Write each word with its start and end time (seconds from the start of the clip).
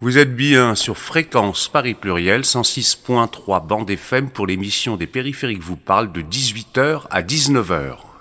Vous 0.00 0.18
êtes 0.18 0.34
bien 0.34 0.74
sur 0.74 0.98
Fréquence 0.98 1.68
Paris 1.68 1.94
Pluriel 1.94 2.40
106.3 2.40 3.64
bande 3.64 3.88
FM 3.88 4.28
pour 4.28 4.46
l'émission 4.46 4.96
des 4.96 5.06
périphériques 5.06 5.62
vous 5.62 5.76
parle 5.76 6.10
de 6.10 6.20
18h 6.20 7.02
à 7.10 7.22
19h. 7.22 8.13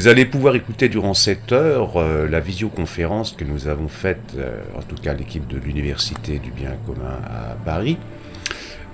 Vous 0.00 0.08
allez 0.08 0.24
pouvoir 0.24 0.56
écouter 0.56 0.88
durant 0.88 1.12
cette 1.12 1.52
heure 1.52 1.98
euh, 1.98 2.26
la 2.26 2.40
visioconférence 2.40 3.32
que 3.32 3.44
nous 3.44 3.68
avons 3.68 3.88
faite, 3.88 4.32
euh, 4.38 4.62
en 4.74 4.80
tout 4.80 4.94
cas 4.94 5.12
l'équipe 5.12 5.46
de 5.46 5.58
l'Université 5.58 6.38
du 6.38 6.50
bien 6.50 6.70
commun 6.86 7.20
à 7.22 7.54
Paris, 7.66 7.98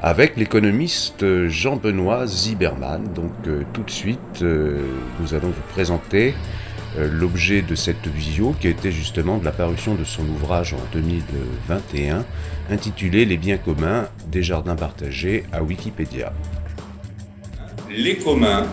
avec 0.02 0.36
l'économiste 0.36 1.46
Jean-Benoît 1.46 2.26
Zieberman. 2.26 3.04
Donc 3.14 3.30
euh, 3.46 3.62
tout 3.72 3.84
de 3.84 3.90
suite, 3.90 4.42
nous 4.42 5.32
allons 5.32 5.50
vous 5.50 5.72
présenter 5.72 6.34
l'objet 6.98 7.62
de 7.62 7.76
cette 7.76 8.08
visio 8.08 8.56
qui 8.60 8.66
était 8.66 8.90
justement 8.90 9.38
de 9.38 9.44
la 9.44 9.52
parution 9.52 9.94
de 9.94 10.02
son 10.02 10.24
ouvrage 10.24 10.74
en 10.74 10.92
2021 10.92 12.24
intitulé 12.68 13.26
Les 13.26 13.36
biens 13.36 13.58
communs 13.58 14.08
des 14.32 14.42
jardins 14.42 14.74
partagés 14.74 15.44
à 15.52 15.62
Wikipédia. 15.62 16.32
Les 17.88 18.16
communs 18.16 18.66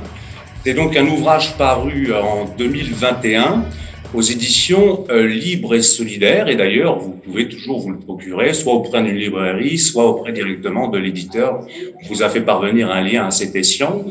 c'est 0.64 0.74
donc 0.74 0.96
un 0.96 1.06
ouvrage 1.08 1.58
paru 1.58 2.14
en 2.14 2.46
2021 2.58 3.66
aux 4.14 4.22
éditions 4.22 5.06
euh, 5.10 5.28
Libre 5.28 5.76
et 5.76 5.82
Solidaire. 5.82 6.48
Et 6.48 6.56
d'ailleurs, 6.56 7.00
vous 7.00 7.12
pouvez 7.12 7.50
toujours 7.50 7.82
vous 7.82 7.92
le 7.92 8.00
procurer, 8.00 8.54
soit 8.54 8.74
auprès 8.74 9.04
d'une 9.04 9.18
librairie, 9.18 9.78
soit 9.78 10.06
auprès 10.06 10.32
directement 10.32 10.88
de 10.88 10.98
l'éditeur 10.98 11.66
qui 11.68 12.08
vous 12.10 12.24
a 12.24 12.30
fait 12.30 12.42
parvenir 12.42 12.90
un 12.92 13.02
lien 13.02 13.26
à 13.26 13.32
cette 13.32 13.56
édition. 13.56 14.06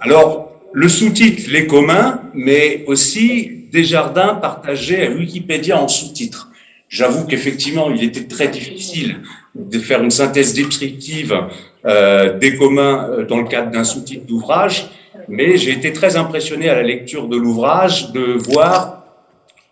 Alors, 0.00 0.52
le 0.72 0.88
sous-titre, 0.88 1.50
les 1.50 1.66
communs, 1.66 2.22
mais 2.32 2.84
aussi 2.86 3.64
des 3.70 3.84
jardins 3.84 4.34
partagés 4.34 5.06
à 5.06 5.10
Wikipédia 5.10 5.78
en 5.78 5.88
sous-titre. 5.88 6.50
J'avoue 6.88 7.26
qu'effectivement, 7.26 7.90
il 7.90 8.02
était 8.02 8.24
très 8.24 8.48
difficile 8.48 9.20
de 9.54 9.78
faire 9.78 10.02
une 10.02 10.10
synthèse 10.10 10.54
descriptive 10.54 11.38
euh, 11.84 12.38
des 12.38 12.56
communs 12.56 13.08
euh, 13.10 13.24
dans 13.24 13.38
le 13.38 13.48
cadre 13.48 13.70
d'un 13.70 13.84
sous-titre 13.84 14.26
d'ouvrage 14.26 14.88
mais 15.28 15.56
j'ai 15.58 15.72
été 15.72 15.92
très 15.92 16.16
impressionné 16.16 16.68
à 16.68 16.74
la 16.74 16.82
lecture 16.82 17.28
de 17.28 17.36
l'ouvrage 17.36 18.12
de 18.12 18.20
voir, 18.20 19.04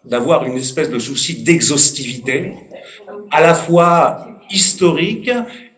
d'avoir 0.05 0.45
une 0.45 0.57
espèce 0.57 0.91
de 0.91 0.99
souci 0.99 1.43
d'exhaustivité, 1.43 2.53
à 3.31 3.41
la 3.41 3.55
fois 3.55 4.29
historique 4.51 5.31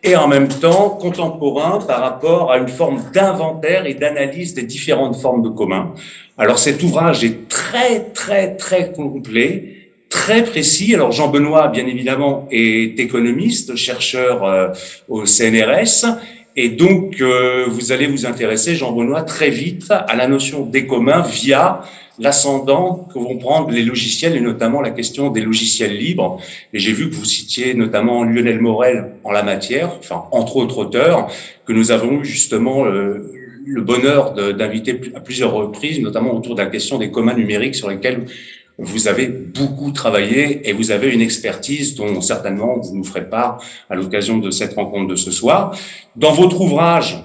et 0.02 0.16
en 0.16 0.28
même 0.28 0.48
temps 0.48 0.90
contemporain 0.90 1.80
par 1.80 2.00
rapport 2.00 2.52
à 2.52 2.58
une 2.58 2.68
forme 2.68 3.02
d'inventaire 3.12 3.86
et 3.86 3.94
d'analyse 3.94 4.54
des 4.54 4.62
différentes 4.62 5.16
formes 5.16 5.42
de 5.42 5.48
commun. 5.48 5.94
Alors 6.36 6.58
cet 6.58 6.82
ouvrage 6.82 7.24
est 7.24 7.48
très 7.48 8.00
très 8.10 8.56
très 8.56 8.92
complet, 8.92 9.87
très 10.08 10.44
précis. 10.44 10.94
Alors 10.94 11.12
Jean 11.12 11.28
Benoît, 11.28 11.68
bien 11.68 11.86
évidemment, 11.86 12.48
est 12.50 12.98
économiste, 12.98 13.76
chercheur 13.76 14.44
euh, 14.44 14.68
au 15.08 15.26
CNRS, 15.26 16.06
et 16.60 16.70
donc, 16.70 17.20
euh, 17.20 17.66
vous 17.68 17.92
allez 17.92 18.08
vous 18.08 18.26
intéresser, 18.26 18.74
Jean 18.74 18.90
Benoît, 18.90 19.22
très 19.22 19.48
vite 19.48 19.92
à 19.92 20.16
la 20.16 20.26
notion 20.26 20.66
des 20.66 20.88
communs 20.88 21.22
via 21.22 21.82
l'ascendant 22.18 23.06
que 23.14 23.16
vont 23.16 23.38
prendre 23.38 23.70
les 23.70 23.84
logiciels 23.84 24.34
et 24.36 24.40
notamment 24.40 24.80
la 24.80 24.90
question 24.90 25.30
des 25.30 25.40
logiciels 25.40 25.96
libres. 25.96 26.40
Et 26.72 26.80
j'ai 26.80 26.92
vu 26.92 27.10
que 27.10 27.14
vous 27.14 27.24
citiez 27.24 27.74
notamment 27.74 28.24
Lionel 28.24 28.60
Morel 28.60 29.12
en 29.22 29.30
la 29.30 29.44
matière, 29.44 29.92
enfin, 30.00 30.24
entre 30.32 30.56
autres 30.56 30.78
auteurs, 30.78 31.30
que 31.64 31.72
nous 31.72 31.92
avons 31.92 32.22
eu 32.22 32.24
justement 32.24 32.86
euh, 32.86 33.32
le 33.64 33.80
bonheur 33.80 34.32
d'inviter 34.34 35.00
à 35.14 35.20
plusieurs 35.20 35.52
reprises, 35.52 36.00
notamment 36.00 36.34
autour 36.34 36.56
de 36.56 36.62
la 36.62 36.68
question 36.68 36.98
des 36.98 37.12
communs 37.12 37.34
numériques 37.34 37.76
sur 37.76 37.88
lesquels 37.88 38.24
vous 38.78 39.08
avez 39.08 39.26
beaucoup 39.26 39.90
travaillé 39.90 40.68
et 40.68 40.72
vous 40.72 40.92
avez 40.92 41.12
une 41.12 41.20
expertise 41.20 41.96
dont 41.96 42.20
certainement 42.20 42.78
vous 42.78 42.96
nous 42.96 43.04
ferez 43.04 43.28
part 43.28 43.60
à 43.90 43.96
l'occasion 43.96 44.38
de 44.38 44.50
cette 44.50 44.74
rencontre 44.74 45.08
de 45.08 45.16
ce 45.16 45.32
soir. 45.32 45.76
Dans 46.14 46.32
votre 46.32 46.60
ouvrage, 46.60 47.18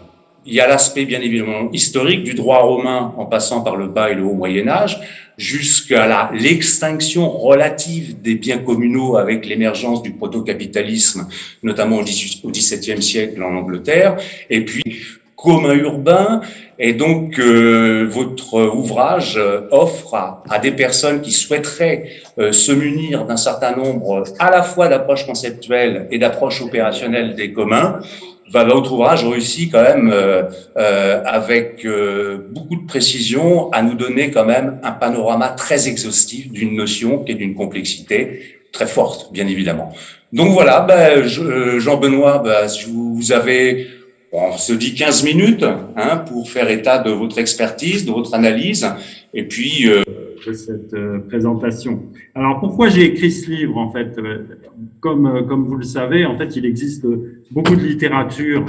il 0.46 0.53
y 0.53 0.59
a 0.59 0.68
l'aspect 0.68 1.06
bien 1.06 1.22
évidemment 1.22 1.72
historique 1.72 2.24
du 2.24 2.34
droit 2.34 2.59
romain 2.59 3.14
en 3.18 3.25
passant 3.25 3.62
par 3.62 3.75
le 3.75 3.88
bas 3.88 4.09
et 4.09 4.16
le 4.16 4.24
haut 4.24 4.34
Moyen 4.34 4.68
Âge 4.68 5.00
jusqu'à 5.38 6.31
l'extinction 6.34 7.30
relative 7.30 8.22
des 8.22 8.35
biens 8.35 8.59
communaux 8.59 9.18
avec 9.18 9.46
l'émergence 9.46 10.03
du 10.03 10.12
proto-capitalisme, 10.12 11.28
notamment 11.64 11.97
au 11.97 12.03
XVIIe 12.52 13.02
siècle 13.02 13.41
en 13.41 13.56
Angleterre, 13.56 14.18
et 14.50 14.66
puis 14.66 14.84
commun 15.44 15.74
urbain. 15.76 16.42
Et 16.80 16.94
donc, 16.94 17.38
euh, 17.38 18.08
votre 18.09 18.74
ouvrage 18.74 19.36
euh, 19.38 19.68
offre 19.72 20.16
à, 20.50 20.59
des 20.59 20.72
personnes 20.72 21.22
qui 21.22 21.31
souhaiteraient 21.31 22.06
euh, 22.40 22.52
se 22.52 22.72
munir 22.72 23.26
d'un 23.26 23.38
certain 23.38 23.76
nombre 23.76 24.24
à 24.40 24.50
la 24.50 24.64
fois 24.64 24.88
d'approches 24.88 25.26
conceptuelles 25.26 26.08
et 26.12 26.18
d'approches 26.18 26.62
opérationnelles 26.62 27.36
des 27.36 27.52
communs. 27.52 28.00
Votre 28.52 28.94
ouvrage 28.94 29.26
réussit 29.26 29.72
quand 29.72 29.82
même 29.82 30.14
avec 31.26 31.88
beaucoup 32.52 32.76
de 32.76 32.86
précision 32.86 33.72
à 33.72 33.82
nous 33.82 33.96
donner 33.96 34.30
quand 34.30 34.46
même 34.46 34.80
un 34.84 34.92
panorama 34.92 35.48
très 35.48 35.88
exhaustif 35.88 36.52
d'une 36.52 36.76
notion 36.76 37.24
qui 37.24 37.32
est 37.32 37.36
d'une 37.36 37.56
complexité 37.56 38.59
très 38.72 38.86
forte, 38.86 39.34
bien 39.34 39.48
évidemment. 39.48 39.96
Donc 40.34 40.50
voilà, 40.50 40.82
ben, 40.82 41.24
Jean-Benoît, 41.80 42.44
ben, 42.46 42.68
vous 42.92 43.32
avez 43.32 43.88
on 44.34 44.58
se 44.58 44.74
dit 44.74 44.96
15 44.96 45.24
minutes 45.24 45.64
hein, 45.64 46.18
pour 46.18 46.50
faire 46.50 46.70
état 46.70 46.98
de 46.98 47.12
votre 47.12 47.38
expertise, 47.38 48.06
de 48.06 48.12
votre 48.12 48.34
analyse, 48.34 48.86
et 49.34 49.44
puis 49.48 49.88
euh... 49.88 50.02
de 50.46 50.54
cette 50.54 50.94
euh, 50.94 51.20
présentation. 51.20 52.04
Alors 52.34 52.60
pourquoi 52.60 52.90
j'ai 52.90 53.04
écrit 53.04 53.32
ce 53.32 53.50
livre 53.50 53.78
en 53.78 53.92
fait? 53.92 54.18
Euh, 54.18 54.46
Comme 55.00 55.28
euh, 55.28 55.44
comme 55.44 55.66
vous 55.66 55.76
le 55.76 55.84
savez, 55.84 56.26
en 56.26 56.36
fait, 56.38 56.56
il 56.56 56.66
existe 56.66 57.06
beaucoup 57.52 57.76
de 57.76 57.84
littérature 57.84 58.66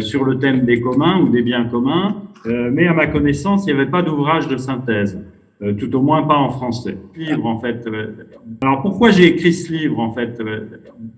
sur 0.00 0.24
le 0.24 0.38
thème 0.38 0.64
des 0.64 0.80
communs 0.80 1.20
ou 1.20 1.28
des 1.28 1.42
biens 1.42 1.66
communs, 1.66 2.22
mais 2.46 2.86
à 2.86 2.94
ma 2.94 3.06
connaissance, 3.06 3.64
il 3.66 3.74
n'y 3.74 3.80
avait 3.80 3.90
pas 3.90 4.02
d'ouvrage 4.02 4.48
de 4.48 4.56
synthèse. 4.56 5.18
Tout 5.78 5.94
au 5.96 6.02
moins 6.02 6.22
pas 6.24 6.36
en 6.36 6.50
français. 6.50 6.96
Livre 7.16 7.46
en 7.46 7.58
fait. 7.58 7.86
alors 8.62 8.82
pourquoi 8.82 9.10
j'ai 9.10 9.26
écrit 9.26 9.52
ce 9.52 9.72
livre 9.72 10.00
en 10.00 10.12
fait 10.12 10.42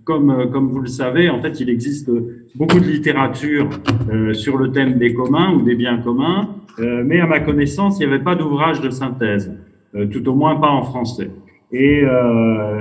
Comme 0.04 0.50
comme 0.52 0.68
vous 0.68 0.80
le 0.80 0.88
savez, 0.88 1.28
en 1.30 1.40
fait, 1.40 1.60
il 1.60 1.70
existe 1.70 2.10
beaucoup 2.54 2.80
de 2.80 2.86
littérature 2.86 3.68
euh, 4.10 4.32
sur 4.32 4.56
le 4.56 4.72
thème 4.72 4.98
des 4.98 5.12
communs 5.12 5.52
ou 5.54 5.62
des 5.62 5.74
biens 5.74 5.98
communs, 5.98 6.48
euh, 6.78 7.02
mais 7.04 7.20
à 7.20 7.26
ma 7.26 7.40
connaissance, 7.40 7.98
il 7.98 8.06
n'y 8.06 8.14
avait 8.14 8.22
pas 8.22 8.34
d'ouvrage 8.34 8.80
de 8.80 8.90
synthèse, 8.90 9.52
euh, 9.94 10.06
tout 10.06 10.26
au 10.28 10.34
moins 10.34 10.56
pas 10.56 10.70
en 10.70 10.82
français. 10.82 11.30
Et 11.72 12.04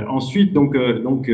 ensuite, 0.08 0.54
donc, 0.54 0.78
donc 1.02 1.30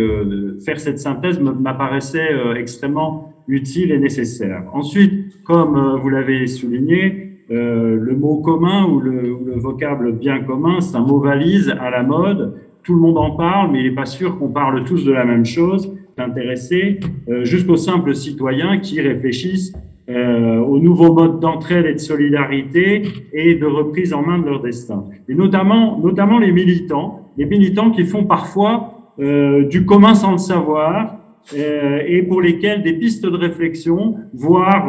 faire 0.66 0.80
cette 0.80 1.00
synthèse 1.00 1.38
m'apparaissait 1.38 2.30
extrêmement 2.56 3.34
utile 3.50 3.91
et 3.91 4.00
nécessaire. 4.00 4.64
Ensuite, 4.72 5.44
comme 5.44 6.00
vous 6.02 6.09
l'avez 6.09 6.47
souligné, 6.47 7.31
le 7.51 8.16
mot 8.16 8.38
commun 8.38 8.85
ou 8.85 9.00
le, 9.00 9.34
ou 9.34 9.45
le 9.45 9.59
vocable 9.59 10.13
bien 10.13 10.39
commun, 10.39 10.79
c'est 10.79 10.95
un 10.95 11.01
mot 11.01 11.19
valise 11.19 11.69
à 11.79 11.89
la 11.89 12.01
mode. 12.01 12.56
Tout 12.84 12.95
le 12.95 13.01
monde 13.01 13.17
en 13.17 13.31
parle, 13.31 13.72
mais 13.72 13.81
il 13.81 13.89
n'est 13.89 13.95
pas 13.95 14.06
sûr 14.06 14.39
qu'on 14.39 14.50
parle 14.50 14.84
tous 14.85 15.06
de 15.06 15.12
la 15.12 15.25
même 15.25 15.45
chose 15.45 15.91
intéressés, 16.22 17.00
euh, 17.29 17.44
jusqu'aux 17.44 17.78
simples 17.78 18.16
citoyens 18.16 18.78
qui 18.78 19.01
réfléchissent 19.01 19.73
euh, 20.09 20.59
aux 20.59 20.79
nouveaux 20.79 21.14
modes 21.14 21.40
d'entraide 21.40 21.85
et 21.85 21.93
de 21.93 21.99
solidarité 21.99 23.03
et 23.34 23.55
de 23.55 23.66
reprise 23.66 24.14
en 24.14 24.22
main 24.22 24.40
de 24.40 24.46
leur 24.46 24.61
destin. 24.61 25.05
Et 25.29 25.35
notamment, 25.35 25.99
notamment 25.99 26.40
les 26.40 26.52
militants, 26.52 27.29
les 27.37 27.46
militants 27.46 27.91
qui 27.91 28.03
font 28.03 28.26
parfois 28.26 29.14
euh, 29.20 29.66
du 29.66 29.85
commun 29.85 30.14
sans 30.16 30.34
le 30.34 30.37
savoir 30.37 31.17
et 31.55 32.22
pour 32.22 32.40
lesquels 32.40 32.84
des 32.84 32.93
pistes 32.93 33.26
de 33.26 33.35
réflexion, 33.35 34.16
voire 34.31 34.87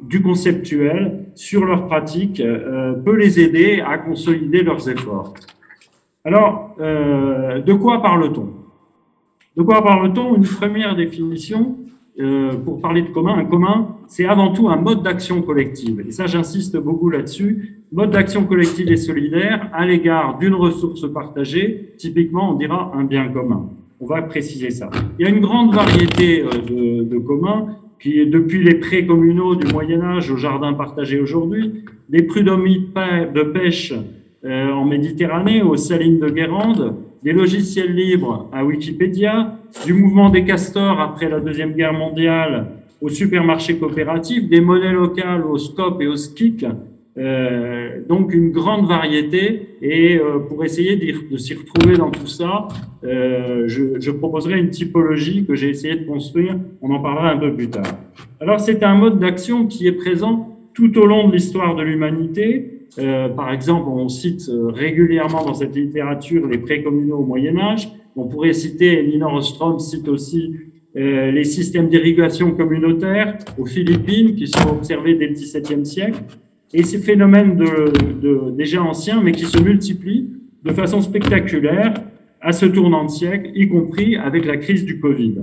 du 0.00 0.22
conceptuel 0.22 1.21
sur 1.34 1.64
leur 1.64 1.86
pratique, 1.86 2.42
peut 3.04 3.16
les 3.16 3.40
aider 3.40 3.82
à 3.86 3.98
consolider 3.98 4.62
leurs 4.62 4.88
efforts. 4.88 5.34
Alors, 6.24 6.76
de 6.78 7.72
quoi 7.72 8.02
parle-t-on? 8.02 8.48
De 9.56 9.62
quoi 9.62 9.82
parle-t-on? 9.82 10.36
Une 10.36 10.44
première 10.44 10.96
définition, 10.96 11.76
euh, 12.20 12.52
pour 12.52 12.80
parler 12.80 13.02
de 13.02 13.08
commun, 13.08 13.38
un 13.38 13.44
commun, 13.46 13.96
c'est 14.06 14.26
avant 14.26 14.52
tout 14.52 14.68
un 14.68 14.76
mode 14.76 15.02
d'action 15.02 15.40
collective. 15.40 16.04
Et 16.06 16.10
ça, 16.10 16.26
j'insiste 16.26 16.76
beaucoup 16.76 17.08
là-dessus. 17.08 17.82
Mode 17.90 18.10
d'action 18.10 18.44
collective 18.44 18.90
et 18.92 18.96
solidaire 18.96 19.70
à 19.72 19.86
l'égard 19.86 20.38
d'une 20.38 20.54
ressource 20.54 21.10
partagée, 21.10 21.94
typiquement, 21.96 22.50
on 22.50 22.54
dira 22.54 22.92
un 22.94 23.04
bien 23.04 23.28
commun. 23.28 23.70
On 24.00 24.06
va 24.06 24.20
préciser 24.22 24.70
ça. 24.70 24.90
Il 25.18 25.24
y 25.24 25.26
a 25.26 25.30
une 25.30 25.40
grande 25.40 25.74
variété 25.74 26.42
euh, 26.42 27.02
de 27.04 27.18
communs 27.18 27.76
qui 28.02 28.26
depuis 28.26 28.64
les 28.64 28.74
prés 28.74 29.06
communaux 29.06 29.54
du 29.54 29.72
Moyen 29.72 30.02
Âge 30.02 30.30
au 30.30 30.36
jardin 30.36 30.72
partagé 30.72 31.20
aujourd'hui, 31.20 31.84
des 32.08 32.24
prud'hommes 32.24 32.64
de 32.66 33.42
pêche 33.44 33.94
euh, 34.44 34.72
en 34.72 34.84
Méditerranée, 34.84 35.62
aux 35.62 35.76
salines 35.76 36.18
de 36.18 36.28
Guérande, 36.28 36.96
des 37.22 37.32
logiciels 37.32 37.94
libres 37.94 38.50
à 38.52 38.64
Wikipédia, 38.64 39.56
du 39.86 39.94
mouvement 39.94 40.30
des 40.30 40.44
castors 40.44 41.00
après 41.00 41.28
la 41.28 41.38
Deuxième 41.38 41.74
Guerre 41.74 41.92
mondiale 41.92 42.66
au 43.00 43.08
supermarché 43.08 43.76
coopératif, 43.76 44.48
des 44.48 44.60
monnaies 44.60 44.92
locales 44.92 45.44
au 45.44 45.56
SCOP 45.56 46.02
et 46.02 46.08
au 46.08 46.16
SKIC, 46.16 46.66
donc 47.16 48.32
une 48.32 48.50
grande 48.50 48.86
variété. 48.86 49.76
Et 49.82 50.16
euh, 50.16 50.38
pour 50.38 50.64
essayer 50.64 50.96
de 50.96 51.36
s'y 51.36 51.54
retrouver 51.54 51.96
dans 51.96 52.10
tout 52.10 52.26
ça, 52.26 52.68
euh, 53.04 53.64
je, 53.66 54.10
proposerai 54.10 54.58
une 54.58 54.70
typologie 54.70 55.44
que 55.44 55.54
j'ai 55.54 55.70
essayé 55.70 55.96
de 55.96 56.04
construire. 56.04 56.56
On 56.80 56.90
en 56.90 57.00
parlera 57.00 57.30
un 57.30 57.38
peu 57.38 57.52
plus 57.52 57.68
tard. 57.68 57.98
Alors 58.40 58.60
c'est 58.60 58.82
un 58.82 58.94
mode 58.94 59.18
d'action 59.18 59.66
qui 59.66 59.86
est 59.86 59.92
présent 59.92 60.56
tout 60.72 60.96
au 60.98 61.06
long 61.06 61.28
de 61.28 61.34
l'histoire 61.34 61.74
de 61.74 61.82
l'humanité. 61.82 62.86
Euh, 62.98 63.28
par 63.28 63.52
exemple, 63.52 63.88
on 63.88 64.08
cite 64.08 64.42
régulièrement 64.68 65.44
dans 65.44 65.54
cette 65.54 65.74
littérature 65.74 66.46
les 66.46 66.58
précommunaux 66.58 67.18
au 67.18 67.24
Moyen 67.24 67.58
Âge. 67.58 67.88
On 68.14 68.28
pourrait 68.28 68.52
citer, 68.52 68.98
Elinor 69.00 69.34
Ostrom 69.34 69.78
cite 69.78 70.06
aussi 70.08 70.54
euh, 70.94 71.30
les 71.30 71.44
systèmes 71.44 71.88
d'irrigation 71.88 72.52
communautaire 72.52 73.38
aux 73.58 73.64
Philippines 73.64 74.34
qui 74.34 74.46
sont 74.46 74.68
observés 74.68 75.14
dès 75.14 75.28
le 75.28 75.32
XVIIe 75.32 75.86
siècle 75.86 76.20
et 76.74 76.82
ces 76.82 76.98
phénomènes 76.98 77.56
de, 77.56 77.92
de, 78.20 78.50
déjà 78.56 78.82
anciens, 78.82 79.20
mais 79.22 79.32
qui 79.32 79.44
se 79.44 79.60
multiplient 79.62 80.30
de 80.64 80.72
façon 80.72 81.00
spectaculaire 81.00 81.94
à 82.40 82.52
ce 82.52 82.66
tournant 82.66 83.04
de 83.04 83.10
siècle, 83.10 83.50
y 83.54 83.68
compris 83.68 84.16
avec 84.16 84.44
la 84.44 84.56
crise 84.56 84.84
du 84.84 84.98
Covid. 85.00 85.42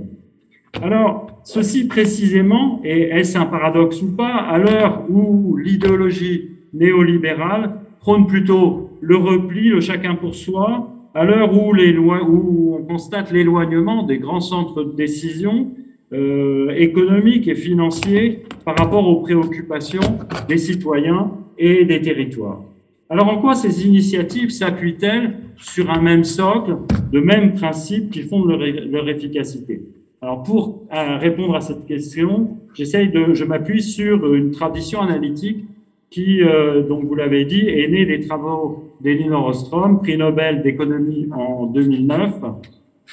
Alors, 0.82 1.40
ceci 1.44 1.86
précisément, 1.86 2.80
et 2.84 3.02
est-ce 3.02 3.38
un 3.38 3.46
paradoxe 3.46 4.02
ou 4.02 4.14
pas, 4.14 4.34
à 4.34 4.58
l'heure 4.58 5.04
où 5.08 5.56
l'idéologie 5.56 6.50
néolibérale 6.72 7.80
prône 8.00 8.26
plutôt 8.26 8.90
le 9.00 9.16
repli, 9.16 9.68
le 9.68 9.80
chacun 9.80 10.14
pour 10.14 10.34
soi, 10.34 10.88
à 11.14 11.24
l'heure 11.24 11.52
où, 11.52 11.72
où 11.74 12.76
on 12.78 12.84
constate 12.84 13.32
l'éloignement 13.32 14.04
des 14.04 14.18
grands 14.18 14.40
centres 14.40 14.84
de 14.84 14.92
décision, 14.92 15.72
euh, 16.12 16.70
économiques 16.70 17.46
et 17.46 17.54
financiers 17.54 18.42
par 18.64 18.76
rapport 18.76 19.06
aux 19.06 19.20
préoccupations 19.20 20.18
des 20.48 20.58
citoyens 20.58 21.30
et 21.56 21.84
des 21.84 22.00
territoires. 22.00 22.62
Alors 23.08 23.28
en 23.28 23.38
quoi 23.38 23.54
ces 23.54 23.86
initiatives 23.86 24.50
s'appuient-elles 24.50 25.34
sur 25.56 25.90
un 25.90 26.00
même 26.00 26.24
socle, 26.24 26.76
de 27.12 27.20
mêmes 27.20 27.54
principes 27.54 28.10
qui 28.10 28.22
fondent 28.22 28.50
leur, 28.50 29.08
efficacité? 29.08 29.82
Alors 30.22 30.42
pour 30.42 30.82
euh, 30.92 31.16
répondre 31.16 31.54
à 31.54 31.60
cette 31.60 31.86
question, 31.86 32.56
j'essaye 32.74 33.10
de, 33.10 33.34
je 33.34 33.44
m'appuie 33.44 33.82
sur 33.82 34.34
une 34.34 34.50
tradition 34.50 35.00
analytique 35.00 35.64
qui, 36.10 36.42
euh, 36.42 36.82
donc 36.82 37.04
vous 37.04 37.14
l'avez 37.14 37.44
dit, 37.44 37.68
est 37.68 37.88
née 37.88 38.04
des 38.04 38.20
travaux 38.20 38.90
d'Elinor 39.00 39.46
Ostrom, 39.46 40.00
prix 40.00 40.16
Nobel 40.16 40.62
d'économie 40.62 41.28
en 41.32 41.66
2009, 41.66 42.34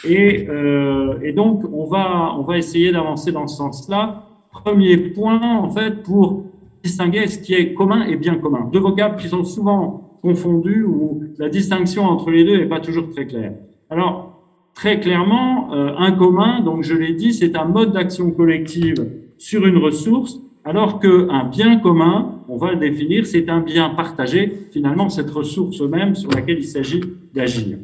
et, 0.04 0.48
euh, 0.50 1.20
et, 1.24 1.32
donc, 1.32 1.64
on 1.72 1.86
va, 1.86 2.36
on 2.38 2.44
va 2.44 2.58
essayer 2.58 2.92
d'avancer 2.92 3.32
dans 3.32 3.48
ce 3.48 3.58
sens-là. 3.58 4.24
Premier 4.52 4.98
point, 4.98 5.58
en 5.58 5.70
fait, 5.70 6.04
pour 6.04 6.44
distinguer 6.84 7.28
ce 7.28 7.40
qui 7.40 7.54
est 7.54 7.74
commun 7.74 8.06
et 8.06 8.16
bien 8.16 8.36
commun. 8.36 8.70
Deux 8.72 8.80
vocables 8.80 9.18
qui 9.18 9.28
sont 9.28 9.44
souvent 9.44 10.20
confondus 10.22 10.84
où 10.84 11.24
la 11.38 11.50
distinction 11.50 12.04
entre 12.04 12.32
les 12.32 12.44
deux 12.44 12.58
n'est 12.58 12.66
pas 12.66 12.80
toujours 12.80 13.10
très 13.10 13.28
claire. 13.28 13.54
Alors, 13.90 14.42
très 14.74 15.00
clairement, 15.00 15.74
euh, 15.74 15.94
un 15.98 16.12
commun, 16.12 16.62
donc 16.62 16.84
je 16.84 16.96
l'ai 16.96 17.14
dit, 17.14 17.34
c'est 17.34 17.56
un 17.56 17.66
mode 17.66 17.94
d'action 17.94 18.32
collective 18.32 19.08
sur 19.38 19.66
une 19.66 19.78
ressource, 19.78 20.40
alors 20.64 21.00
qu'un 21.00 21.46
bien 21.46 21.78
commun, 21.78 22.42
on 22.50 22.58
va 22.58 22.72
le 22.72 22.78
définir, 22.78 23.26
c'est 23.26 23.50
un 23.50 23.62
bien 23.62 23.90
partagé, 23.90 24.68
finalement, 24.72 25.10
cette 25.10 25.30
ressource 25.30 25.82
même 25.82 26.16
sur 26.16 26.30
laquelle 26.32 26.60
il 26.60 26.66
s'agit 26.66 27.02
d'agir. 27.34 27.78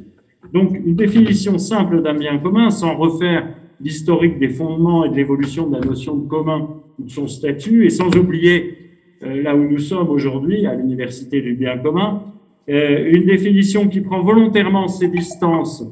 Donc, 0.53 0.79
une 0.85 0.95
définition 0.95 1.57
simple 1.57 2.01
d'un 2.03 2.13
bien 2.13 2.37
commun, 2.37 2.69
sans 2.69 2.95
refaire 2.95 3.47
l'historique 3.81 4.37
des 4.37 4.49
fondements 4.49 5.03
et 5.03 5.09
de 5.09 5.15
l'évolution 5.15 5.67
de 5.67 5.77
la 5.77 5.81
notion 5.81 6.15
de 6.15 6.27
commun 6.27 6.69
ou 6.99 7.03
de 7.05 7.09
son 7.09 7.27
statut, 7.27 7.85
et 7.85 7.89
sans 7.89 8.15
oublier 8.15 8.77
euh, 9.23 9.41
là 9.41 9.55
où 9.55 9.63
nous 9.67 9.79
sommes 9.79 10.09
aujourd'hui, 10.09 10.67
à 10.67 10.75
l'université 10.75 11.41
du 11.41 11.53
bien 11.53 11.77
commun, 11.79 12.23
euh, 12.69 13.11
une 13.11 13.25
définition 13.25 13.87
qui 13.87 14.01
prend 14.01 14.21
volontairement 14.21 14.87
ses 14.87 15.07
distances 15.07 15.83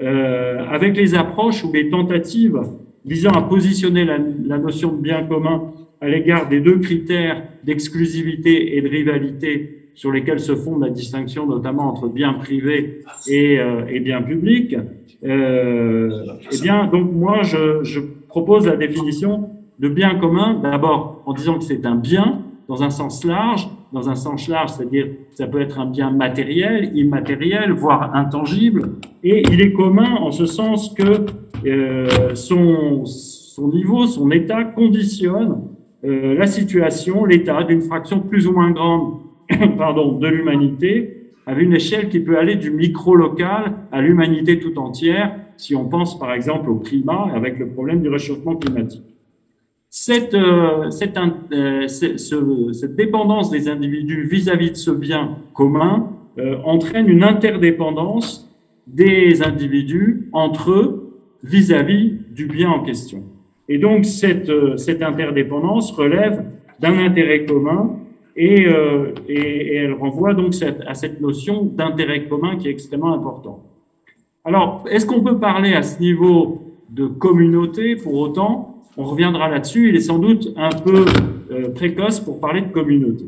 euh, 0.00 0.64
avec 0.68 0.96
les 0.96 1.14
approches 1.14 1.64
ou 1.64 1.72
les 1.72 1.88
tentatives 1.88 2.60
visant 3.06 3.30
à 3.30 3.42
positionner 3.42 4.04
la, 4.04 4.18
la 4.18 4.58
notion 4.58 4.92
de 4.92 5.00
bien 5.00 5.24
commun 5.24 5.72
à 6.00 6.08
l'égard 6.08 6.48
des 6.48 6.60
deux 6.60 6.78
critères 6.78 7.42
d'exclusivité 7.64 8.76
et 8.76 8.82
de 8.82 8.88
rivalité 8.88 9.79
sur 10.00 10.10
lesquels 10.10 10.40
se 10.40 10.54
fonde 10.56 10.80
la 10.80 10.88
distinction 10.88 11.46
notamment 11.46 11.86
entre 11.90 12.08
biens 12.08 12.32
privés 12.32 13.02
et, 13.28 13.60
euh, 13.60 13.82
et 13.86 14.00
euh, 15.22 16.20
eh 16.50 16.60
bien, 16.62 16.86
donc 16.86 17.12
moi, 17.12 17.42
je, 17.42 18.00
propose 18.26 18.66
la 18.66 18.76
définition 18.76 19.50
de 19.78 19.90
bien 19.90 20.14
commun, 20.14 20.58
d'abord 20.62 21.22
en 21.26 21.34
disant 21.34 21.58
que 21.58 21.64
c'est 21.64 21.84
un 21.84 21.96
bien 21.96 22.40
dans 22.66 22.82
un 22.82 22.88
sens 22.88 23.26
large, 23.26 23.68
dans 23.92 24.08
un 24.08 24.14
sens 24.14 24.48
large, 24.48 24.70
c'est-à-dire 24.70 25.08
ça 25.32 25.46
peut 25.46 25.60
être 25.60 25.78
un 25.78 25.84
bien 25.84 26.10
matériel, 26.10 26.96
immatériel, 26.96 27.72
voire 27.72 28.16
intangible, 28.16 28.92
et 29.22 29.42
il 29.52 29.60
est 29.60 29.74
commun 29.74 30.14
en 30.14 30.30
ce 30.30 30.46
sens 30.46 30.94
que 30.94 31.26
euh, 31.66 32.34
son, 32.34 33.04
son 33.04 33.68
niveau, 33.68 34.06
son 34.06 34.30
état 34.30 34.64
conditionne 34.64 35.60
euh, 36.06 36.34
la 36.38 36.46
situation, 36.46 37.26
l'état 37.26 37.64
d'une 37.64 37.82
fraction 37.82 38.20
plus 38.20 38.46
ou 38.46 38.52
moins 38.52 38.70
grande 38.70 39.29
pardon, 39.78 40.18
de 40.18 40.28
l'humanité 40.28 41.16
à 41.46 41.54
une 41.54 41.74
échelle 41.74 42.08
qui 42.08 42.20
peut 42.20 42.38
aller 42.38 42.56
du 42.56 42.70
micro-local 42.70 43.72
à 43.92 44.00
l'humanité 44.00 44.58
tout 44.58 44.78
entière, 44.78 45.36
si 45.56 45.74
on 45.74 45.86
pense 45.88 46.18
par 46.18 46.32
exemple 46.32 46.70
au 46.70 46.76
climat 46.76 47.28
avec 47.34 47.58
le 47.58 47.68
problème 47.68 48.02
du 48.02 48.08
réchauffement 48.08 48.56
climatique. 48.56 49.04
Cette, 49.92 50.34
euh, 50.34 50.88
euh, 51.52 51.88
ce, 51.88 52.72
cette 52.72 52.94
dépendance 52.94 53.50
des 53.50 53.68
individus 53.68 54.22
vis-à-vis 54.22 54.70
de 54.70 54.76
ce 54.76 54.92
bien 54.92 55.38
commun 55.52 56.12
euh, 56.38 56.58
entraîne 56.64 57.08
une 57.08 57.24
interdépendance 57.24 58.48
des 58.86 59.42
individus 59.42 60.28
entre 60.32 60.70
eux 60.70 61.18
vis-à-vis 61.42 62.18
du 62.30 62.46
bien 62.46 62.70
en 62.70 62.84
question. 62.84 63.24
Et 63.68 63.78
donc 63.78 64.04
cette, 64.04 64.52
cette 64.78 65.02
interdépendance 65.02 65.90
relève 65.90 66.44
d'un 66.78 66.98
intérêt 66.98 67.44
commun 67.44 67.96
et, 68.36 68.66
euh, 68.66 69.12
et, 69.28 69.76
elle 69.76 69.94
renvoie 69.94 70.34
donc 70.34 70.54
cette, 70.54 70.80
à 70.86 70.94
cette 70.94 71.20
notion 71.20 71.64
d'intérêt 71.64 72.26
commun 72.28 72.56
qui 72.56 72.68
est 72.68 72.70
extrêmement 72.70 73.14
important. 73.14 73.64
Alors, 74.44 74.84
est-ce 74.90 75.04
qu'on 75.04 75.22
peut 75.22 75.38
parler 75.38 75.74
à 75.74 75.82
ce 75.82 76.00
niveau 76.00 76.62
de 76.90 77.06
communauté 77.06 77.96
pour 77.96 78.14
autant? 78.14 78.84
On 78.96 79.04
reviendra 79.04 79.48
là-dessus. 79.48 79.90
Il 79.90 79.96
est 79.96 80.00
sans 80.00 80.18
doute 80.18 80.52
un 80.56 80.70
peu 80.70 81.04
euh, 81.50 81.68
précoce 81.70 82.20
pour 82.20 82.40
parler 82.40 82.62
de 82.62 82.72
communauté. 82.72 83.26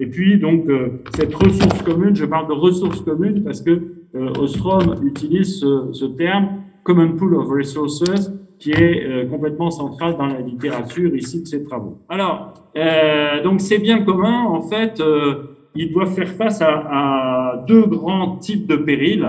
Et 0.00 0.06
puis, 0.06 0.38
donc, 0.38 0.68
euh, 0.68 1.02
cette 1.14 1.34
ressource 1.34 1.82
commune, 1.82 2.16
je 2.16 2.24
parle 2.24 2.48
de 2.48 2.52
ressources 2.52 3.00
communes 3.00 3.44
parce 3.44 3.60
que 3.60 3.70
euh, 4.14 4.32
Ostrom 4.38 4.96
utilise 5.04 5.60
ce, 5.60 5.92
ce, 5.92 6.04
terme 6.04 6.48
Common 6.82 7.12
Pool 7.12 7.36
of 7.36 7.48
Resources 7.48 8.32
qui 8.58 8.70
est 8.70 9.04
euh, 9.04 9.26
complètement 9.26 9.70
central 9.70 10.16
dans 10.16 10.26
la 10.26 10.40
littérature 10.40 11.14
ici 11.14 11.42
de 11.42 11.46
ses 11.46 11.64
travaux. 11.64 11.98
Alors, 12.08 12.54
euh, 12.76 13.42
donc 13.42 13.60
ces 13.60 13.78
biens 13.78 14.02
communs, 14.02 14.44
en 14.44 14.62
fait, 14.62 15.00
euh, 15.00 15.56
ils 15.74 15.92
doivent 15.92 16.14
faire 16.14 16.28
face 16.28 16.62
à, 16.62 17.64
deux 17.66 17.86
grands 17.86 18.36
types 18.36 18.66
de 18.66 18.76
périls. 18.76 19.28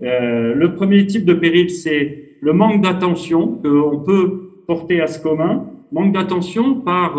Le 0.00 0.66
premier 0.74 1.06
type 1.06 1.24
de 1.24 1.34
péril, 1.34 1.70
c'est 1.70 2.36
le 2.40 2.52
manque 2.52 2.82
d'attention 2.82 3.58
qu'on 3.62 4.00
peut 4.00 4.50
porter 4.66 5.00
à 5.00 5.06
ce 5.06 5.22
commun, 5.22 5.64
manque 5.92 6.12
d'attention 6.12 6.76
par 6.76 7.16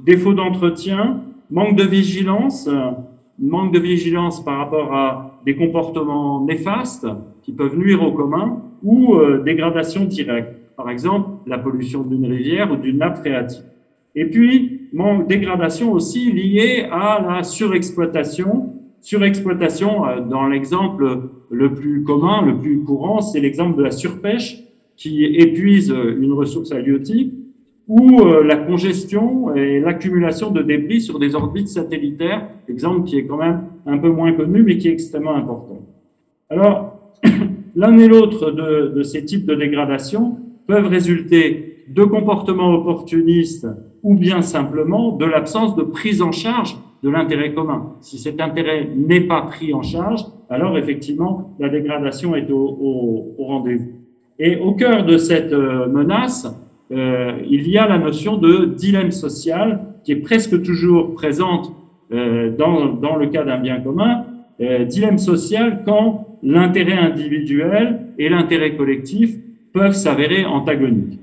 défaut 0.00 0.34
d'entretien, 0.34 1.20
manque 1.50 1.76
de 1.76 1.84
vigilance, 1.84 2.68
manque 3.38 3.72
de 3.72 3.80
vigilance 3.80 4.44
par 4.44 4.58
rapport 4.58 4.94
à 4.94 5.38
des 5.44 5.56
comportements 5.56 6.44
néfastes 6.44 7.06
qui 7.42 7.52
peuvent 7.52 7.76
nuire 7.76 8.02
au 8.02 8.12
commun 8.12 8.62
ou 8.82 9.16
dégradation 9.44 10.04
directe 10.04 10.61
par 10.76 10.90
exemple 10.90 11.30
la 11.46 11.58
pollution 11.58 12.02
d'une 12.02 12.26
rivière 12.26 12.70
ou 12.72 12.76
d'une 12.76 12.98
nappe 12.98 13.18
phréatique. 13.18 13.64
Et 14.14 14.26
puis, 14.26 14.88
mon 14.92 15.20
dégradation 15.20 15.92
aussi 15.92 16.30
liée 16.32 16.86
à 16.90 17.24
la 17.26 17.42
surexploitation. 17.42 18.74
Surexploitation, 19.00 20.06
euh, 20.06 20.20
dans 20.20 20.46
l'exemple 20.46 21.30
le 21.50 21.74
plus 21.74 22.02
commun, 22.04 22.42
le 22.44 22.58
plus 22.58 22.82
courant, 22.84 23.20
c'est 23.20 23.40
l'exemple 23.40 23.76
de 23.78 23.82
la 23.82 23.90
surpêche 23.90 24.62
qui 24.96 25.24
épuise 25.24 25.90
une 25.90 26.32
ressource 26.32 26.72
halieutique 26.72 27.32
ou 27.88 28.20
euh, 28.20 28.44
la 28.44 28.56
congestion 28.56 29.54
et 29.54 29.80
l'accumulation 29.80 30.50
de 30.50 30.62
débris 30.62 31.00
sur 31.00 31.18
des 31.18 31.34
orbites 31.34 31.68
satellitaires, 31.68 32.48
exemple 32.68 33.04
qui 33.04 33.18
est 33.18 33.26
quand 33.26 33.38
même 33.38 33.62
un 33.86 33.98
peu 33.98 34.10
moins 34.10 34.32
connu 34.32 34.62
mais 34.62 34.78
qui 34.78 34.88
est 34.88 34.92
extrêmement 34.92 35.34
important. 35.34 35.80
Alors, 36.48 37.12
l'un 37.76 37.98
et 37.98 38.08
l'autre 38.08 38.50
de, 38.50 39.02
ces 39.02 39.24
types 39.24 39.46
de 39.46 39.54
dégradation 39.54 40.38
peuvent 40.66 40.88
résulter 40.88 41.84
de 41.88 42.04
comportements 42.04 42.72
opportunistes 42.74 43.66
ou 44.02 44.14
bien 44.14 44.42
simplement 44.42 45.12
de 45.12 45.24
l'absence 45.24 45.76
de 45.76 45.82
prise 45.82 46.22
en 46.22 46.32
charge 46.32 46.76
de 47.02 47.10
l'intérêt 47.10 47.52
commun. 47.52 47.94
Si 48.00 48.18
cet 48.18 48.40
intérêt 48.40 48.88
n'est 48.94 49.22
pas 49.22 49.42
pris 49.42 49.74
en 49.74 49.82
charge, 49.82 50.22
alors 50.48 50.78
effectivement, 50.78 51.54
la 51.58 51.68
dégradation 51.68 52.36
est 52.36 52.50
au, 52.50 53.34
rendez-vous. 53.38 53.92
Et 54.38 54.56
au 54.56 54.72
cœur 54.72 55.04
de 55.04 55.16
cette 55.18 55.52
euh, 55.52 55.88
menace, 55.88 56.46
euh, 56.90 57.38
il 57.48 57.68
y 57.68 57.78
a 57.78 57.86
la 57.86 57.98
notion 57.98 58.36
de 58.36 58.66
dilemme 58.66 59.10
social 59.10 59.80
qui 60.04 60.12
est 60.12 60.16
presque 60.16 60.62
toujours 60.62 61.14
présente 61.14 61.72
euh, 62.12 62.50
dans, 62.56 62.86
dans, 62.86 63.16
le 63.16 63.26
cas 63.26 63.44
d'un 63.44 63.58
bien 63.58 63.80
commun. 63.80 64.24
dilemme 64.60 65.18
social 65.18 65.82
quand 65.84 66.38
l'intérêt 66.42 66.98
individuel 66.98 68.00
et 68.18 68.28
l'intérêt 68.28 68.76
collectif 68.76 69.36
peuvent 69.72 69.94
s'avérer 69.94 70.44
antagoniques. 70.44 71.18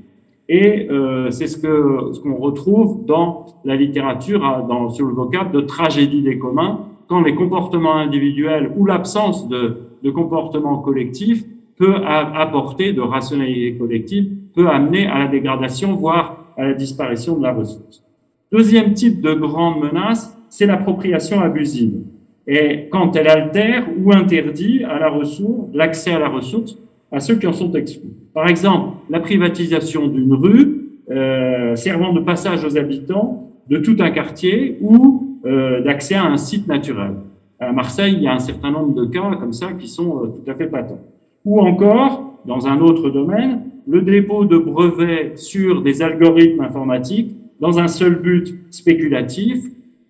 Et 0.48 0.88
euh, 0.90 1.30
c'est 1.30 1.48
ce 1.48 1.58
que 1.58 2.12
ce 2.14 2.20
qu'on 2.20 2.36
retrouve 2.36 3.06
dans 3.06 3.46
la 3.64 3.76
littérature, 3.76 4.40
dans, 4.68 4.90
sur 4.90 5.06
le 5.06 5.14
vocable 5.14 5.52
de 5.52 5.62
tragédie 5.62 6.24
des 6.24 6.40
communs, 6.40 6.88
quand 7.08 7.22
les 7.22 7.36
comportements 7.36 7.96
individuels 7.96 8.72
ou 8.76 8.86
l'absence 8.86 9.48
de, 9.48 9.78
de 10.04 10.10
comportements 10.10 10.80
collectifs 10.80 11.44
peut 11.78 11.96
apporter 12.04 12.94
de 12.94 13.02
rationalité 13.02 13.78
collective, 13.78 14.32
peut 14.54 14.68
amener 14.68 15.08
à 15.08 15.20
la 15.20 15.28
dégradation, 15.28 15.96
voire 15.96 16.46
à 16.58 16.66
la 16.66 16.74
disparition 16.74 17.38
de 17.38 17.44
la 17.44 17.54
ressource. 17.54 18.04
Deuxième 18.52 18.94
type 18.94 19.22
de 19.22 19.34
grande 19.34 19.82
menace, 19.82 20.36
c'est 20.50 20.66
l'appropriation 20.66 21.40
abusive. 21.40 22.02
Et 22.48 22.90
quand 22.92 23.16
elle 23.16 23.28
altère 23.28 23.88
ou 23.98 24.12
interdit 24.12 24.84
à 24.84 25.00
la 25.00 25.10
ressource, 25.10 25.70
l'accès 25.74 26.12
à 26.12 26.20
la 26.20 26.30
ressource 26.30 26.78
à 27.12 27.20
ceux 27.20 27.36
qui 27.36 27.48
en 27.48 27.54
sont 27.54 27.72
exclus. 27.74 28.10
Par 28.34 28.48
exemple, 28.48 28.98
la 29.10 29.20
privatisation 29.20 30.08
d'une 30.08 30.34
rue 30.34 30.80
euh, 31.10 31.76
servant 31.76 32.14
de 32.14 32.20
passage 32.20 32.64
aux 32.64 32.78
habitants 32.78 33.50
de 33.68 33.78
tout 33.78 33.98
un 34.00 34.12
quartier 34.12 34.78
ou 34.82 35.40
euh, 35.46 35.82
d'accès 35.82 36.16
à 36.16 36.26
un 36.26 36.38
site 36.38 36.68
naturel. 36.68 37.14
À 37.60 37.72
Marseille, 37.72 38.14
il 38.16 38.24
y 38.24 38.28
a 38.28 38.34
un 38.34 38.40
certain 38.40 38.72
nombre 38.72 38.94
de 38.94 39.06
cas 39.06 39.36
comme 39.40 39.54
ça 39.54 39.74
qui 39.74 39.88
sont 39.88 40.24
euh, 40.24 40.28
tout 40.28 40.52
à 40.52 40.54
fait 40.54 40.68
patents. 40.68 41.00
Ou 41.46 41.60
encore, 41.60 42.40
dans 42.46 42.68
un 42.68 42.80
autre 42.80 43.10
domaine, 43.10 43.62
le 43.88 44.02
dépôt 44.02 44.46
de 44.46 44.58
brevets 44.58 45.38
sur 45.38 45.82
des 45.82 46.02
algorithmes 46.02 46.62
informatiques 46.62 47.36
dans 47.60 47.80
un 47.80 47.88
seul 47.88 48.16
but 48.16 48.56
spéculatif 48.70 49.64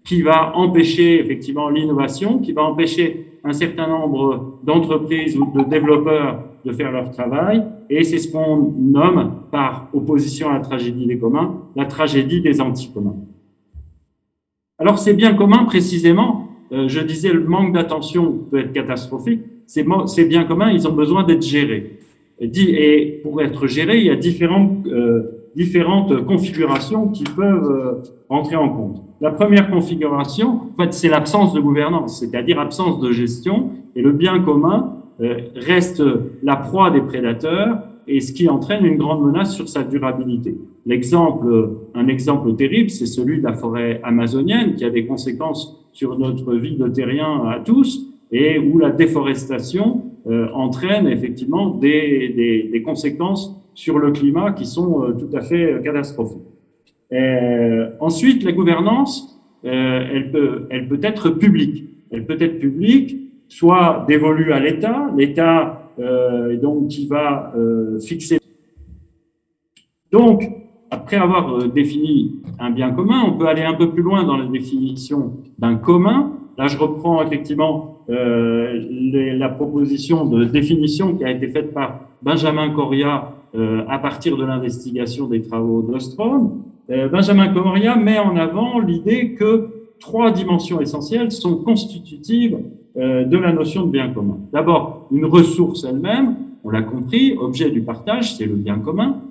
qui 0.04 0.22
va 0.22 0.56
empêcher 0.56 1.20
effectivement 1.20 1.70
l'innovation, 1.70 2.40
qui 2.40 2.52
va 2.52 2.64
empêcher 2.64 3.40
un 3.44 3.54
certain 3.54 3.88
nombre 3.88 4.60
d'entreprises 4.64 5.38
ou 5.38 5.52
de 5.56 5.64
développeurs 5.64 6.44
de 6.66 6.72
faire 6.74 6.92
leur 6.92 7.12
travail, 7.12 7.64
et 7.90 8.04
c'est 8.04 8.20
ce 8.20 8.32
qu'on 8.32 8.74
nomme, 8.78 9.34
par 9.52 9.90
opposition 9.94 10.50
à 10.50 10.54
la 10.54 10.60
tragédie 10.60 11.06
des 11.08 11.18
communs, 11.18 11.64
la 11.76 11.86
tragédie 11.86 12.42
des 12.42 12.62
anticommuns. 12.62 13.18
Alors 14.78 15.00
ces 15.00 15.14
biens 15.14 15.34
communs, 15.34 15.66
précisément, 15.66 16.48
euh, 16.72 16.88
je 16.88 17.00
disais 17.00 17.34
le 17.34 17.44
manque 17.44 17.74
d'attention 17.74 18.46
peut 18.50 18.60
être 18.60 18.74
catastrophique, 18.74 19.42
ces, 19.66 20.26
biens 20.26 20.46
communs, 20.46 20.72
ils 20.72 20.88
ont 20.88 20.94
besoin 20.94 21.24
d'être 21.24 21.44
gérés. 21.44 22.00
Et, 22.40 23.20
pour 23.22 23.42
être 23.42 23.68
gérés, 23.68 24.00
il 24.00 24.06
y 24.06 24.10
a 24.10 24.16
différentes, 24.16 24.88
euh, 24.88 25.50
différentes 25.56 26.26
configurations 26.26 27.10
qui 27.10 27.24
peuvent 27.24 27.72
euh, 27.72 28.04
entrer 28.30 28.56
en 28.56 28.70
compte. 28.70 29.04
La 29.22 29.30
première 29.30 29.70
configuration, 29.70 30.62
en 30.74 30.84
fait, 30.84 30.94
c'est 30.94 31.10
l'absence 31.10 31.54
de 31.54 31.60
gouvernance, 31.60 32.20
c'est-à-dire 32.20 32.60
absence 32.60 33.00
de 33.00 33.12
gestion, 33.12 33.72
et 33.96 34.02
le 34.02 34.12
bien 34.12 34.40
commun 34.40 34.99
reste 35.20 36.04
la 36.44 36.56
proie 36.56 36.92
des 36.92 37.02
prédateurs 37.02 37.84
et 38.08 38.22
ce 38.22 38.34
qui 38.34 38.50
entraîne 38.50 38.86
une 38.86 38.98
grande 38.98 39.24
menace 39.24 39.56
sur 39.56 39.70
sa 39.70 39.84
durabilité. 39.84 40.58
L'exemple, 40.86 41.76
un 41.94 42.08
exemple 42.08 42.56
terrible, 42.56 42.90
c'est 42.90 43.06
celui 43.06 43.38
de 43.38 43.44
la 43.44 43.54
forêt 43.54 44.02
amazonienne 44.04 44.76
qui 44.76 44.84
a 44.84 44.90
des 44.90 45.06
conséquences 45.06 45.80
sur 45.94 46.18
notre 46.18 46.56
vie 46.56 46.76
de 46.76 46.88
terrien 46.88 47.46
à 47.48 47.60
tous 47.60 48.08
et 48.32 48.58
où 48.58 48.80
la 48.80 48.90
déforestation 48.90 50.04
euh, 50.28 50.48
entraîne 50.54 51.08
effectivement 51.08 51.70
des, 51.70 52.30
des, 52.36 52.70
des, 52.72 52.82
conséquences 52.82 53.56
sur 53.74 54.00
le 54.00 54.12
climat 54.12 54.52
qui 54.52 54.66
sont 54.66 55.04
euh, 55.04 55.12
tout 55.14 55.30
à 55.36 55.42
fait 55.42 55.82
catastrophiques. 55.84 56.42
ensuite, 58.00 58.44
la 58.44 58.52
gouvernance, 58.52 59.40
elle, 59.64 60.32
peut, 60.32 60.68
elle 60.70 60.88
peut 60.88 61.00
être 61.04 61.30
publique. 61.30 61.86
Elle 62.12 62.26
peut 62.26 62.38
être 62.40 62.60
publique 62.60 63.18
soit 63.50 64.06
dévolu 64.08 64.54
à 64.54 64.60
l'État, 64.60 65.12
l'État 65.18 65.92
euh, 66.00 66.56
donc 66.58 66.88
qui 66.88 67.08
va 67.08 67.52
euh, 67.58 68.00
fixer. 68.00 68.40
Donc, 70.12 70.44
après 70.92 71.18
avoir 71.18 71.54
euh, 71.54 71.68
défini 71.68 72.42
un 72.60 72.72
bien 72.72 72.92
commun, 72.92 73.22
on 73.26 73.34
peut 73.38 73.48
aller 73.48 73.64
un 73.64 73.74
peu 73.74 73.92
plus 73.92 74.02
loin 74.02 74.24
dans 74.24 74.38
la 74.38 74.46
définition 74.46 75.34
d'un 75.58 75.76
commun. 75.76 76.34
Là, 76.58 76.68
je 76.68 76.78
reprends 76.78 77.22
effectivement 77.22 78.00
euh, 78.10 78.82
la 79.38 79.50
proposition 79.50 80.26
de 80.26 80.46
définition 80.46 81.16
qui 81.16 81.24
a 81.24 81.32
été 81.32 81.48
faite 81.50 81.74
par 81.74 82.00
Benjamin 82.22 82.70
Coria 82.72 83.32
euh, 83.56 83.84
à 83.88 84.00
partir 84.00 84.36
de 84.36 84.46
l'investigation 84.46 85.28
des 85.28 85.42
travaux 85.42 85.82
d'Ostrom. 85.82 86.64
Benjamin 87.12 87.54
Coria 87.54 87.96
met 87.96 88.18
en 88.18 88.36
avant 88.36 88.80
l'idée 88.80 89.36
que 89.36 89.68
trois 90.00 90.32
dimensions 90.32 90.82
essentielles 90.82 91.32
sont 91.32 91.58
constitutives 91.58 92.58
euh, 92.98 93.24
de 93.24 93.38
la 93.38 93.54
notion 93.54 93.86
de 93.86 93.92
bien 93.92 94.10
commun. 94.10 94.38
D'abord, 94.52 95.08
une 95.12 95.26
ressource 95.26 95.84
elle-même, 95.84 96.36
on 96.64 96.70
l'a 96.72 96.82
compris, 96.82 97.36
objet 97.38 97.70
du 97.70 97.82
partage, 97.82 98.36
c'est 98.36 98.46
le 98.46 98.56
bien 98.56 98.80
commun. 98.80 99.22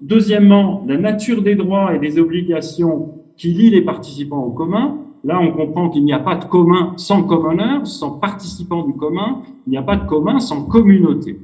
Deuxièmement, 0.00 0.84
la 0.88 0.96
nature 0.96 1.42
des 1.42 1.54
droits 1.54 1.94
et 1.94 1.98
des 1.98 2.18
obligations 2.18 3.10
qui 3.36 3.48
lient 3.48 3.70
les 3.70 3.82
participants 3.82 4.42
au 4.42 4.50
commun. 4.50 4.98
Là, 5.24 5.40
on 5.40 5.52
comprend 5.52 5.90
qu'il 5.90 6.04
n'y 6.04 6.12
a 6.12 6.18
pas 6.18 6.34
de 6.36 6.44
commun 6.46 6.94
sans 6.96 7.22
commoneur, 7.22 7.86
sans 7.86 8.18
participant 8.18 8.84
du 8.84 8.94
commun, 8.94 9.42
il 9.66 9.70
n'y 9.70 9.76
a 9.76 9.82
pas 9.82 9.96
de 9.96 10.06
commun 10.06 10.40
sans 10.40 10.64
communauté. 10.64 11.38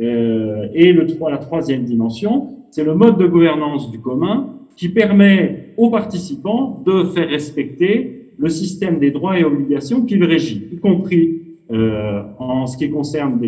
Euh, 0.00 0.66
et 0.74 0.92
le, 0.92 1.06
la 1.28 1.38
troisième 1.38 1.84
dimension, 1.84 2.48
c'est 2.70 2.82
le 2.82 2.94
mode 2.94 3.18
de 3.18 3.26
gouvernance 3.26 3.90
du 3.90 4.00
commun 4.00 4.48
qui 4.76 4.88
permet 4.88 5.74
aux 5.76 5.90
participants 5.90 6.82
de 6.84 7.04
faire 7.04 7.28
respecter 7.28 8.19
le 8.40 8.48
système 8.48 8.98
des 8.98 9.10
droits 9.10 9.38
et 9.38 9.44
obligations 9.44 10.02
qu'il 10.02 10.24
régit, 10.24 10.68
y 10.72 10.78
compris 10.78 11.40
euh, 11.70 12.22
en 12.38 12.66
ce 12.66 12.76
qui 12.76 12.90
concerne 12.90 13.38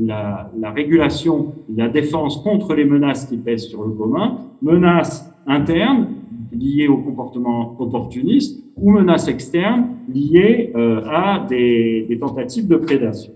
la, 0.00 0.50
la, 0.58 0.70
régulation, 0.70 1.52
la 1.74 1.88
défense 1.88 2.38
contre 2.38 2.74
les 2.74 2.84
menaces 2.84 3.26
qui 3.26 3.36
pèsent 3.36 3.66
sur 3.66 3.82
le 3.82 3.92
commun, 3.92 4.38
menaces 4.62 5.30
internes 5.46 6.08
liées 6.52 6.88
au 6.88 6.98
comportement 6.98 7.76
opportuniste 7.78 8.64
ou 8.76 8.92
menaces 8.92 9.28
externes 9.28 9.88
liées 10.08 10.72
euh, 10.76 11.02
à 11.06 11.44
des, 11.48 12.16
tentatives 12.20 12.68
de 12.68 12.76
prédation. 12.76 13.32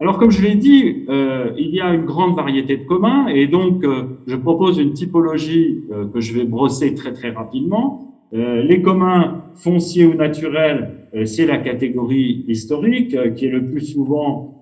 Alors, 0.00 0.18
comme 0.18 0.30
je 0.30 0.42
l'ai 0.42 0.54
dit, 0.54 1.06
euh, 1.08 1.52
il 1.56 1.74
y 1.74 1.80
a 1.80 1.94
une 1.94 2.04
grande 2.04 2.36
variété 2.36 2.76
de 2.76 2.84
communs 2.84 3.28
et 3.28 3.46
donc 3.46 3.84
je 4.26 4.36
propose 4.36 4.78
une 4.78 4.92
typologie 4.92 5.80
que 6.12 6.20
je 6.20 6.34
vais 6.34 6.44
brosser 6.44 6.94
très 6.94 7.12
très 7.12 7.30
rapidement 7.30 8.07
euh, 8.34 8.62
les 8.62 8.82
communs 8.82 9.44
fonciers 9.54 10.04
ou 10.04 10.14
naturels, 10.14 10.90
euh, 11.14 11.24
c'est 11.24 11.46
la 11.46 11.58
catégorie 11.58 12.44
historique 12.46 13.14
euh, 13.14 13.30
qui 13.30 13.46
est 13.46 13.50
le 13.50 13.64
plus 13.64 13.80
souvent 13.80 14.54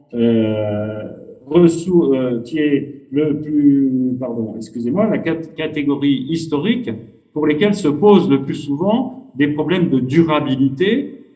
qui 2.44 2.58
est 2.58 3.06
le 3.10 3.40
plus, 3.40 4.16
pardon, 4.18 4.54
excusez-moi, 4.56 5.08
la 5.10 5.18
catégorie 5.18 6.26
historique 6.30 6.90
pour 7.34 7.46
lesquelles 7.46 7.74
se 7.74 7.88
posent 7.88 8.30
le 8.30 8.42
plus 8.42 8.54
souvent 8.54 9.30
des 9.34 9.48
problèmes 9.48 9.90
de 9.90 9.98
durabilité 10.00 11.26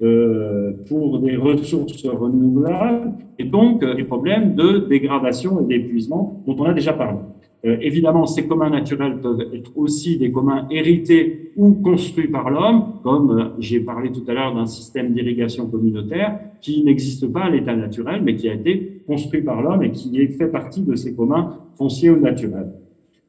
pour 0.89 1.19
des 1.19 1.37
ressources 1.37 2.07
renouvelables 2.07 3.13
et 3.39 3.45
donc 3.45 3.85
des 3.85 4.05
problèmes 4.05 4.55
de 4.55 4.79
dégradation 4.89 5.61
et 5.61 5.65
d'épuisement 5.65 6.43
dont 6.47 6.57
on 6.59 6.65
a 6.65 6.73
déjà 6.73 6.95
parlé. 6.95 7.19
Euh, 7.67 7.77
évidemment, 7.83 8.27
ces 8.27 8.47
communs 8.47 8.71
naturels 8.71 9.21
peuvent 9.21 9.45
être 9.53 9.73
aussi 9.77 10.17
des 10.17 10.33
communs 10.33 10.67
hérités 10.71 11.53
ou 11.57 11.75
construits 11.75 12.29
par 12.29 12.49
l'homme, 12.49 12.95
comme 13.03 13.31
euh, 13.31 13.45
j'ai 13.59 13.81
parlé 13.81 14.11
tout 14.11 14.25
à 14.29 14.33
l'heure 14.33 14.55
d'un 14.55 14.67
système 14.67 15.13
d'irrigation 15.13 15.67
communautaire 15.67 16.41
qui 16.63 16.83
n'existe 16.85 17.31
pas 17.31 17.45
à 17.45 17.51
l'état 17.51 17.77
naturel, 17.77 18.23
mais 18.25 18.35
qui 18.35 18.49
a 18.49 18.55
été 18.55 19.03
construit 19.07 19.43
par 19.43 19.61
l'homme 19.61 19.83
et 19.83 19.91
qui 19.91 20.27
fait 20.29 20.49
partie 20.49 20.81
de 20.83 20.95
ces 20.95 21.15
communs 21.15 21.59
fonciers 21.75 22.11
ou 22.11 22.19
naturels. 22.19 22.73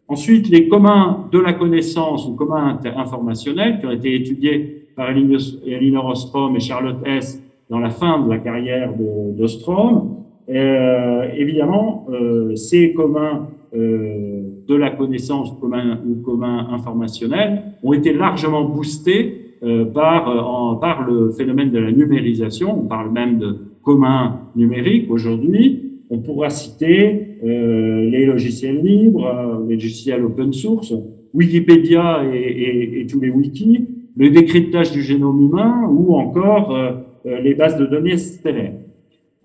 Ensuite, 0.07 0.49
les 0.49 0.67
communs 0.67 1.27
de 1.31 1.39
la 1.39 1.53
connaissance 1.53 2.27
ou 2.27 2.33
communs 2.33 2.79
informationnels 2.97 3.79
qui 3.79 3.85
ont 3.85 3.91
été 3.91 4.13
étudiés 4.13 4.87
par 4.95 5.09
Elinor 5.09 6.05
Ostrom 6.05 6.55
et 6.55 6.59
Charlotte 6.59 6.97
Hess 7.05 7.41
dans 7.69 7.79
la 7.79 7.89
fin 7.89 8.19
de 8.19 8.29
la 8.29 8.37
carrière 8.37 8.93
d'Ostrom. 9.37 10.17
Euh, 10.49 11.29
évidemment, 11.37 12.05
euh, 12.11 12.55
ces 12.55 12.93
communs 12.93 13.47
euh, 13.73 14.41
de 14.67 14.75
la 14.75 14.91
connaissance 14.91 15.53
commun 15.59 15.99
ou 16.05 16.21
commun 16.21 16.67
informationnel 16.71 17.63
ont 17.83 17.93
été 17.93 18.13
largement 18.13 18.63
boostés 18.63 19.41
euh, 19.63 19.85
par, 19.85 20.27
euh, 20.27 20.39
en, 20.39 20.75
par 20.77 21.07
le 21.07 21.29
phénomène 21.29 21.69
de 21.69 21.77
la 21.77 21.91
numérisation. 21.91 22.79
On 22.79 22.87
parle 22.87 23.11
même 23.11 23.37
de 23.37 23.57
commun 23.83 24.39
numérique 24.55 25.11
aujourd'hui. 25.11 25.99
On 26.09 26.17
pourra 26.17 26.49
citer 26.49 27.37
euh, 27.43 28.09
les 28.09 28.25
logiciels 28.25 28.81
libres, 28.81 29.63
les 29.67 29.75
logiciels 29.75 30.25
open 30.25 30.51
source, 30.51 30.95
Wikipédia 31.35 32.23
et, 32.33 33.05
tous 33.07 33.21
les 33.21 33.29
wikis, 33.29 33.87
le 34.17 34.31
décryptage 34.31 34.91
du 34.91 35.03
génome 35.03 35.45
humain 35.45 35.87
ou 35.89 36.15
encore 36.15 36.75
les 37.23 37.53
bases 37.53 37.77
de 37.77 37.85
données 37.85 38.17
stellaires. 38.17 38.73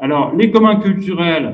Alors, 0.00 0.34
les 0.34 0.50
communs 0.50 0.76
culturels 0.76 1.52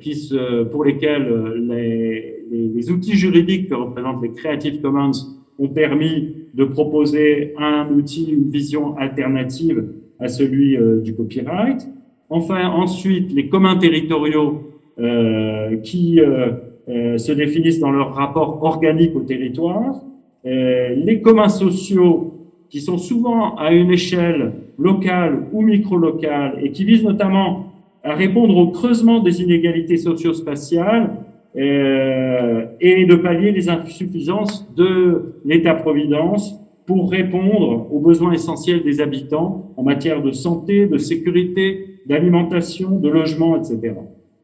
qui 0.00 0.14
se, 0.14 0.64
pour 0.64 0.84
lesquels 0.84 1.26
les, 1.66 2.44
les, 2.50 2.90
outils 2.90 3.14
juridiques 3.14 3.70
que 3.70 3.74
représentent 3.74 4.22
les 4.22 4.32
Creative 4.32 4.82
Commons 4.82 5.12
ont 5.58 5.68
permis 5.68 6.34
de 6.52 6.64
proposer 6.64 7.54
un 7.56 7.88
outil, 7.90 8.30
une 8.30 8.50
vision 8.50 8.96
alternative 8.98 9.86
à 10.20 10.28
celui 10.28 10.76
du 11.02 11.14
copyright. 11.14 11.88
Enfin, 12.28 12.68
ensuite, 12.68 13.32
les 13.32 13.48
communs 13.48 13.76
territoriaux 13.76 14.74
euh, 14.98 15.78
qui 15.78 16.20
euh, 16.20 16.52
euh, 16.88 17.18
se 17.18 17.32
définissent 17.32 17.80
dans 17.80 17.90
leur 17.90 18.14
rapport 18.14 18.62
organique 18.62 19.16
au 19.16 19.22
territoire, 19.22 20.00
les 20.44 21.22
communs 21.22 21.48
sociaux 21.48 22.34
qui 22.68 22.82
sont 22.82 22.98
souvent 22.98 23.56
à 23.56 23.72
une 23.72 23.90
échelle 23.90 24.52
locale 24.78 25.46
ou 25.52 25.62
micro-locale 25.62 26.58
et 26.62 26.70
qui 26.70 26.84
visent 26.84 27.02
notamment 27.02 27.72
à 28.04 28.14
répondre 28.14 28.56
au 28.56 28.68
creusement 28.68 29.20
des 29.20 29.42
inégalités 29.42 29.96
socio-spatiales 29.96 31.16
et 31.56 33.06
de 33.06 33.14
pallier 33.14 33.52
les 33.52 33.68
insuffisances 33.68 34.68
de 34.76 35.34
l'État-providence 35.44 36.60
pour 36.86 37.10
répondre 37.10 37.86
aux 37.90 38.00
besoins 38.00 38.32
essentiels 38.32 38.82
des 38.82 39.00
habitants 39.00 39.72
en 39.76 39.82
matière 39.82 40.22
de 40.22 40.32
santé, 40.32 40.86
de 40.86 40.98
sécurité, 40.98 41.98
d'alimentation, 42.06 42.98
de 42.98 43.08
logement, 43.08 43.56
etc. 43.56 43.94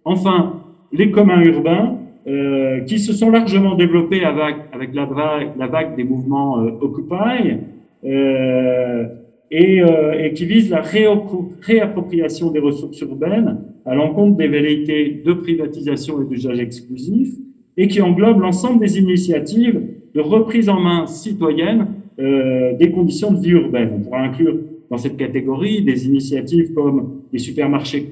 Enfin, 0.05 0.63
les 0.93 1.11
communs 1.11 1.43
urbains, 1.43 1.99
euh, 2.27 2.81
qui 2.81 2.99
se 2.99 3.13
sont 3.13 3.31
largement 3.31 3.77
développés 3.77 4.25
avec, 4.25 4.57
avec 4.73 4.95
la, 4.95 5.07
vague, 5.07 5.49
la 5.59 5.67
vague 5.67 5.97
des 5.97 6.05
mouvements 6.05 6.61
euh, 6.61 6.73
Occupy, 6.81 7.57
euh, 8.05 9.07
et, 9.51 9.83
euh, 9.83 10.13
et, 10.13 10.33
qui 10.33 10.45
visent 10.45 10.71
la 10.71 10.81
réappropriation 10.81 12.51
des 12.51 12.61
ressources 12.61 13.01
urbaines 13.01 13.59
à 13.85 13.95
l'encontre 13.95 14.37
des 14.37 14.49
velléités 14.49 15.23
de 15.25 15.33
privatisation 15.33 16.23
et 16.23 16.27
d'usage 16.27 16.61
exclusif, 16.61 17.35
et 17.77 17.89
qui 17.89 18.01
englobent 18.01 18.41
l'ensemble 18.41 18.81
des 18.81 18.99
initiatives 18.99 19.81
de 20.15 20.21
reprise 20.21 20.69
en 20.69 20.81
main 20.81 21.07
citoyenne 21.07 21.87
euh, 22.19 22.77
des 22.77 22.91
conditions 22.91 23.33
de 23.33 23.41
vie 23.41 23.51
urbaine. 23.51 23.91
On 23.97 24.01
pourra 24.01 24.21
inclure 24.21 24.59
dans 24.91 24.99
cette 24.99 25.17
catégorie 25.17 25.83
des 25.83 26.07
initiatives 26.07 26.75
comme 26.75 27.23
les 27.33 27.39
supermarchés 27.39 28.11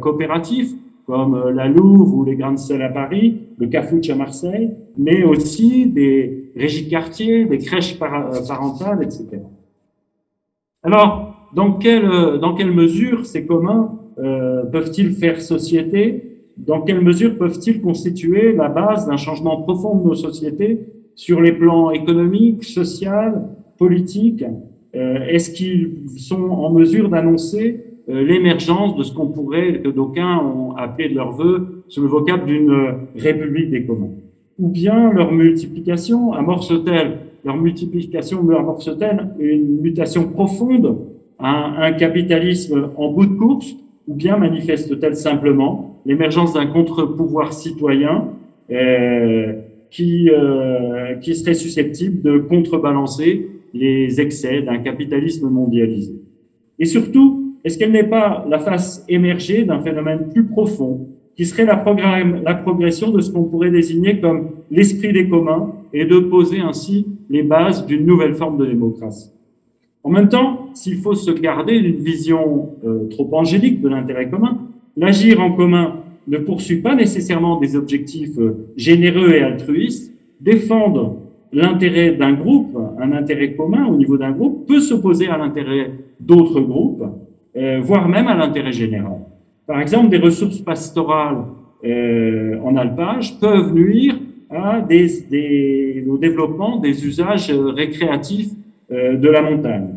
coopératifs, 0.00 0.72
comme 1.06 1.34
euh, 1.34 1.52
la 1.52 1.68
Louvre 1.68 2.14
ou 2.16 2.24
les 2.24 2.36
Grandes 2.36 2.58
Salles 2.58 2.82
à 2.82 2.88
Paris, 2.88 3.40
le 3.58 3.66
Cafouche 3.66 4.08
à 4.10 4.14
Marseille, 4.14 4.70
mais 4.96 5.22
aussi 5.22 5.86
des 5.86 6.50
régies 6.56 6.88
quartiers, 6.88 7.44
des 7.44 7.58
crèches 7.58 7.96
euh, 8.00 8.46
parentales, 8.48 9.02
etc. 9.02 9.42
Alors, 10.84 11.50
dans 11.54 11.72
quelle, 11.72 12.38
dans 12.40 12.54
quelle 12.54 12.72
mesure 12.72 13.26
ces 13.26 13.46
communs 13.46 13.98
euh, 14.18 14.64
peuvent-ils 14.64 15.12
faire 15.12 15.40
société? 15.40 16.42
Dans 16.56 16.82
quelle 16.82 17.00
mesure 17.00 17.36
peuvent-ils 17.36 17.80
constituer 17.80 18.52
la 18.52 18.68
base 18.68 19.08
d'un 19.08 19.16
changement 19.16 19.62
profond 19.62 19.96
de 19.96 20.04
nos 20.08 20.14
sociétés 20.14 20.86
sur 21.16 21.40
les 21.40 21.52
plans 21.52 21.90
économiques, 21.90 22.64
social, 22.64 23.48
politiques 23.76 24.44
euh, 24.96 25.26
est-ce 25.28 25.50
qu'ils 25.50 26.08
sont 26.18 26.50
en 26.50 26.70
mesure 26.70 27.08
d'annoncer 27.08 27.84
euh, 28.08 28.22
l'émergence 28.22 28.96
de 28.96 29.02
ce 29.02 29.12
qu'on 29.12 29.26
pourrait, 29.26 29.80
que 29.80 29.88
d'aucuns 29.88 30.38
ont 30.38 30.76
appelé 30.76 31.08
de 31.08 31.14
leur 31.14 31.32
vœu, 31.32 31.82
sous 31.88 32.02
le 32.02 32.08
vocable 32.08 32.46
d'une 32.46 32.70
euh, 32.70 32.92
république 33.16 33.70
des 33.70 33.84
communs? 33.84 34.12
Ou 34.58 34.68
bien 34.68 35.12
leur 35.12 35.32
multiplication 35.32 36.32
amorce-t-elle, 36.32 37.18
leur 37.44 37.56
multiplication 37.56 38.48
amorce-t-elle 38.50 39.28
une 39.38 39.80
mutation 39.80 40.28
profonde, 40.28 40.98
un, 41.38 41.74
un 41.78 41.92
capitalisme 41.92 42.90
en 42.96 43.12
bout 43.12 43.26
de 43.26 43.34
course, 43.34 43.74
ou 44.08 44.14
bien 44.14 44.36
manifeste-t-elle 44.36 45.16
simplement 45.16 46.00
l'émergence 46.06 46.54
d'un 46.54 46.66
contre-pouvoir 46.66 47.52
citoyen 47.52 48.28
euh, 48.70 49.54
qui, 49.90 50.30
euh, 50.30 51.14
qui 51.16 51.34
serait 51.34 51.54
susceptible 51.54 52.22
de 52.22 52.38
contrebalancer 52.38 53.48
les 53.72 54.20
excès 54.20 54.62
d'un 54.62 54.78
capitalisme 54.78 55.48
mondialisé. 55.48 56.14
Et 56.78 56.84
surtout, 56.84 57.54
est-ce 57.64 57.78
qu'elle 57.78 57.92
n'est 57.92 58.04
pas 58.04 58.44
la 58.48 58.58
face 58.58 59.04
émergée 59.08 59.64
d'un 59.64 59.80
phénomène 59.80 60.28
plus 60.32 60.44
profond 60.44 61.08
qui 61.36 61.46
serait 61.46 61.64
la, 61.64 61.82
la 62.44 62.54
progression 62.54 63.10
de 63.10 63.20
ce 63.20 63.32
qu'on 63.32 63.44
pourrait 63.44 63.70
désigner 63.70 64.20
comme 64.20 64.50
l'esprit 64.70 65.12
des 65.12 65.28
communs 65.28 65.72
et 65.94 66.04
de 66.04 66.18
poser 66.18 66.60
ainsi 66.60 67.06
les 67.30 67.44
bases 67.44 67.86
d'une 67.86 68.04
nouvelle 68.04 68.34
forme 68.34 68.58
de 68.58 68.66
démocratie. 68.66 69.30
En 70.02 70.10
même 70.10 70.28
temps, 70.28 70.68
s'il 70.74 70.98
faut 70.98 71.14
se 71.14 71.30
garder 71.30 71.80
d'une 71.80 72.02
vision 72.02 72.70
euh, 72.84 73.08
trop 73.08 73.28
angélique 73.32 73.80
de 73.80 73.88
l'intérêt 73.88 74.28
commun, 74.28 74.58
l'agir 74.96 75.40
en 75.40 75.52
commun 75.52 76.00
ne 76.26 76.38
poursuit 76.38 76.82
pas 76.82 76.94
nécessairement 76.94 77.58
des 77.58 77.76
objectifs 77.76 78.38
euh, 78.38 78.66
généreux 78.76 79.30
et 79.30 79.40
altruistes, 79.40 80.12
défendre 80.40 81.20
l'intérêt 81.52 82.12
d'un 82.12 82.32
groupe, 82.32 82.76
un 83.00 83.12
intérêt 83.12 83.52
commun 83.54 83.86
au 83.86 83.96
niveau 83.96 84.18
d'un 84.18 84.32
groupe, 84.32 84.66
peut 84.66 84.80
s'opposer 84.80 85.28
à 85.28 85.38
l'intérêt 85.38 85.92
d'autres 86.18 86.60
groupes, 86.60 87.04
euh, 87.56 87.80
voire 87.80 88.08
même 88.08 88.26
à 88.26 88.34
l'intérêt 88.34 88.72
général. 88.72 89.20
Par 89.66 89.80
exemple, 89.80 90.08
des 90.08 90.18
ressources 90.18 90.58
pastorales 90.58 91.44
en 91.86 92.76
alpage 92.76 93.38
peuvent 93.40 93.74
nuire 93.74 94.16
à 94.54 94.80
des, 94.80 95.08
des, 95.30 96.04
au 96.08 96.16
développement 96.16 96.78
des 96.78 97.06
usages 97.06 97.50
récréatifs 97.50 98.50
euh, 98.90 99.16
de 99.16 99.28
la 99.28 99.42
montagne. 99.42 99.88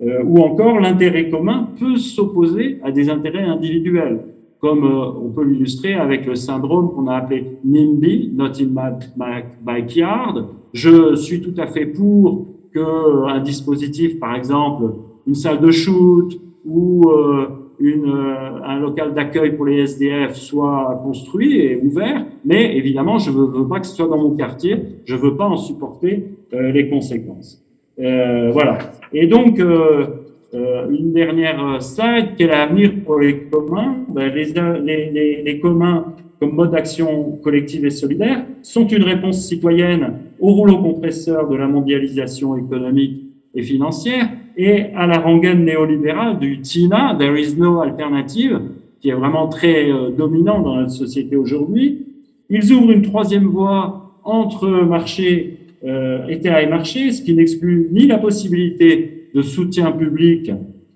Euh, 0.00 0.22
ou 0.24 0.40
encore, 0.42 0.78
l'intérêt 0.78 1.28
commun 1.28 1.70
peut 1.78 1.96
s'opposer 1.96 2.78
à 2.84 2.92
des 2.92 3.10
intérêts 3.10 3.42
individuels, 3.42 4.20
comme 4.60 4.84
euh, 4.84 5.10
on 5.24 5.30
peut 5.30 5.44
l'illustrer 5.44 5.94
avec 5.94 6.24
le 6.24 6.36
syndrome 6.36 6.92
qu'on 6.92 7.08
a 7.08 7.16
appelé 7.16 7.58
NIMBY, 7.64 8.32
Not 8.34 8.60
in 8.60 8.92
my 9.16 9.42
backyard, 9.60 10.46
je 10.72 11.16
suis 11.16 11.40
tout 11.40 11.54
à 11.60 11.66
fait 11.66 11.86
pour 11.86 12.46
qu'un 12.72 13.40
dispositif, 13.40 14.20
par 14.20 14.36
exemple, 14.36 14.94
une 15.26 15.34
salle 15.34 15.60
de 15.60 15.70
shoot 15.70 16.40
ou 16.64 17.10
euh, 17.10 17.46
euh, 17.80 18.60
un 18.64 18.80
local 18.80 19.14
d'accueil 19.14 19.52
pour 19.52 19.66
les 19.66 19.82
SDF 19.82 20.34
soit 20.34 21.00
construit 21.04 21.60
et 21.60 21.76
ouvert, 21.76 22.24
mais 22.44 22.76
évidemment, 22.76 23.18
je 23.18 23.30
ne 23.30 23.36
veux, 23.36 23.68
pas 23.68 23.80
que 23.80 23.86
ce 23.86 23.94
soit 23.94 24.08
dans 24.08 24.18
mon 24.18 24.36
quartier, 24.36 24.76
je 25.04 25.14
ne 25.14 25.20
veux 25.20 25.36
pas 25.36 25.46
en 25.46 25.56
supporter 25.56 26.24
euh, 26.52 26.72
les 26.72 26.88
conséquences. 26.88 27.64
voilà. 27.96 28.78
Et 29.12 29.26
donc, 29.26 29.60
une 29.60 31.12
dernière 31.12 31.82
slide, 31.82 32.30
quel 32.36 32.48
l'avenir 32.48 32.92
pour 33.04 33.18
les 33.20 33.44
communs 33.44 33.96
ben, 34.08 34.32
les 34.32 35.60
communs 35.60 36.14
comme 36.40 36.54
mode 36.54 36.70
d'action 36.70 37.38
collective 37.42 37.84
et 37.84 37.90
solidaire 37.90 38.44
sont 38.62 38.86
une 38.86 39.02
réponse 39.02 39.46
citoyenne 39.46 40.18
au 40.38 40.52
rouleau 40.52 40.78
compresseur 40.78 41.48
de 41.48 41.56
la 41.56 41.66
mondialisation 41.66 42.56
économique 42.56 43.24
et 43.58 43.62
financière 43.62 44.28
et 44.56 44.86
à 44.94 45.06
la 45.06 45.18
rengaine 45.18 45.64
néolibérale 45.64 46.38
du 46.38 46.60
TINA, 46.60 47.16
There 47.18 47.38
is 47.40 47.56
no 47.56 47.80
alternative, 47.80 48.60
qui 49.00 49.10
est 49.10 49.14
vraiment 49.14 49.48
très 49.48 49.90
euh, 49.90 50.10
dominant 50.10 50.60
dans 50.60 50.76
notre 50.76 50.90
société 50.90 51.36
aujourd'hui. 51.36 52.06
Ils 52.50 52.72
ouvrent 52.72 52.92
une 52.92 53.02
troisième 53.02 53.46
voie 53.46 54.20
entre 54.24 54.68
marché, 54.68 55.58
euh, 55.84 56.26
État 56.28 56.62
et 56.62 56.66
marché, 56.66 57.12
ce 57.12 57.22
qui 57.22 57.34
n'exclut 57.34 57.88
ni 57.92 58.06
la 58.06 58.18
possibilité 58.18 59.28
de 59.34 59.42
soutien 59.42 59.92
public, 59.92 60.50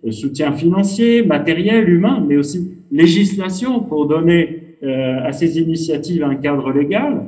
de 0.05 0.11
soutien 0.11 0.53
financier, 0.53 1.23
matériel, 1.23 1.89
humain, 1.89 2.25
mais 2.27 2.37
aussi 2.37 2.73
législation 2.91 3.81
pour 3.81 4.07
donner 4.07 4.77
euh, 4.83 5.19
à 5.25 5.33
ces 5.33 5.61
initiatives 5.61 6.25
un 6.25 6.35
cadre 6.35 6.73
légal, 6.73 7.27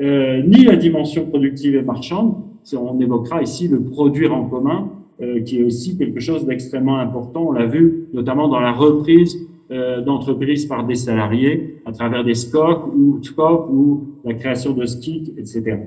euh, 0.00 0.42
ni 0.42 0.64
la 0.64 0.76
dimension 0.76 1.26
productive 1.26 1.74
et 1.74 1.82
marchande. 1.82 2.34
On 2.74 3.00
évoquera 3.00 3.42
ici 3.42 3.68
le 3.68 3.80
produire 3.82 4.34
en 4.34 4.44
commun, 4.44 4.90
euh, 5.20 5.40
qui 5.40 5.60
est 5.60 5.64
aussi 5.64 5.96
quelque 5.96 6.20
chose 6.20 6.46
d'extrêmement 6.46 6.98
important. 6.98 7.48
On 7.48 7.52
l'a 7.52 7.66
vu 7.66 8.06
notamment 8.12 8.48
dans 8.48 8.60
la 8.60 8.72
reprise 8.72 9.48
d'entreprises 10.04 10.66
par 10.66 10.84
des 10.86 10.96
salariés 10.96 11.78
à 11.86 11.92
travers 11.92 12.24
des 12.24 12.34
SCOC 12.34 12.94
ou 12.94 13.22
SCOC 13.22 13.70
ou 13.70 14.04
la 14.22 14.34
création 14.34 14.74
de 14.74 14.84
SKIC, 14.84 15.32
etc. 15.38 15.78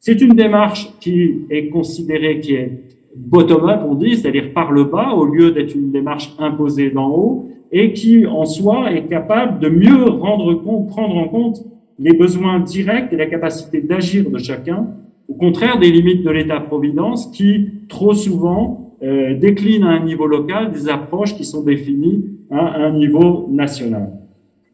C'est 0.00 0.20
une 0.20 0.34
démarche 0.34 0.92
qui 0.98 1.46
est 1.48 1.68
considérée, 1.68 2.40
qui 2.40 2.54
est 2.54 2.82
bottom-up, 3.16 3.80
on 3.88 3.94
dit, 3.94 4.16
c'est-à-dire 4.16 4.52
par 4.52 4.70
le 4.72 4.84
bas, 4.84 5.12
au 5.12 5.26
lieu 5.26 5.50
d'être 5.50 5.74
une 5.74 5.90
démarche 5.90 6.34
imposée 6.38 6.90
d'en 6.90 7.10
haut, 7.10 7.48
et 7.72 7.92
qui 7.92 8.26
en 8.26 8.44
soi 8.44 8.92
est 8.92 9.06
capable 9.08 9.60
de 9.60 9.68
mieux 9.68 10.04
rendre 10.04 10.54
compte, 10.54 10.88
prendre 10.88 11.16
en 11.16 11.28
compte 11.28 11.64
les 11.98 12.12
besoins 12.12 12.60
directs 12.60 13.12
et 13.12 13.16
la 13.16 13.26
capacité 13.26 13.80
d'agir 13.80 14.30
de 14.30 14.38
chacun, 14.38 14.86
au 15.28 15.34
contraire 15.34 15.78
des 15.78 15.90
limites 15.90 16.24
de 16.24 16.30
l'État-providence 16.30 17.26
qui, 17.28 17.70
trop 17.88 18.14
souvent, 18.14 18.96
euh, 19.02 19.38
déclinent 19.38 19.84
à 19.84 19.90
un 19.90 20.04
niveau 20.04 20.26
local 20.26 20.72
des 20.72 20.88
approches 20.88 21.36
qui 21.36 21.44
sont 21.44 21.62
définies 21.62 22.24
à 22.50 22.86
un 22.86 22.92
niveau 22.92 23.46
national. 23.50 24.10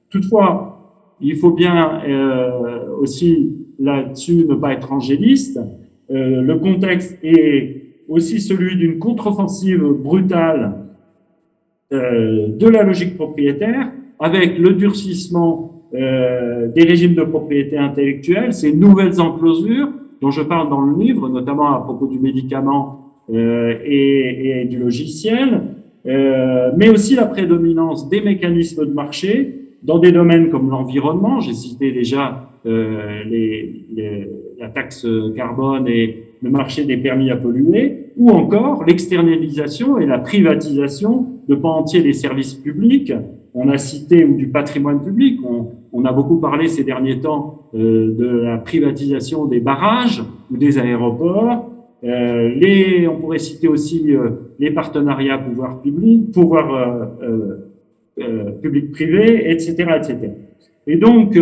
Toutefois, 0.08 1.16
il 1.20 1.36
faut 1.36 1.50
bien 1.50 2.00
euh, 2.06 2.96
aussi 3.00 3.56
là-dessus 3.78 4.46
ne 4.46 4.54
pas 4.54 4.72
être 4.72 4.92
angéliste. 4.92 5.58
Euh, 6.10 6.42
le 6.42 6.56
contexte 6.58 7.18
est 7.22 7.82
aussi 8.08 8.40
celui 8.40 8.76
d'une 8.76 8.98
contre-offensive 8.98 9.82
brutale 9.82 10.84
euh, 11.92 12.48
de 12.48 12.68
la 12.68 12.82
logique 12.82 13.16
propriétaire, 13.16 13.90
avec 14.18 14.58
le 14.58 14.74
durcissement 14.74 15.82
euh, 15.94 16.68
des 16.68 16.84
régimes 16.84 17.14
de 17.14 17.22
propriété 17.22 17.76
intellectuelle, 17.76 18.52
ces 18.52 18.72
nouvelles 18.72 19.20
enclosures 19.20 19.88
dont 20.24 20.30
je 20.30 20.40
parle 20.40 20.70
dans 20.70 20.80
le 20.80 20.98
livre, 20.98 21.28
notamment 21.28 21.74
à 21.74 21.80
propos 21.80 22.06
du 22.06 22.18
médicament 22.18 23.12
euh, 23.30 23.74
et, 23.84 24.64
du 24.70 24.78
logiciel, 24.78 25.64
euh, 26.06 26.70
mais 26.78 26.88
aussi 26.88 27.14
la 27.14 27.26
prédominance 27.26 28.08
des 28.08 28.22
mécanismes 28.22 28.86
de 28.86 28.92
marché 28.92 29.54
dans 29.82 29.98
des 29.98 30.12
domaines 30.12 30.48
comme 30.48 30.70
l'environnement. 30.70 31.40
J'ai 31.40 31.52
cité 31.52 31.92
déjà 31.92 32.48
euh, 32.64 33.22
la 34.58 34.68
taxe 34.70 35.06
carbone 35.36 35.88
et 35.88 36.24
le 36.40 36.48
marché 36.48 36.84
des 36.84 36.96
permis 36.96 37.30
à 37.30 37.36
polluer, 37.36 38.06
ou 38.16 38.30
encore 38.30 38.86
l'externalisation 38.86 39.98
et 39.98 40.06
la 40.06 40.18
privatisation 40.18 41.26
de 41.48 41.54
pans 41.54 41.80
entiers 41.80 42.02
des 42.02 42.14
services 42.14 42.54
publics. 42.54 43.12
On 43.54 43.68
a 43.68 43.78
cité 43.78 44.24
ou 44.24 44.34
du 44.34 44.48
patrimoine 44.48 45.02
public. 45.02 45.40
On, 45.44 45.68
on 45.92 46.04
a 46.04 46.12
beaucoup 46.12 46.38
parlé 46.38 46.66
ces 46.66 46.82
derniers 46.82 47.20
temps 47.20 47.68
euh, 47.74 48.12
de 48.12 48.26
la 48.26 48.58
privatisation 48.58 49.46
des 49.46 49.60
barrages 49.60 50.22
ou 50.50 50.56
des 50.56 50.78
aéroports. 50.78 51.70
Euh, 52.02 52.48
les, 52.48 53.06
on 53.08 53.16
pourrait 53.16 53.38
citer 53.38 53.68
aussi 53.68 54.14
euh, 54.14 54.30
les 54.58 54.72
partenariats 54.72 55.38
pouvoir 55.38 55.80
public, 55.80 56.32
pouvoir 56.32 56.74
euh, 57.22 57.56
euh, 58.18 58.50
public-privé, 58.60 59.50
etc., 59.50 59.72
etc. 59.96 60.18
Et 60.86 60.96
donc 60.96 61.38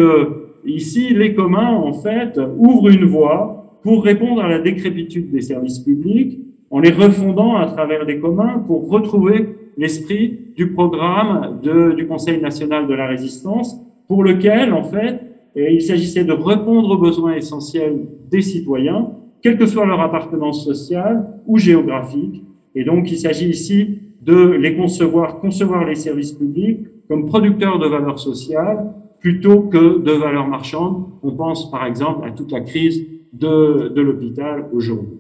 ici, 0.64 1.14
les 1.14 1.34
communs 1.34 1.74
en 1.74 1.92
fait 1.92 2.38
ouvrent 2.58 2.90
une 2.90 3.06
voie 3.06 3.78
pour 3.82 4.04
répondre 4.04 4.40
à 4.40 4.48
la 4.48 4.60
décrépitude 4.60 5.32
des 5.32 5.40
services 5.40 5.80
publics 5.80 6.38
en 6.70 6.78
les 6.78 6.90
refondant 6.90 7.56
à 7.56 7.66
travers 7.66 8.06
des 8.06 8.20
communs 8.20 8.62
pour 8.66 8.88
retrouver 8.88 9.48
l'esprit 9.76 10.38
du 10.56 10.72
programme 10.72 11.60
du 11.96 12.06
Conseil 12.06 12.40
national 12.40 12.86
de 12.86 12.94
la 12.94 13.06
résistance, 13.06 13.76
pour 14.08 14.24
lequel, 14.24 14.72
en 14.72 14.84
fait, 14.84 15.20
il 15.56 15.82
s'agissait 15.82 16.24
de 16.24 16.32
répondre 16.32 16.90
aux 16.90 16.98
besoins 16.98 17.34
essentiels 17.34 18.06
des 18.30 18.42
citoyens, 18.42 19.10
quelle 19.42 19.56
que 19.56 19.66
soit 19.66 19.86
leur 19.86 20.00
appartenance 20.00 20.64
sociale 20.64 21.26
ou 21.46 21.58
géographique. 21.58 22.44
Et 22.74 22.84
donc, 22.84 23.10
il 23.10 23.18
s'agit 23.18 23.48
ici 23.48 23.98
de 24.22 24.52
les 24.52 24.76
concevoir, 24.76 25.40
concevoir 25.40 25.84
les 25.84 25.96
services 25.96 26.32
publics 26.32 26.86
comme 27.08 27.26
producteurs 27.26 27.78
de 27.78 27.86
valeurs 27.86 28.18
sociales 28.18 28.94
plutôt 29.20 29.62
que 29.62 30.00
de 30.00 30.12
valeurs 30.12 30.48
marchandes. 30.48 31.04
On 31.22 31.32
pense 31.32 31.70
par 31.70 31.86
exemple 31.86 32.26
à 32.26 32.30
toute 32.30 32.52
la 32.52 32.60
crise 32.60 33.04
de, 33.32 33.88
de 33.88 34.00
l'hôpital 34.00 34.68
aujourd'hui. 34.72 35.18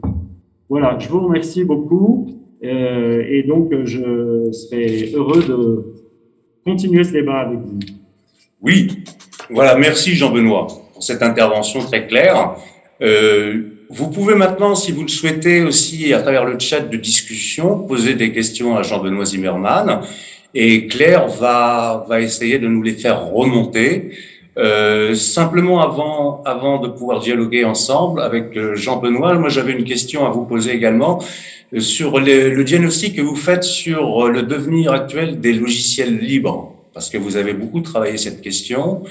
Voilà, 0.68 0.98
je 0.98 1.08
vous 1.08 1.20
remercie 1.20 1.64
beaucoup 1.64 2.41
euh, 2.64 3.24
et 3.28 3.42
donc 3.42 3.72
je 3.84 4.50
serai 4.52 5.12
heureux 5.14 5.42
de 5.42 5.84
continuer 6.64 7.02
ce 7.04 7.12
débat 7.12 7.40
avec 7.40 7.58
vous. 7.58 7.80
Oui, 8.60 9.04
voilà, 9.50 9.76
merci 9.76 10.14
Jean-Benoît 10.14 10.68
pour 10.92 11.02
cette 11.02 11.22
intervention 11.22 11.80
très 11.80 12.06
claire. 12.06 12.54
Euh, 13.00 13.62
vous 13.90 14.08
pouvez 14.08 14.34
maintenant, 14.34 14.74
si 14.74 14.92
vous 14.92 15.02
le 15.02 15.08
souhaitez 15.08 15.62
aussi, 15.62 16.14
à 16.14 16.22
travers 16.22 16.44
le 16.44 16.58
chat 16.58 16.80
de 16.80 16.96
discussion, 16.96 17.80
poser 17.80 18.14
des 18.14 18.32
questions 18.32 18.76
à 18.76 18.82
Jean-Benoît 18.82 19.24
Zimmermann 19.24 20.00
et 20.54 20.86
Claire 20.86 21.28
va, 21.28 22.04
va 22.08 22.20
essayer 22.20 22.58
de 22.58 22.68
nous 22.68 22.82
les 22.82 22.92
faire 22.92 23.26
remonter. 23.26 24.12
Euh, 24.58 25.14
simplement 25.14 25.80
avant, 25.80 26.42
avant 26.44 26.78
de 26.78 26.88
pouvoir 26.88 27.20
dialoguer 27.20 27.64
ensemble 27.64 28.20
avec 28.20 28.58
Jean-Benoît, 28.74 29.34
moi 29.34 29.48
j'avais 29.48 29.72
une 29.72 29.84
question 29.84 30.26
à 30.26 30.30
vous 30.30 30.44
poser 30.44 30.72
également 30.72 31.22
sur 31.78 32.20
le, 32.20 32.62
diagnostic 32.62 33.16
que 33.16 33.22
vous 33.22 33.36
faites 33.36 33.64
sur 33.64 34.28
le 34.28 34.42
devenir 34.42 34.92
actuel 34.92 35.40
des 35.40 35.52
logiciels 35.52 36.18
libres, 36.18 36.74
parce 36.92 37.08
que 37.08 37.18
vous 37.18 37.36
avez 37.36 37.54
beaucoup 37.54 37.80
travaillé 37.80 38.18
cette 38.18 38.42
question 38.42 39.02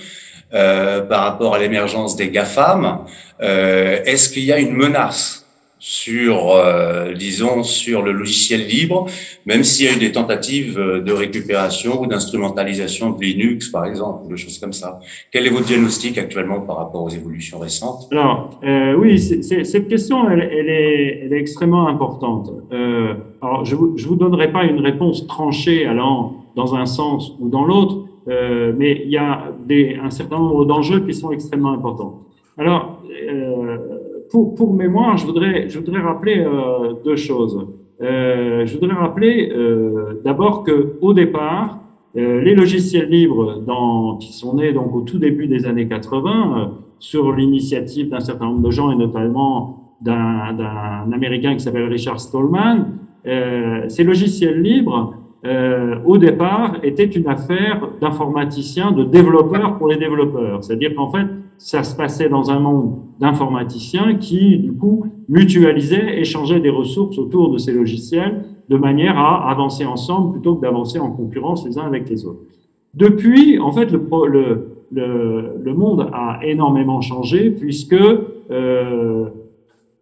euh, 0.53 1.01
par 1.01 1.23
rapport 1.23 1.55
à 1.55 1.59
l'émergence 1.59 2.15
des 2.15 2.29
GAFAM. 2.29 3.05
Euh, 3.41 4.03
Est-ce 4.05 4.29
qu'il 4.29 4.43
y 4.43 4.51
a 4.51 4.59
une 4.59 4.73
menace 4.73 5.40
sur, 5.81 6.51
euh, 6.51 7.13
disons, 7.13 7.63
sur 7.63 8.03
le 8.03 8.11
logiciel 8.11 8.67
libre, 8.67 9.07
même 9.47 9.63
s'il 9.63 9.87
y 9.87 9.89
a 9.89 9.95
eu 9.95 9.99
des 9.99 10.11
tentatives 10.11 10.77
euh, 10.77 11.01
de 11.01 11.11
récupération 11.11 12.03
ou 12.03 12.05
d'instrumentalisation 12.05 13.09
de 13.09 13.19
Linux, 13.19 13.69
par 13.69 13.85
exemple, 13.85 14.25
ou 14.25 14.29
de 14.29 14.35
choses 14.35 14.59
comme 14.59 14.73
ça. 14.73 14.99
Quel 15.31 15.47
est 15.47 15.49
votre 15.49 15.65
diagnostic 15.65 16.19
actuellement 16.19 16.61
par 16.61 16.77
rapport 16.77 17.01
aux 17.01 17.09
évolutions 17.09 17.57
récentes? 17.57 18.07
Alors, 18.11 18.59
euh, 18.63 18.93
oui, 18.93 19.17
cette 19.17 19.87
question, 19.87 20.29
elle, 20.29 20.47
elle, 20.51 20.69
est, 20.69 21.21
elle, 21.23 21.33
est, 21.33 21.39
extrêmement 21.39 21.87
importante. 21.87 22.51
Euh, 22.71 23.15
alors, 23.41 23.65
je 23.65 23.75
ne 23.75 24.07
vous 24.07 24.15
donnerai 24.15 24.51
pas 24.51 24.65
une 24.65 24.81
réponse 24.81 25.25
tranchée 25.25 25.87
allant 25.87 26.45
dans 26.55 26.75
un 26.75 26.85
sens 26.85 27.33
ou 27.39 27.49
dans 27.49 27.65
l'autre, 27.65 28.05
euh, 28.27 28.71
mais 28.77 29.01
il 29.03 29.09
y 29.09 29.17
a 29.17 29.51
des, 29.65 29.97
un 29.99 30.11
certain 30.11 30.37
nombre 30.37 30.65
d'enjeux 30.65 30.99
qui 30.99 31.15
sont 31.15 31.31
extrêmement 31.31 31.71
importants. 31.71 32.21
Alors, 32.59 33.01
euh, 33.09 33.90
pour, 34.31 34.55
pour, 34.55 34.73
mémoire, 34.73 35.17
je 35.17 35.25
voudrais, 35.25 35.69
je 35.69 35.77
voudrais 35.77 36.01
rappeler 36.01 36.39
euh, 36.39 36.93
deux 37.03 37.15
choses. 37.15 37.67
Euh, 38.01 38.65
je 38.65 38.77
voudrais 38.77 38.95
rappeler 38.95 39.51
euh, 39.53 40.21
d'abord 40.23 40.63
que 40.63 40.93
au 41.01 41.13
départ, 41.13 41.79
euh, 42.17 42.41
les 42.41 42.55
logiciels 42.55 43.09
libres 43.09 43.61
dans, 43.65 44.17
qui 44.17 44.33
sont 44.33 44.55
nés 44.55 44.73
donc 44.73 44.95
au 44.95 45.01
tout 45.01 45.19
début 45.19 45.47
des 45.47 45.65
années 45.65 45.87
80, 45.87 46.29
euh, 46.31 46.65
sur 46.99 47.31
l'initiative 47.31 48.09
d'un 48.09 48.19
certain 48.19 48.45
nombre 48.45 48.61
de 48.61 48.71
gens 48.71 48.91
et 48.91 48.95
notamment 48.95 49.95
d'un 50.01 51.11
Américain 51.13 51.53
qui 51.53 51.59
s'appelle 51.59 51.87
Richard 51.87 52.19
Stallman, 52.19 52.87
ces 53.23 54.03
logiciels 54.03 54.59
libres 54.59 55.13
euh, 55.43 55.95
au 56.05 56.19
départ, 56.19 56.77
était 56.83 57.05
une 57.05 57.27
affaire 57.27 57.89
d'informaticiens, 57.99 58.91
de 58.91 59.03
développeurs 59.03 59.77
pour 59.77 59.87
les 59.87 59.97
développeurs. 59.97 60.63
C'est-à-dire 60.63 60.93
qu'en 60.95 61.09
fait, 61.09 61.25
ça 61.61 61.83
se 61.83 61.95
passait 61.95 62.27
dans 62.27 62.49
un 62.49 62.59
monde 62.59 62.95
d'informaticiens 63.19 64.15
qui, 64.15 64.57
du 64.57 64.73
coup, 64.73 65.05
mutualisaient, 65.29 66.19
échangeaient 66.19 66.59
des 66.59 66.71
ressources 66.71 67.19
autour 67.19 67.51
de 67.51 67.59
ces 67.59 67.71
logiciels 67.71 68.45
de 68.67 68.77
manière 68.77 69.15
à 69.15 69.47
avancer 69.51 69.85
ensemble 69.85 70.31
plutôt 70.31 70.55
que 70.55 70.61
d'avancer 70.61 70.97
en 70.97 71.11
concurrence 71.11 71.63
les 71.67 71.77
uns 71.77 71.83
avec 71.83 72.09
les 72.09 72.25
autres. 72.25 72.41
Depuis, 72.95 73.59
en 73.59 73.71
fait, 73.71 73.91
le, 73.91 74.01
le, 74.91 75.53
le, 75.63 75.73
monde 75.75 76.09
a 76.11 76.39
énormément 76.43 76.99
changé 76.99 77.51
puisque 77.51 77.93
euh, 77.93 79.29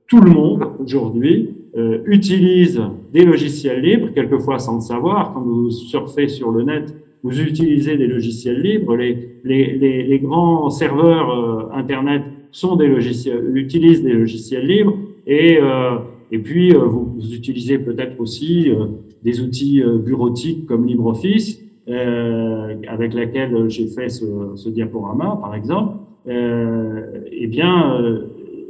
tout 0.07 0.21
le 0.21 0.31
monde 0.31 0.65
aujourd'hui 0.79 1.55
euh, 1.75 1.99
utilisent 2.05 2.81
des 3.11 3.25
logiciels 3.25 3.81
libres, 3.81 4.07
quelquefois 4.15 4.59
sans 4.59 4.75
le 4.75 4.81
savoir. 4.81 5.33
Quand 5.33 5.41
vous 5.41 5.71
surfez 5.71 6.29
sur 6.29 6.51
le 6.51 6.63
net, 6.63 6.95
vous 7.23 7.41
utilisez 7.41 7.97
des 7.97 8.07
logiciels 8.07 8.61
libres. 8.61 8.95
Les, 8.95 9.39
les, 9.43 9.77
les, 9.77 10.03
les 10.03 10.19
grands 10.19 10.69
serveurs 10.69 11.29
euh, 11.31 11.69
Internet 11.73 12.23
sont 12.51 12.75
des 12.75 12.87
logiciels, 12.87 13.55
utilisent 13.55 14.03
des 14.03 14.13
logiciels 14.13 14.65
libres 14.65 14.97
et, 15.27 15.59
euh, 15.61 15.97
et 16.31 16.39
puis 16.39 16.73
euh, 16.73 16.79
vous, 16.79 17.13
vous, 17.15 17.33
utilisez 17.33 17.79
peut-être 17.79 18.19
aussi 18.19 18.69
euh, 18.69 18.85
des 19.23 19.41
outils 19.41 19.81
euh, 19.81 19.97
bureautiques 19.97 20.65
comme 20.67 20.85
LibreOffice, 20.85 21.63
avec 22.87 23.15
laquelle 23.15 23.67
j'ai 23.67 23.87
fait 23.87 24.09
ce, 24.09 24.25
ce, 24.53 24.69
diaporama, 24.69 25.39
par 25.41 25.55
exemple. 25.55 25.95
eh 26.27 27.47
bien, 27.47 27.99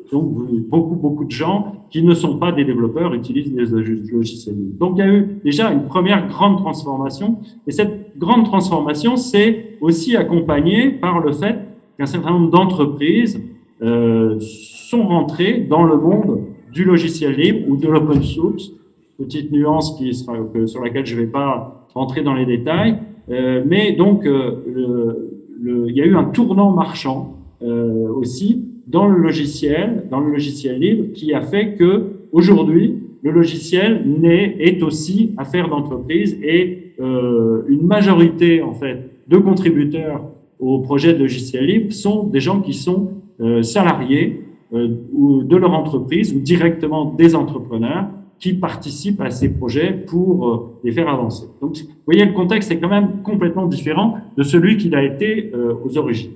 donc, 0.10 0.32
beaucoup, 0.70 0.96
beaucoup 0.96 1.26
de 1.26 1.32
gens 1.32 1.86
qui 1.90 2.02
ne 2.02 2.14
sont 2.14 2.38
pas 2.38 2.54
des 2.54 2.64
développeurs 2.64 3.14
utilisent 3.14 3.52
des 3.54 3.66
logiciels 4.14 4.56
libres. 4.56 4.78
Donc, 4.80 4.94
il 4.96 5.00
y 5.00 5.02
a 5.02 5.14
eu 5.14 5.28
déjà 5.44 5.70
une 5.70 5.84
première 5.84 6.30
grande 6.30 6.60
transformation. 6.60 7.40
Et 7.68 7.72
cette 7.72 8.09
grande 8.20 8.46
transformation 8.46 9.16
s'est 9.16 9.78
aussi 9.82 10.16
accompagnée 10.16 10.90
par 10.90 11.20
le 11.20 11.32
fait 11.32 11.56
qu'un 11.98 12.06
certain 12.06 12.32
nombre 12.32 12.52
d'entreprises 12.52 13.42
euh, 13.82 14.38
sont 14.40 15.08
rentrées 15.08 15.66
dans 15.70 15.84
le 15.84 15.98
monde 15.98 16.42
du 16.72 16.84
logiciel 16.84 17.36
libre 17.36 17.70
ou 17.70 17.78
de 17.78 17.88
l'open 17.88 18.22
source. 18.22 18.72
Petite 19.18 19.52
nuance 19.52 19.98
qui 19.98 20.14
sur 20.14 20.84
laquelle 20.84 21.06
je 21.06 21.16
ne 21.16 21.22
vais 21.22 21.28
pas 21.28 21.88
rentrer 21.94 22.22
dans 22.22 22.34
les 22.34 22.46
détails. 22.46 22.98
Euh, 23.30 23.64
mais 23.66 23.94
donc, 23.94 24.26
euh, 24.26 24.64
le, 24.68 25.32
le, 25.62 25.90
il 25.90 25.96
y 25.96 26.02
a 26.02 26.06
eu 26.06 26.16
un 26.16 26.26
tournant 26.26 26.72
marchand 26.72 27.38
euh, 27.62 28.08
aussi 28.14 28.66
dans 28.88 29.08
le 29.08 29.18
logiciel, 29.20 30.06
dans 30.10 30.20
le 30.20 30.32
logiciel 30.32 30.80
libre, 30.80 31.14
qui 31.14 31.34
a 31.34 31.42
fait 31.42 31.76
que 31.76 32.08
aujourd'hui 32.32 32.96
le 33.22 33.32
logiciel 33.32 34.04
n'est 34.06 34.56
est 34.60 34.82
aussi 34.82 35.34
affaire 35.38 35.70
d'entreprise 35.70 36.40
et 36.42 36.89
euh, 37.00 37.64
une 37.70 37.86
majorité 37.88 38.62
en 38.62 38.74
fait 38.74 39.10
de 39.28 39.38
contributeurs 39.38 40.22
au 40.60 40.80
projet 40.80 41.14
de 41.14 41.20
logiciel 41.20 41.66
libre 41.66 41.94
sont 41.94 42.24
des 42.24 42.42
gens 42.42 42.60
qui 42.60 42.74
sont 42.74 43.12
euh, 43.40 43.64
salariés 43.64 44.44
euh, 44.74 44.90
ou 45.14 45.44
de 45.44 45.56
leur 45.56 45.72
entreprise 45.72 46.34
ou 46.34 46.40
directement 46.40 47.06
des 47.06 47.36
entrepreneurs 47.36 48.08
qui 48.38 48.54
participent 48.54 49.22
à 49.22 49.30
ces 49.30 49.50
projets 49.50 49.92
pour 49.94 50.70
les 50.84 50.94
faire 50.94 51.10
avancer. 51.10 51.46
Donc, 51.62 51.78
vous 51.78 51.90
voyez, 52.06 52.24
le 52.24 52.32
contexte 52.32 52.72
est 52.72 52.80
quand 52.80 52.90
même 52.90 53.22
complètement 53.22 53.66
différent 53.66 54.18
de 54.38 54.44
celui 54.44 54.78
qu'il 54.78 54.96
a 54.96 55.04
été 55.04 55.52
aux 55.84 55.98
origines. 55.98 56.32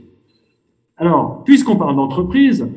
Alors, 0.97 1.45
puisqu'on 1.45 1.77
parle 1.77 1.95
d'entreprise, 1.95 2.67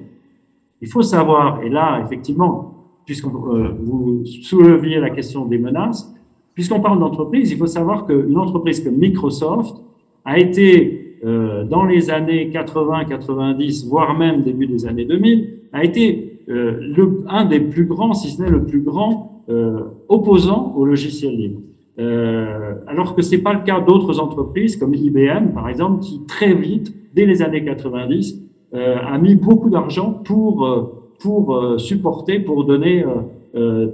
il 0.81 0.87
faut 0.87 1.03
savoir, 1.03 1.61
et 1.65 1.69
là, 1.69 2.01
effectivement, 2.05 2.77
puisque 3.05 3.25
vous 3.25 4.25
souleviez 4.25 5.01
la 5.01 5.11
question 5.11 5.45
des 5.45 5.59
menaces, 5.59 6.16
puisqu'on 6.57 6.81
parle 6.81 6.99
d'entreprise, 6.99 7.53
il 7.53 7.57
faut 7.57 7.67
savoir 7.67 8.07
qu'une 8.07 8.37
entreprise 8.37 8.83
comme 8.83 8.97
Microsoft 8.97 9.77
a 10.25 10.41
été, 10.41 11.19
euh, 11.25 11.63
dans 11.65 11.85
les 11.85 12.11
années 12.11 12.51
80, 12.51 13.05
90, 13.05 13.87
voire 13.87 14.19
même 14.19 14.43
début 14.43 14.67
des 14.67 14.85
années 14.87 15.05
2000, 15.05 15.61
a 15.73 15.85
été 15.85 16.41
euh, 16.49 16.81
le, 16.81 17.25
un 17.29 17.45
des 17.45 17.61
plus 17.61 17.85
grands, 17.85 18.15
si 18.15 18.31
ce 18.31 18.43
n'est 18.43 18.51
le 18.51 18.65
plus 18.65 18.81
grand, 18.81 19.45
euh, 19.49 19.83
opposant 20.09 20.75
au 20.77 20.85
logiciel 20.85 21.37
libre. 21.37 21.61
Euh, 21.99 22.75
alors 22.87 23.15
que 23.15 23.23
c'est 23.23 23.39
pas 23.39 23.55
le 23.55 23.61
cas 23.61 23.81
d'autres 23.81 24.21
entreprises 24.21 24.77
comme 24.77 24.95
IBM, 24.95 25.53
par 25.55 25.69
exemple, 25.69 26.01
qui 26.01 26.21
très 26.27 26.53
vite, 26.55 26.95
dès 27.15 27.27
les 27.27 27.43
années 27.43 27.65
90, 27.65 28.43
euh, 28.75 28.97
a 28.99 29.17
mis 29.19 29.35
beaucoup 29.35 29.71
d'argent 29.71 30.13
pour 30.13 30.67
euh, 30.67 30.93
pour 31.19 31.81
supporter, 31.81 32.41
pour 32.41 32.67
donner, 32.67 33.03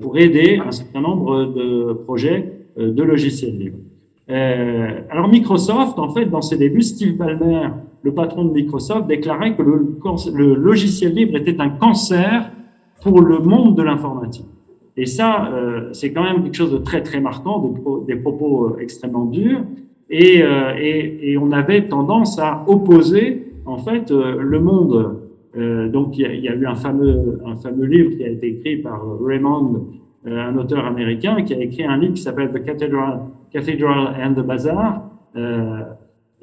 pour 0.00 0.18
aider 0.18 0.60
un 0.64 0.72
certain 0.72 1.00
nombre 1.00 1.44
de 1.44 1.92
projets 1.92 2.52
de 2.76 3.02
logiciels 3.02 3.56
libres. 3.56 3.78
alors 4.28 5.28
Microsoft, 5.28 5.98
en 5.98 6.08
fait, 6.08 6.26
dans 6.26 6.42
ses 6.42 6.56
débuts, 6.56 6.82
Steve 6.82 7.16
Ballmer 7.16 7.68
le 8.02 8.12
patron 8.12 8.44
de 8.44 8.52
Microsoft 8.52 9.06
déclarait 9.06 9.54
que 9.54 9.62
le, 9.62 10.54
logiciel 10.54 11.14
libre 11.14 11.36
était 11.36 11.60
un 11.60 11.70
cancer 11.70 12.50
pour 13.02 13.20
le 13.20 13.38
monde 13.38 13.76
de 13.76 13.82
l'informatique. 13.82 14.46
Et 14.96 15.06
ça, 15.06 15.50
euh, 15.52 15.88
c'est 15.92 16.12
quand 16.12 16.22
même 16.22 16.42
quelque 16.42 16.54
chose 16.54 16.72
de 16.72 16.78
très 16.78 17.02
très 17.02 17.20
marquant, 17.20 17.74
des, 18.06 18.16
propos 18.16 18.66
euh, 18.66 18.78
extrêmement 18.80 19.24
durs. 19.24 19.60
Euh, 20.12 20.74
et, 20.78 21.36
on 21.38 21.50
avait 21.52 21.88
tendance 21.88 22.38
à 22.38 22.64
opposer 22.66 23.52
en 23.64 23.78
fait 23.78 24.10
le 24.10 24.60
monde. 24.60 25.21
Donc 25.54 26.16
il 26.16 26.40
y, 26.40 26.48
a, 26.48 26.54
eu 26.54 26.66
un 26.66 26.74
fameux 26.74 27.38
un 27.44 27.56
fameux 27.56 27.84
livre 27.84 28.16
qui 28.16 28.24
a 28.24 28.28
été 28.28 28.48
écrit 28.48 28.76
par 28.78 29.02
Raymond, 29.20 29.86
un 30.24 30.56
auteur 30.56 30.86
américain, 30.86 31.42
qui 31.42 31.52
a 31.52 31.60
écrit 31.60 31.84
un 31.84 31.98
livre 31.98 32.14
qui 32.14 32.22
s'appelle 32.22 32.50
The 32.52 32.64
Cathedral, 32.64 33.20
Cathedral 33.50 34.14
and 34.22 34.32
the 34.32 34.46
Bazaar 34.46 35.10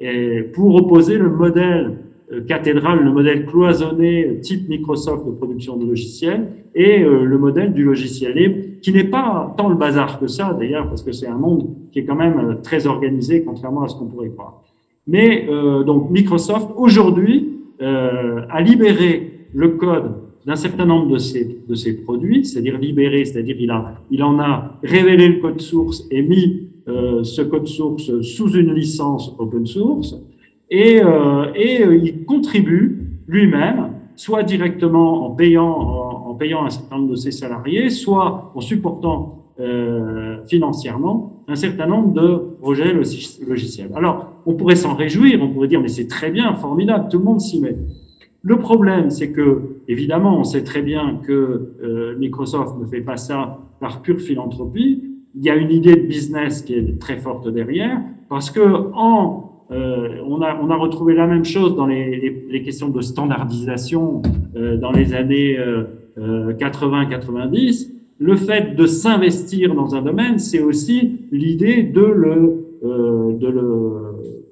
et 0.00 0.42
pour 0.54 0.74
opposer 0.74 1.18
le 1.18 1.28
modèle 1.28 1.98
euh, 2.32 2.40
cathédrale, 2.42 3.02
le 3.02 3.10
modèle 3.10 3.44
cloisonné 3.44 4.40
type 4.40 4.68
Microsoft 4.68 5.26
de 5.26 5.32
production 5.32 5.76
de 5.76 5.84
logiciels 5.84 6.46
et 6.74 7.02
euh, 7.02 7.24
le 7.24 7.38
modèle 7.38 7.72
du 7.72 7.84
logiciel 7.84 8.34
libre, 8.34 8.56
qui 8.82 8.92
n'est 8.92 9.04
pas 9.04 9.52
tant 9.56 9.68
le 9.68 9.74
bazar 9.74 10.20
que 10.20 10.26
ça 10.26 10.56
d'ailleurs, 10.58 10.88
parce 10.88 11.02
que 11.02 11.10
c'est 11.12 11.26
un 11.26 11.36
monde 11.36 11.68
qui 11.92 11.98
est 11.98 12.04
quand 12.04 12.14
même 12.14 12.38
euh, 12.38 12.54
très 12.62 12.86
organisé, 12.86 13.42
contrairement 13.42 13.82
à 13.82 13.88
ce 13.88 13.96
qu'on 13.96 14.06
pourrait 14.06 14.30
croire. 14.30 14.62
Mais 15.06 15.48
donc 15.86 16.10
Microsoft 16.10 16.68
aujourd'hui 16.76 17.59
a 17.80 18.60
libéré 18.60 19.46
le 19.52 19.68
code 19.70 20.12
d'un 20.46 20.56
certain 20.56 20.86
nombre 20.86 21.12
de 21.12 21.18
ses, 21.18 21.44
de 21.44 22.02
produits, 22.02 22.44
c'est-à-dire 22.44 22.78
libéré, 22.78 23.24
c'est-à-dire 23.24 23.56
il, 23.58 23.72
il 24.10 24.22
en 24.22 24.38
a 24.38 24.78
révélé 24.82 25.28
le 25.28 25.40
code 25.40 25.60
source 25.60 26.06
et 26.10 26.22
mis 26.22 26.68
euh, 26.88 27.22
ce 27.22 27.42
code 27.42 27.66
source 27.66 28.22
sous 28.22 28.52
une 28.56 28.72
licence 28.74 29.34
open 29.38 29.66
source 29.66 30.16
et, 30.70 31.00
euh, 31.02 31.52
et 31.54 31.82
euh, 31.82 31.94
il 31.94 32.24
contribue 32.24 33.06
lui-même, 33.28 33.92
soit 34.16 34.42
directement 34.42 35.26
en 35.26 35.30
payant, 35.30 35.70
en, 35.70 36.34
payant 36.34 36.64
un 36.64 36.70
certain 36.70 36.96
nombre 36.96 37.10
de 37.10 37.16
ses 37.16 37.32
salariés, 37.32 37.90
soit 37.90 38.50
en 38.54 38.60
supportant 38.60 39.36
financièrement 40.46 41.39
un 41.50 41.56
certain 41.56 41.86
nombre 41.86 42.12
de 42.12 42.56
projets 42.60 42.92
logiciels. 42.92 43.90
Alors, 43.94 44.42
on 44.46 44.54
pourrait 44.54 44.76
s'en 44.76 44.94
réjouir, 44.94 45.42
on 45.42 45.48
pourrait 45.48 45.68
dire, 45.68 45.80
mais 45.80 45.88
c'est 45.88 46.06
très 46.06 46.30
bien, 46.30 46.54
formidable, 46.54 47.08
tout 47.10 47.18
le 47.18 47.24
monde 47.24 47.40
s'y 47.40 47.60
met. 47.60 47.76
Le 48.42 48.56
problème, 48.56 49.10
c'est 49.10 49.32
que, 49.32 49.80
évidemment, 49.88 50.38
on 50.38 50.44
sait 50.44 50.64
très 50.64 50.80
bien 50.80 51.20
que 51.26 52.16
Microsoft 52.18 52.78
ne 52.78 52.86
fait 52.86 53.02
pas 53.02 53.16
ça 53.16 53.58
par 53.80 54.00
pure 54.00 54.20
philanthropie, 54.20 55.10
il 55.34 55.44
y 55.44 55.50
a 55.50 55.56
une 55.56 55.70
idée 55.70 55.94
de 55.94 56.06
business 56.06 56.62
qui 56.62 56.74
est 56.74 56.98
très 56.98 57.16
forte 57.16 57.48
derrière, 57.48 58.00
parce 58.28 58.50
que 58.50 58.60
euh, 58.60 60.22
on, 60.26 60.40
a, 60.42 60.76
retrouvé 60.76 61.14
la 61.14 61.26
même 61.26 61.44
chose 61.44 61.76
dans 61.76 61.86
les, 61.86 62.44
les, 62.48 62.62
questions 62.62 62.88
de 62.88 63.00
standardisation 63.00 64.22
euh, 64.56 64.76
dans 64.76 64.90
les 64.90 65.14
années 65.14 65.56
80-90. 66.18 67.99
Euh, 68.20 68.24
le 68.24 68.36
fait 68.36 68.76
de 68.76 68.86
s'investir 68.86 69.74
dans 69.74 69.94
un 69.94 70.02
domaine, 70.02 70.38
c'est 70.38 70.62
aussi 70.62 71.20
l'idée 71.32 71.82
de 71.82 72.02
le, 72.02 72.66
de 72.82 73.48
le, 73.48 74.02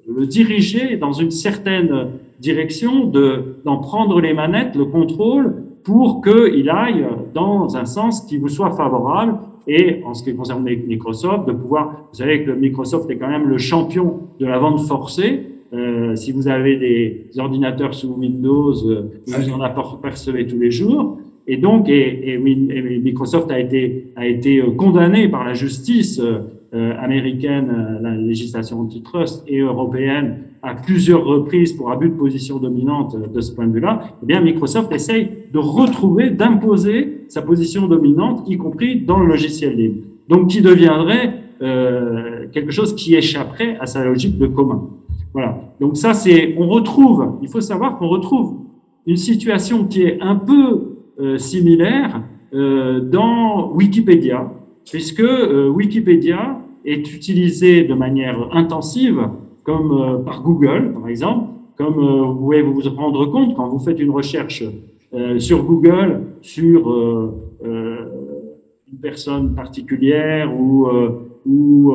de 0.07 0.13
le 0.13 0.25
diriger 0.25 0.97
dans 0.97 1.13
une 1.13 1.31
certaine 1.31 2.09
direction, 2.39 3.05
de 3.05 3.55
d'en 3.65 3.77
prendre 3.77 4.21
les 4.21 4.33
manettes, 4.33 4.75
le 4.75 4.85
contrôle, 4.85 5.55
pour 5.83 6.21
qu'il 6.21 6.69
aille 6.69 7.05
dans 7.33 7.75
un 7.75 7.85
sens 7.85 8.21
qui 8.21 8.37
vous 8.37 8.49
soit 8.49 8.71
favorable 8.71 9.37
et 9.67 10.01
en 10.03 10.13
ce 10.13 10.23
qui 10.23 10.35
concerne 10.35 10.63
Microsoft, 10.63 11.47
de 11.47 11.51
pouvoir, 11.51 12.07
vous 12.11 12.17
savez 12.17 12.43
que 12.43 12.51
Microsoft 12.51 13.09
est 13.11 13.17
quand 13.17 13.29
même 13.29 13.47
le 13.47 13.57
champion 13.59 14.21
de 14.39 14.45
la 14.45 14.57
vente 14.57 14.81
forcée. 14.81 15.45
Euh, 15.73 16.15
si 16.15 16.31
vous 16.31 16.47
avez 16.47 16.77
des 16.77 17.39
ordinateurs 17.39 17.93
sous 17.93 18.15
Windows, 18.15 18.73
euh, 18.89 19.11
vous 19.27 19.51
en 19.51 19.61
apercevez 19.61 20.47
tous 20.47 20.57
les 20.57 20.71
jours. 20.71 21.19
Et 21.51 21.57
donc, 21.57 21.89
Microsoft 21.89 23.49
a 23.49 23.59
été, 23.59 24.13
a 24.15 24.23
euh, 24.23 24.71
condamné 24.77 25.27
par 25.27 25.43
la 25.43 25.55
justice 25.55 26.21
euh, 26.21 26.93
américaine, 26.99 27.97
la 28.03 28.15
législation 28.15 28.79
antitrust 28.81 29.43
et 29.47 29.57
européenne 29.57 30.43
à 30.61 30.75
plusieurs 30.75 31.25
reprises 31.25 31.73
pour 31.73 31.91
abus 31.91 32.09
de 32.09 32.13
position 32.13 32.59
dominante 32.59 33.17
de 33.33 33.41
ce 33.41 33.51
point 33.55 33.65
de 33.65 33.73
vue-là, 33.73 34.03
eh 34.21 34.25
bien 34.27 34.41
Microsoft 34.41 34.91
essaye 34.91 35.29
de 35.51 35.57
retrouver, 35.57 36.29
d'imposer 36.29 37.21
sa 37.29 37.41
position 37.41 37.87
dominante, 37.87 38.47
y 38.47 38.55
compris 38.57 39.01
dans 39.01 39.19
le 39.19 39.25
logiciel 39.25 39.75
libre. 39.75 40.03
Donc 40.27 40.49
qui 40.49 40.61
deviendrait 40.61 41.33
euh, 41.63 42.45
quelque 42.51 42.71
chose 42.71 42.95
qui 42.95 43.15
échapperait 43.15 43.75
à 43.79 43.87
sa 43.87 44.05
logique 44.05 44.37
de 44.37 44.45
commun. 44.45 44.87
Voilà. 45.33 45.59
Donc 45.81 45.97
ça, 45.97 46.13
c'est, 46.13 46.53
on 46.59 46.67
retrouve, 46.67 47.39
il 47.41 47.49
faut 47.49 47.61
savoir 47.61 47.97
qu'on 47.97 48.07
retrouve 48.07 48.57
une 49.07 49.17
situation 49.17 49.85
qui 49.85 50.03
est 50.03 50.21
un 50.21 50.35
peu 50.35 50.63
euh, 50.63 50.88
similaire 51.37 52.21
euh, 52.53 52.99
dans 52.99 53.71
Wikipédia, 53.73 54.51
puisque 54.89 55.19
euh, 55.19 55.69
Wikipédia 55.69 56.59
est 56.83 57.13
utilisé 57.13 57.83
de 57.83 57.93
manière 57.93 58.49
intensive 58.55 59.19
comme 59.63 59.91
euh, 59.91 60.17
par 60.17 60.41
Google, 60.41 60.93
par 60.93 61.07
exemple, 61.07 61.49
comme 61.77 61.99
euh, 61.99 62.23
vous 62.23 62.35
pouvez 62.39 62.61
vous 62.63 62.81
rendre 62.95 63.27
compte 63.27 63.55
quand 63.55 63.67
vous 63.67 63.77
faites 63.77 63.99
une 63.99 64.09
recherche 64.09 64.63
euh, 65.13 65.37
sur 65.37 65.63
Google 65.63 66.23
sur 66.41 66.79
une 67.61 68.99
personne 68.99 69.53
particulière 69.53 70.51
ou, 70.59 70.87
ou 71.45 71.93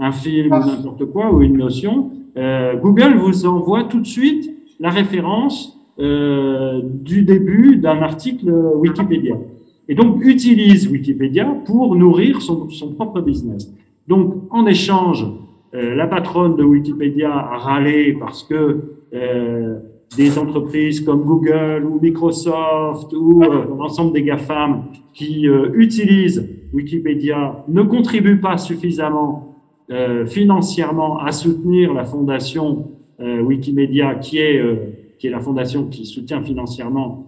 un 0.00 0.12
film 0.12 0.52
ou 0.52 0.66
n'importe 0.66 1.04
quoi 1.06 1.32
ou 1.32 1.42
une 1.42 1.58
notion, 1.58 2.10
Google 2.82 3.16
vous 3.18 3.46
envoie 3.46 3.84
tout 3.84 4.00
de 4.00 4.06
suite 4.06 4.50
la 4.80 4.88
référence 4.90 5.79
du 5.98 7.22
début 7.22 7.76
d'un 7.76 8.00
article 8.02 8.50
Wikipédia. 8.76 9.36
Et 9.90 9.94
donc 9.94 10.24
utilise 10.24 10.88
Wikipédia 10.88 11.44
pour 11.66 11.96
nourrir 11.96 12.40
son, 12.40 12.68
propre 12.94 13.20
business. 13.20 13.74
Donc 14.06 14.44
en 14.50 14.66
échange 14.66 15.26
euh, 15.74 15.94
la 15.94 16.06
patronne 16.06 16.56
de 16.56 16.64
Wikipédia 16.64 17.32
a 17.32 17.58
râlé 17.58 18.16
parce 18.18 18.42
que 18.42 18.80
euh, 19.14 19.78
des 20.16 20.38
entreprises 20.38 21.00
comme 21.00 21.22
Google 21.22 21.86
ou 21.88 22.00
Microsoft 22.00 23.12
ou 23.12 23.42
euh, 23.42 23.66
l'ensemble 23.78 24.12
des 24.12 24.22
GAFAM 24.22 24.84
qui 25.12 25.46
utilisent 25.74 26.48
Wikipédia 26.72 27.64
ne 27.68 27.82
contribuent 27.82 28.40
pas 28.40 28.58
suffisamment 28.58 29.46
financièrement 30.26 31.18
à 31.18 31.32
soutenir 31.32 31.92
la 31.92 32.04
fondation 32.04 32.92
Wikimedia, 33.18 34.14
qui 34.14 34.38
est, 34.38 34.62
qui 35.20 35.28
est 35.28 35.30
la 35.30 35.38
fondation 35.38 35.84
qui 35.84 36.04
soutient 36.04 36.42
financièrement 36.42 37.26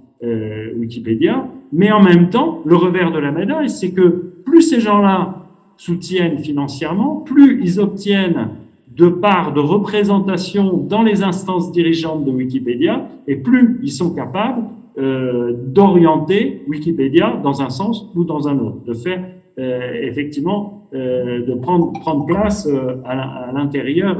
Wikipédia. 0.78 1.48
Mais 1.72 1.90
en 1.90 2.00
même 2.00 2.30
temps, 2.30 2.62
le 2.64 2.76
revers 2.76 3.10
de 3.10 3.18
la 3.18 3.32
médaille, 3.32 3.68
c'est 3.68 3.90
que 3.90 4.32
plus 4.44 4.62
ces 4.62 4.80
gens-là 4.80 5.42
soutiennent 5.76 6.38
financièrement, 6.38 7.16
plus 7.16 7.60
ils 7.62 7.80
obtiennent 7.80 8.50
de 8.96 9.08
part 9.08 9.52
de 9.52 9.60
représentation 9.60 10.76
dans 10.76 11.02
les 11.02 11.22
instances 11.22 11.72
dirigeantes 11.72 12.24
de 12.24 12.30
Wikipédia, 12.30 13.08
et 13.26 13.36
plus 13.36 13.80
ils 13.82 13.90
sont 13.90 14.14
capables 14.14 14.62
euh, 14.98 15.54
d'orienter 15.66 16.62
Wikipédia 16.68 17.40
dans 17.42 17.62
un 17.62 17.70
sens 17.70 18.08
ou 18.14 18.24
dans 18.24 18.48
un 18.48 18.58
autre, 18.58 18.84
de 18.84 18.92
faire 18.92 19.24
euh, 19.58 19.92
effectivement, 20.00 20.88
euh, 20.94 21.44
de 21.44 21.52
prendre, 21.54 21.92
prendre 22.00 22.24
place 22.24 22.66
euh, 22.66 22.96
à 23.04 23.52
l'intérieur 23.52 24.18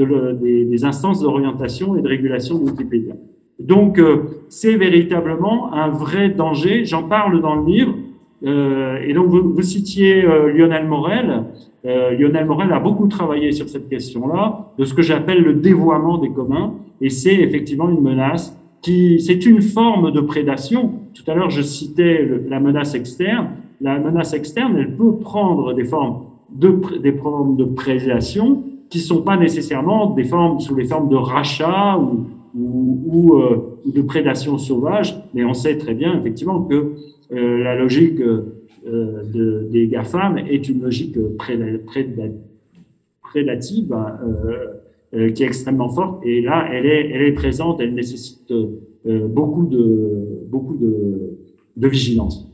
euh, 0.00 0.32
de 0.32 0.64
des, 0.64 0.84
instances 0.84 1.20
d'orientation 1.20 1.96
et 1.96 2.02
de 2.02 2.08
régulation 2.08 2.58
de 2.58 2.70
Wikipédia. 2.70 3.14
Donc, 3.58 3.98
euh, 3.98 4.44
c'est 4.48 4.76
véritablement 4.76 5.72
un 5.72 5.88
vrai 5.88 6.30
danger. 6.30 6.84
J'en 6.84 7.02
parle 7.02 7.40
dans 7.40 7.56
le 7.56 7.66
livre 7.66 7.94
et 8.40 9.12
donc 9.14 9.26
vous, 9.26 9.62
citiez 9.62 10.22
Lionel 10.22 10.86
Morel. 10.86 11.42
Lionel 11.82 12.46
Morel 12.46 12.72
a 12.72 12.78
beaucoup 12.78 13.08
travaillé 13.08 13.50
sur 13.50 13.68
cette 13.68 13.88
question-là, 13.88 14.70
de 14.78 14.84
ce 14.84 14.94
que 14.94 15.02
j'appelle 15.02 15.42
le 15.42 15.54
dévoiement 15.54 16.18
des 16.18 16.30
communs, 16.30 16.74
et 17.00 17.10
c'est 17.10 17.34
effectivement 17.34 17.90
une 17.90 18.00
menace 18.00 18.56
qui, 18.80 19.18
c'est 19.18 19.44
une 19.44 19.60
forme 19.60 20.12
de 20.12 20.20
prédation. 20.20 20.92
Tout 21.14 21.28
à 21.28 21.34
l'heure, 21.34 21.50
je 21.50 21.62
citais 21.62 22.28
la 22.48 22.60
menace 22.60 22.94
externe. 22.94 23.48
La 23.80 23.98
menace 23.98 24.34
externe, 24.34 24.76
elle 24.78 24.96
peut 24.96 25.16
prendre 25.16 25.74
des 25.74 25.84
formes 25.84 26.26
de, 26.50 26.98
des 26.98 27.12
formes 27.12 27.56
de 27.56 27.64
prédation 27.64 28.62
qui 28.90 29.00
sont 29.00 29.22
pas 29.22 29.36
nécessairement 29.36 30.10
des 30.10 30.24
formes 30.24 30.60
sous 30.60 30.74
les 30.74 30.84
formes 30.84 31.08
de 31.08 31.16
rachat 31.16 31.98
ou, 31.98 32.26
ou, 32.54 33.02
ou, 33.06 33.38
euh, 33.38 33.78
de 33.86 34.02
prédation 34.02 34.58
sauvage, 34.58 35.16
mais 35.34 35.44
on 35.44 35.54
sait 35.54 35.78
très 35.78 35.94
bien 35.94 36.18
effectivement 36.18 36.62
que 36.62 36.94
euh, 37.32 37.62
la 37.62 37.74
logique 37.74 38.20
euh, 38.20 38.54
de, 38.86 39.68
des 39.70 39.88
GAFAM 39.88 40.38
est 40.38 40.68
une 40.68 40.82
logique 40.82 41.18
prédative 41.36 42.14
euh, 45.14 45.30
qui 45.30 45.42
est 45.42 45.46
extrêmement 45.46 45.90
forte. 45.90 46.24
Et 46.24 46.40
là 46.40 46.68
elle 46.72 46.86
est, 46.86 47.10
elle 47.10 47.22
est 47.22 47.32
présente, 47.32 47.80
elle 47.80 47.94
nécessite 47.94 48.52
beaucoup 49.04 49.66
de, 49.66 50.46
beaucoup 50.48 50.76
de, 50.76 51.36
de 51.76 51.88
vigilance 51.88 52.47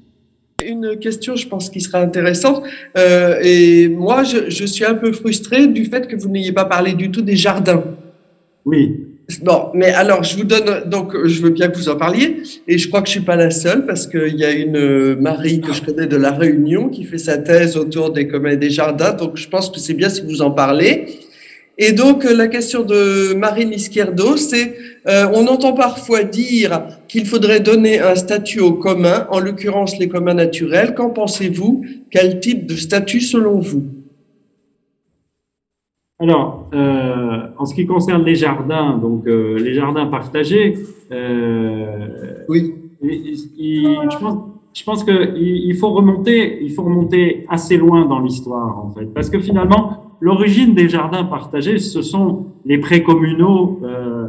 une 0.66 0.98
question, 0.98 1.37
je 1.37 1.46
pense, 1.46 1.70
qui 1.70 1.81
sera 1.81 2.00
intéressante. 2.00 2.62
Euh, 2.96 3.38
et 3.42 3.88
moi, 3.88 4.22
je, 4.24 4.50
je, 4.50 4.64
suis 4.64 4.85
un 4.85 4.94
peu 4.94 5.12
frustré 5.12 5.66
du 5.66 5.85
fait 5.85 6.07
que 6.07 6.16
vous 6.16 6.29
n'ayez 6.29 6.53
pas 6.53 6.64
parlé 6.64 6.94
du 6.94 7.11
tout 7.11 7.22
des 7.22 7.37
jardins. 7.37 7.85
Oui. 8.64 9.00
Bon, 9.42 9.70
mais 9.72 9.90
alors, 9.90 10.22
je 10.22 10.37
vous 10.37 10.44
donne, 10.44 10.85
donc, 10.87 11.16
je 11.24 11.40
veux 11.40 11.50
bien 11.50 11.68
que 11.68 11.79
vous 11.79 11.88
en 11.88 11.96
parliez. 11.96 12.42
Et 12.68 12.77
je 12.77 12.88
crois 12.88 13.00
que 13.00 13.07
je 13.07 13.12
suis 13.12 13.20
pas 13.20 13.37
la 13.37 13.50
seule 13.50 13.87
parce 13.87 14.07
qu'il 14.07 14.37
y 14.37 14.44
a 14.44 14.53
une 14.53 15.14
Marie 15.14 15.61
que 15.61 15.72
je 15.72 15.83
connais 15.83 16.07
de 16.07 16.16
La 16.16 16.33
Réunion 16.33 16.88
qui 16.88 17.05
fait 17.05 17.18
sa 17.18 17.38
thèse 17.38 17.77
autour 17.77 18.11
des 18.11 18.29
communs 18.29 18.57
des 18.57 18.70
jardins. 18.70 19.12
Donc, 19.12 19.37
je 19.37 19.48
pense 19.48 19.70
que 19.70 19.81
c'est 19.81 19.94
bien 19.94 20.11
si 20.11 20.22
vous 20.22 20.42
en 20.42 20.50
parlez. 20.50 21.07
Et 21.76 21.92
donc, 21.92 22.24
euh, 22.24 22.37
la 22.37 22.46
question 22.46 22.84
de 22.84 23.34
Marine 23.34 23.72
Izquierdo, 23.72 24.37
c'est 24.37 24.76
euh, 25.08 25.26
on 25.34 25.46
entend 25.48 25.72
parfois 25.72 26.22
dire 26.22 26.87
qu'il 27.08 27.26
faudrait 27.26 27.60
donner 27.60 27.98
un 28.00 28.14
statut 28.14 28.60
aux 28.60 28.74
communs, 28.74 29.26
en 29.30 29.40
l'occurrence 29.40 29.98
les 29.98 30.08
communs 30.08 30.34
naturels. 30.34 30.94
Qu'en 30.94 31.10
pensez-vous? 31.10 31.84
Quel 32.10 32.38
type 32.38 32.66
de 32.66 32.74
statut 32.74 33.20
selon 33.20 33.58
vous? 33.58 33.84
Alors, 36.20 36.70
euh, 36.72 37.48
en 37.58 37.66
ce 37.66 37.74
qui 37.74 37.87
concerne 37.87 38.24
les 38.24 38.37
jardins, 38.37 38.96
donc 38.96 39.26
les 39.26 39.74
jardins 39.74 40.06
partagés, 40.06 40.78
oui. 42.48 42.74
je 43.02 44.18
pense, 44.20 44.38
je 44.72 44.84
pense 44.84 45.04
qu'il 45.04 45.76
faut 45.76 45.90
remonter, 45.90 46.62
il 46.62 46.72
faut 46.72 46.84
remonter 46.84 47.44
assez 47.48 47.76
loin 47.76 48.06
dans 48.06 48.20
l'histoire 48.20 48.78
en 48.78 48.90
fait, 48.92 49.06
parce 49.06 49.28
que 49.28 49.40
finalement, 49.40 50.13
l'origine 50.24 50.72
des 50.72 50.88
jardins 50.88 51.24
partagés, 51.24 51.78
ce 51.78 52.00
sont 52.00 52.46
les 52.64 52.78
prés 52.78 53.02
communaux 53.02 53.78
euh, 53.82 54.28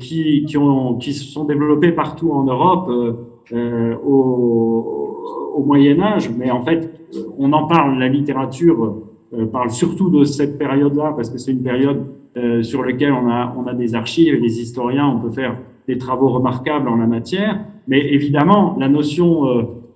qui, 0.00 0.44
qui, 0.44 0.58
ont, 0.58 0.94
qui 0.96 1.12
se 1.12 1.24
sont 1.24 1.44
développés 1.44 1.92
partout 1.92 2.32
en 2.32 2.42
Europe 2.42 2.88
euh, 2.90 3.12
euh 3.52 3.94
au, 4.04 5.22
au, 5.54 5.62
Moyen 5.62 6.00
Âge. 6.00 6.30
Mais 6.36 6.50
en 6.50 6.62
fait, 6.64 6.90
on 7.38 7.52
en 7.52 7.68
parle, 7.68 7.96
la 7.96 8.08
littérature 8.08 8.96
euh, 9.34 9.46
parle 9.46 9.70
surtout 9.70 10.10
de 10.10 10.24
cette 10.24 10.58
période-là, 10.58 11.12
parce 11.14 11.30
que 11.30 11.38
c'est 11.38 11.52
une 11.52 11.62
période 11.62 12.02
euh, 12.36 12.64
sur 12.64 12.82
laquelle 12.82 13.12
on 13.12 13.30
a, 13.30 13.54
on 13.56 13.68
a 13.68 13.74
des 13.74 13.94
archives 13.94 14.34
les 14.34 14.60
historiens, 14.60 15.06
on 15.06 15.20
peut 15.20 15.30
faire 15.30 15.56
des 15.86 15.96
travaux 15.96 16.30
remarquables 16.30 16.88
en 16.88 16.96
la 16.96 17.06
matière. 17.06 17.60
Mais 17.86 18.00
évidemment, 18.12 18.76
la 18.80 18.88
notion 18.88 19.44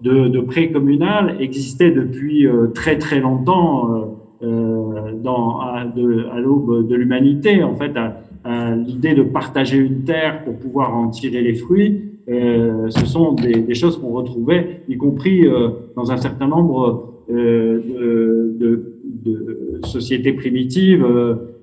de, 0.00 0.28
de 0.28 0.40
pré 0.40 0.70
communal 0.70 1.38
existait 1.40 1.90
depuis 1.90 2.46
très 2.72 2.98
très 2.98 3.18
longtemps 3.18 3.90
euh, 3.92 4.04
dans, 4.42 5.61
à, 5.61 5.85
à 6.33 6.40
l'aube 6.40 6.88
de 6.88 6.94
l'humanité, 6.94 7.62
en 7.62 7.74
fait, 7.76 7.96
à, 7.96 8.22
à 8.44 8.74
l'idée 8.74 9.14
de 9.14 9.22
partager 9.22 9.76
une 9.76 10.03
terre 10.05 10.44
pour 10.44 10.57
pouvoir 10.57 10.96
en 10.96 11.09
tirer 11.09 11.42
les 11.42 11.55
fruits, 11.55 12.11
euh, 12.29 12.88
ce 12.90 13.07
sont 13.07 13.33
des, 13.33 13.55
des 13.55 13.74
choses 13.74 13.98
qu'on 13.98 14.12
retrouvait, 14.12 14.83
y 14.88 14.96
compris 14.96 15.46
euh, 15.46 15.70
dans 15.96 16.12
un 16.12 16.16
certain 16.16 16.46
nombre 16.46 17.14
euh, 17.31 17.81
de, 17.81 18.57
de, 18.59 18.94
de, 19.24 19.87
sociétés 19.87 20.33
primitives. 20.33 21.05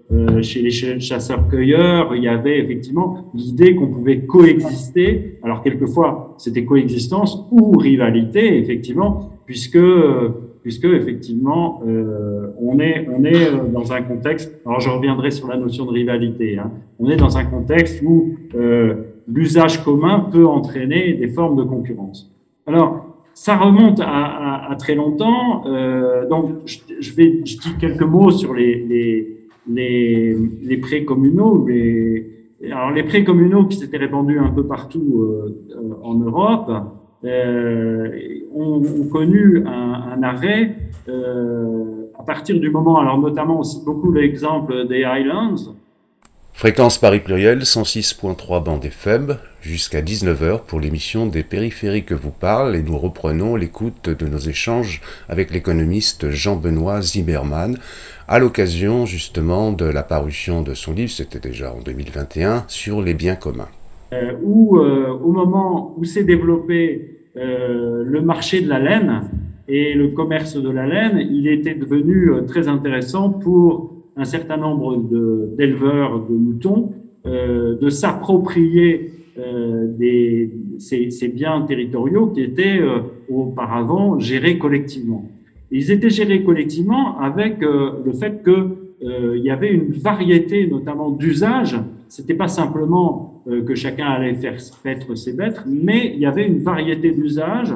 Euh, 0.10 0.42
chez 0.42 0.62
les 0.62 0.72
chasseurs-cueilleurs, 0.72 2.16
il 2.16 2.24
y 2.24 2.30
avait 2.30 2.60
effectivement 2.60 3.30
l'idée 3.34 3.76
qu'on 3.76 3.88
pouvait 3.88 4.22
coexister. 4.22 5.38
Alors 5.44 5.62
quelquefois, 5.62 6.36
c'était 6.38 6.64
coexistence 6.64 7.46
ou 7.52 7.72
rivalité, 7.78 8.58
effectivement, 8.58 9.32
puisque 9.46 9.80
puisque 10.68 10.84
effectivement 10.84 11.82
euh, 11.88 12.48
on 12.60 12.78
est 12.80 13.08
on 13.10 13.24
est 13.24 13.48
euh, 13.48 13.68
dans 13.72 13.94
un 13.94 14.02
contexte. 14.02 14.54
Alors 14.66 14.82
je 14.82 14.90
reviendrai 14.90 15.32
sur 15.32 15.48
la 15.48 15.56
notion 15.56 15.86
de 15.86 15.92
rivalité. 15.92 16.58
Hein, 16.58 16.72
on 17.00 17.10
est 17.10 17.16
dans 17.16 17.38
un 17.38 17.46
contexte 17.46 18.02
où 18.04 18.36
euh, 18.54 18.96
l'usage 19.30 19.82
commun 19.86 20.28
peut 20.30 20.46
entraîner 20.46 21.14
des 21.14 21.30
formes 21.30 21.56
de 21.56 21.64
concurrence. 21.64 22.36
Alors 22.66 23.06
ça 23.34 23.56
remonte 23.56 24.02
à, 24.04 24.76
très 24.78 24.96
longtemps. 24.96 25.64
Donc 26.30 26.46
je, 26.66 27.14
vais 27.14 27.46
je 27.46 27.58
dis 27.60 27.74
quelques 27.80 28.02
mots 28.16 28.32
sur 28.32 28.54
les 28.54 28.76
les 28.92 29.38
les, 29.70 30.36
les 30.64 30.78
prés 30.86 31.06
communaux. 31.06 31.66
Les, 31.66 32.30
alors 32.66 32.92
les 32.92 33.04
prés 33.04 33.24
communaux 33.24 33.64
qui 33.68 33.78
s'étaient 33.78 34.04
répandus 34.08 34.40
un 34.40 34.52
peu 34.52 34.66
partout 34.66 35.10
en 36.04 36.16
Europe 36.16 36.70
ont, 37.24 38.82
ont, 38.82 39.08
connu 39.12 39.64
un, 39.66 40.18
un 40.18 40.24
arrêt 40.24 40.76
euh, 41.10 42.10
à 42.20 42.24
partir 42.24 42.60
du 42.60 42.70
moment, 42.70 43.00
alors 43.00 43.20
notamment 43.20 43.60
aussi 43.60 43.82
beaucoup 43.86 44.12
l'exemple 44.12 44.88
des 44.88 45.04
Highlands. 45.04 45.56
Fréquence 46.54 46.98
Paris 46.98 47.20
pluriel 47.20 47.60
106.3 47.60 48.64
bande 48.64 48.84
FM 48.84 49.38
jusqu'à 49.62 50.02
19h 50.02 50.62
pour 50.66 50.80
l'émission 50.80 51.28
des 51.28 51.44
périphéries 51.44 52.04
que 52.04 52.16
vous 52.16 52.32
parle 52.32 52.76
et 52.76 52.82
nous 52.82 52.98
reprenons 52.98 53.56
l'écoute 53.56 54.10
de 54.10 54.26
nos 54.26 54.40
échanges 54.40 55.02
avec 55.30 55.52
l'économiste 55.52 56.32
Jean-Benoît 56.32 57.02
Zimmermann 57.02 57.78
à 58.28 58.40
l'occasion 58.40 59.06
justement 59.06 59.72
de 59.72 59.86
la 59.86 60.02
parution 60.02 60.64
de 60.64 60.74
son 60.74 60.94
livre, 60.94 61.12
c'était 61.12 61.40
déjà 61.40 61.72
en 61.72 61.80
2021, 61.80 62.66
sur 62.68 63.04
les 63.04 63.14
biens 63.14 63.36
communs. 63.36 63.70
Euh, 64.14 64.36
où 64.42 64.78
euh, 64.78 65.10
au 65.10 65.34
moment 65.34 65.94
où 65.98 66.06
s'est 66.06 66.24
développé 66.24 67.18
euh, 67.36 68.06
le 68.06 68.22
marché 68.22 68.62
de 68.62 68.70
la 68.70 68.80
laine 68.80 69.24
et 69.68 69.94
le 69.94 70.10
commerce 70.10 70.56
de 70.56 70.70
la 70.70 70.88
laine, 70.88 71.28
il 71.30 71.46
était 71.50 71.76
devenu 71.76 72.32
très 72.48 72.70
intéressant 72.70 73.30
pour 73.30 73.92
un 74.16 74.24
certain 74.24 74.56
nombre 74.56 74.96
d'éleveurs 75.58 76.26
de, 76.26 76.34
moutons 76.34 76.94
de 77.26 77.90
s'approprier 77.90 79.12
ces, 80.80 81.28
biens 81.28 81.62
territoriaux 81.68 82.28
qui 82.28 82.42
étaient 82.44 82.80
auparavant 83.30 84.18
gérés 84.20 84.58
collectivement. 84.58 85.30
Ils 85.70 85.92
étaient 85.92 86.10
gérés 86.10 86.44
collectivement 86.44 87.20
avec 87.20 87.60
le 87.60 88.14
fait 88.14 88.42
qu'il 88.42 89.44
y 89.44 89.50
avait 89.50 89.74
une 89.74 89.92
variété 89.92 90.66
notamment 90.68 91.12
d'usages. 91.12 91.78
C'était 92.08 92.36
pas 92.36 92.48
simplement 92.48 93.37
que 93.66 93.76
chacun 93.76 94.08
allait 94.08 94.34
faire 94.36 94.58
paître 94.84 95.16
ses 95.16 95.34
bêtes, 95.34 95.62
mais 95.66 96.12
il 96.14 96.20
y 96.20 96.26
avait 96.26 96.46
une 96.46 96.60
variété 96.60 97.12
d'usages 97.12 97.74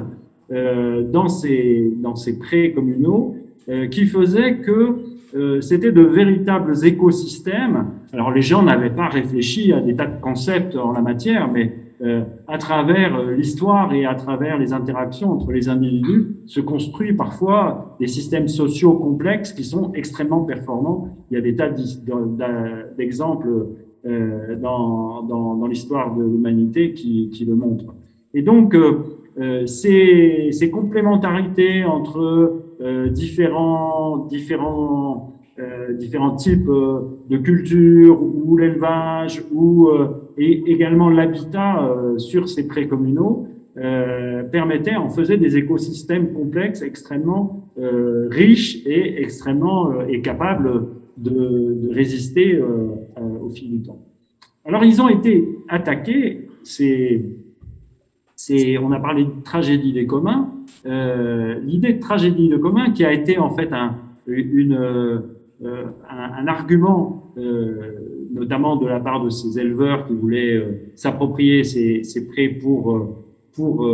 euh, 0.52 1.02
dans 1.02 1.30
ces, 1.30 1.94
dans 1.96 2.16
ces 2.16 2.38
prés 2.38 2.74
communaux 2.74 3.38
euh, 3.70 3.88
qui 3.88 4.06
faisait 4.06 4.58
que 4.58 4.98
euh, 5.34 5.62
c'était 5.62 5.94
de 5.94 6.02
véritables 6.02 6.86
écosystèmes. 6.86 7.86
Alors 8.12 8.32
les 8.32 8.42
gens 8.42 8.62
n'avaient 8.62 8.90
pas 8.90 9.08
réfléchi 9.08 9.72
à 9.72 9.80
des 9.80 9.96
tas 9.96 10.08
de 10.08 10.20
concepts 10.20 10.76
en 10.76 10.92
la 10.92 11.02
matière, 11.02 11.50
mais 11.50 11.74
euh, 12.04 12.24
à 12.48 12.58
travers 12.58 13.22
l'histoire 13.32 13.94
et 13.94 14.06
à 14.06 14.16
travers 14.16 14.58
les 14.58 14.74
interactions 14.74 15.32
entre 15.32 15.52
les 15.52 15.70
individus, 15.70 16.36
se 16.48 16.60
construit 16.60 17.14
parfois 17.14 17.96
des 18.00 18.08
systèmes 18.08 18.48
sociaux 18.48 18.94
complexes 18.94 19.54
qui 19.54 19.64
sont 19.64 19.94
extrêmement 19.94 20.42
performants. 20.42 21.10
Il 21.30 21.36
y 21.36 21.38
a 21.38 21.42
des 21.42 21.56
tas 21.56 21.70
d'exemples 22.98 23.48
euh, 23.48 23.78
dans, 24.04 25.22
dans, 25.22 25.56
dans 25.56 25.68
l'histoire 25.68 26.16
de 26.16 26.24
l'humanité 26.24 26.94
qui, 26.94 27.30
qui, 27.30 27.46
le 27.46 27.56
montre. 27.56 27.94
Et 28.34 28.42
donc, 28.42 28.74
euh, 28.74 29.04
euh, 29.40 29.66
ces, 29.66 30.50
ces, 30.52 30.70
complémentarités 30.70 31.86
entre 31.86 32.64
euh, 32.82 33.08
différents, 33.08 34.26
différents, 34.30 35.40
euh, 35.60 35.94
différents 35.94 36.36
types 36.36 36.68
de 36.68 37.38
cultures 37.38 38.22
ou 38.22 38.58
l'élevage 38.58 39.42
ou 39.54 39.90
et 40.38 40.64
également 40.66 41.10
l'habitat 41.10 41.96
sur 42.18 42.50
ces 42.50 42.68
prés 42.68 42.88
communaux 42.88 43.48
permettaient, 44.52 44.96
en 44.96 45.10
faisait 45.10 45.38
des 45.38 45.58
écosystèmes 45.58 46.34
complexes 46.34 46.82
extrêmement 46.82 47.70
riches 47.78 48.82
et 48.86 49.22
extrêmement 49.22 50.02
et 50.08 50.22
capables 50.22 50.88
de, 51.18 51.90
résister 51.94 52.56
euh, 52.56 52.90
euh, 53.18 53.46
au 53.46 53.50
fil 53.50 53.72
du 53.72 53.82
temps. 53.82 54.00
Alors, 54.66 54.84
ils 54.84 55.02
ont 55.02 55.10
été 55.10 55.48
attaqués, 55.68 56.48
ces, 56.64 57.26
c'est, 58.36 58.78
on 58.78 58.92
a 58.92 59.00
parlé 59.00 59.26
de 59.26 59.32
tragédie 59.44 59.94
des 59.94 60.06
communs. 60.06 60.54
Euh, 60.86 61.60
l'idée 61.62 61.94
de 61.94 62.00
tragédie 62.00 62.50
de 62.50 62.58
commun 62.58 62.92
qui 62.92 63.04
a 63.04 63.12
été 63.12 63.38
en 63.38 63.50
fait 63.50 63.72
un, 63.74 63.96
une, 64.28 65.24
un, 65.64 66.48
argument, 66.48 67.34
notamment 68.32 68.76
de 68.78 68.88
la 68.88 69.00
part 69.00 69.24
de 69.24 69.30
ces 69.30 69.60
éleveurs 69.60 70.08
qui 70.08 70.14
voulaient 70.14 70.92
s'approprier 70.96 71.64
ces, 71.64 72.04
ces, 72.04 72.28
prés 72.28 72.50
pour, 72.50 73.16
pour, 73.54 73.90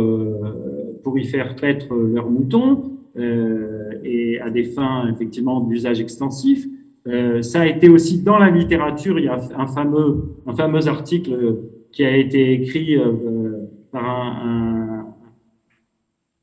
pour 1.02 1.18
y 1.18 1.24
faire 1.24 1.56
paître 1.56 1.94
leurs 1.94 2.30
moutons 2.30 2.98
et 3.16 4.38
à 4.40 4.50
des 4.50 4.64
fins 4.64 5.10
effectivement 5.10 5.60
d'usage 5.60 6.00
extensif. 6.00 6.66
Ça 7.42 7.60
a 7.62 7.66
été 7.66 7.88
aussi 7.88 8.22
dans 8.22 8.38
la 8.38 8.50
littérature, 8.50 9.18
il 9.18 9.24
y 9.26 9.28
a 9.28 9.38
un 9.56 9.66
fameux, 9.66 10.34
un 10.46 10.54
fameux 10.54 10.88
article 10.88 11.56
qui 11.90 12.04
a 12.04 12.16
été 12.16 12.52
écrit 12.52 12.96
par 13.90 14.04
un, 14.04 15.06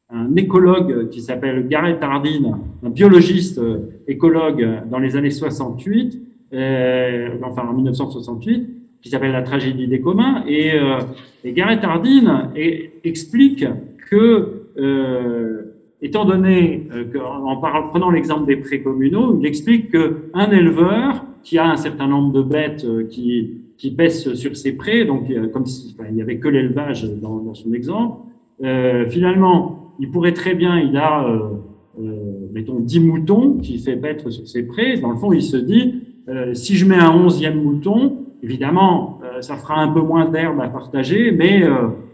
un, 0.09 0.35
écologue 0.35 1.09
qui 1.09 1.21
s'appelle 1.21 1.67
Gareth 1.67 2.01
Hardin, 2.01 2.59
un 2.83 2.89
biologiste 2.89 3.61
écologue 4.07 4.67
dans 4.89 4.99
les 4.99 5.15
années 5.15 5.29
68, 5.29 6.25
euh, 6.53 7.29
enfin 7.43 7.67
en 7.67 7.73
1968, 7.73 8.69
qui 9.01 9.09
s'appelle 9.09 9.31
La 9.31 9.41
tragédie 9.41 9.87
des 9.87 9.99
communs. 9.99 10.43
Et, 10.47 10.73
euh, 10.73 10.99
et 11.43 11.53
Gareth 11.53 11.83
Hardin 11.83 12.51
explique 13.03 13.65
que, 14.09 14.67
euh, 14.77 15.64
étant 16.05 16.25
donné 16.25 16.87
euh, 16.93 17.05
en 17.19 17.57
prenant 17.57 18.11
l'exemple 18.11 18.45
des 18.45 18.57
précommunaux, 18.57 19.37
il 19.39 19.45
explique 19.47 19.91
qu'un 19.91 20.51
éleveur 20.51 21.25
qui 21.43 21.57
a 21.57 21.69
un 21.69 21.77
certain 21.77 22.07
nombre 22.07 22.31
de 22.31 22.41
bêtes 22.41 22.85
euh, 22.85 23.03
qui 23.05 23.61
qui 23.77 23.93
sur 24.09 24.55
ses 24.55 24.71
prés, 24.71 25.03
donc 25.03 25.27
comme 25.51 25.65
s'il 25.65 25.95
il 26.07 26.15
n'y 26.15 26.21
avait 26.21 26.37
que 26.37 26.47
l'élevage 26.47 27.03
dans, 27.21 27.53
son 27.53 27.73
exemple. 27.73 28.19
Euh, 28.63 29.09
finalement, 29.09 29.93
il 29.99 30.09
pourrait 30.11 30.31
très 30.31 30.55
bien, 30.55 30.79
il 30.79 30.95
a, 30.95 31.27
mettons, 32.53 32.79
10 32.79 33.01
moutons 33.01 33.57
qui 33.57 33.77
fait 33.79 33.97
paître 33.97 34.29
sur 34.29 34.47
ses 34.47 34.63
prés. 34.63 34.95
Dans 34.95 35.11
le 35.11 35.17
fond, 35.17 35.33
il 35.33 35.41
se 35.41 35.57
dit, 35.57 36.03
si 36.53 36.75
je 36.75 36.85
mets 36.85 36.95
un 36.95 37.11
onzième 37.11 37.61
mouton, 37.61 38.19
évidemment, 38.41 39.19
ça 39.41 39.57
fera 39.57 39.81
un 39.81 39.89
peu 39.89 39.99
moins 39.99 40.23
d'herbe 40.23 40.61
à 40.61 40.69
partager, 40.69 41.33
mais, 41.33 41.61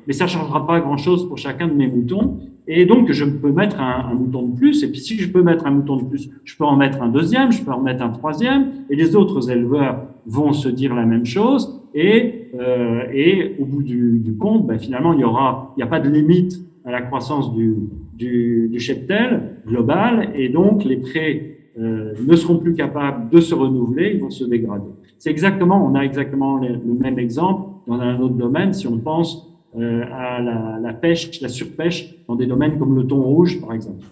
mais 0.07 0.13
ça 0.13 0.25
ne 0.25 0.29
changera 0.29 0.65
pas 0.65 0.79
grand-chose 0.79 1.27
pour 1.27 1.37
chacun 1.37 1.67
de 1.67 1.73
mes 1.73 1.87
moutons. 1.87 2.39
Et 2.67 2.85
donc, 2.85 3.11
je 3.11 3.25
peux 3.25 3.51
mettre 3.51 3.79
un, 3.79 4.13
mouton 4.13 4.47
de 4.47 4.55
plus. 4.55 4.83
Et 4.83 4.87
puis, 4.91 4.99
si 4.99 5.17
je 5.17 5.31
peux 5.31 5.41
mettre 5.41 5.65
un 5.65 5.71
mouton 5.71 5.97
de 5.97 6.03
plus, 6.03 6.29
je 6.43 6.55
peux 6.55 6.63
en 6.63 6.75
mettre 6.75 7.01
un 7.01 7.09
deuxième, 7.09 7.51
je 7.51 7.63
peux 7.63 7.71
en 7.71 7.81
mettre 7.81 8.03
un 8.03 8.09
troisième. 8.09 8.71
Et 8.89 8.95
les 8.95 9.15
autres 9.15 9.49
éleveurs 9.49 10.05
vont 10.25 10.53
se 10.53 10.69
dire 10.69 10.93
la 10.95 11.05
même 11.05 11.25
chose. 11.25 11.81
Et, 11.93 12.49
euh, 12.59 13.03
et 13.13 13.55
au 13.59 13.65
bout 13.65 13.83
du, 13.83 14.35
compte, 14.39 14.67
ben, 14.67 14.79
finalement, 14.79 15.13
il 15.13 15.19
y 15.19 15.23
aura, 15.23 15.73
il 15.75 15.79
n'y 15.79 15.83
a 15.83 15.87
pas 15.87 15.99
de 15.99 16.09
limite 16.09 16.59
à 16.85 16.91
la 16.91 17.01
croissance 17.01 17.53
du, 17.53 17.75
du, 18.15 18.69
du 18.71 18.79
cheptel 18.79 19.57
global. 19.67 20.29
Et 20.35 20.49
donc, 20.49 20.83
les 20.83 20.97
prés 20.97 21.51
euh, 21.79 22.13
ne 22.27 22.35
seront 22.35 22.57
plus 22.57 22.73
capables 22.73 23.29
de 23.29 23.39
se 23.39 23.55
renouveler, 23.55 24.11
ils 24.15 24.21
vont 24.21 24.29
se 24.29 24.43
dégrader. 24.43 24.89
C'est 25.17 25.29
exactement, 25.29 25.85
on 25.85 25.95
a 25.95 26.01
exactement 26.01 26.57
le, 26.57 26.77
même 26.99 27.17
exemple 27.17 27.69
dans 27.87 27.99
un 27.99 28.19
autre 28.19 28.33
domaine. 28.33 28.73
Si 28.73 28.87
on 28.87 28.97
pense 28.97 29.50
à 29.77 30.41
la, 30.81 30.93
pêche, 30.93 31.41
la 31.41 31.47
surpêche 31.47 32.13
dans 32.27 32.35
des 32.35 32.45
domaines 32.45 32.77
comme 32.77 32.95
le 32.95 33.05
thon 33.05 33.21
rouge, 33.21 33.61
par 33.61 33.73
exemple. 33.73 34.03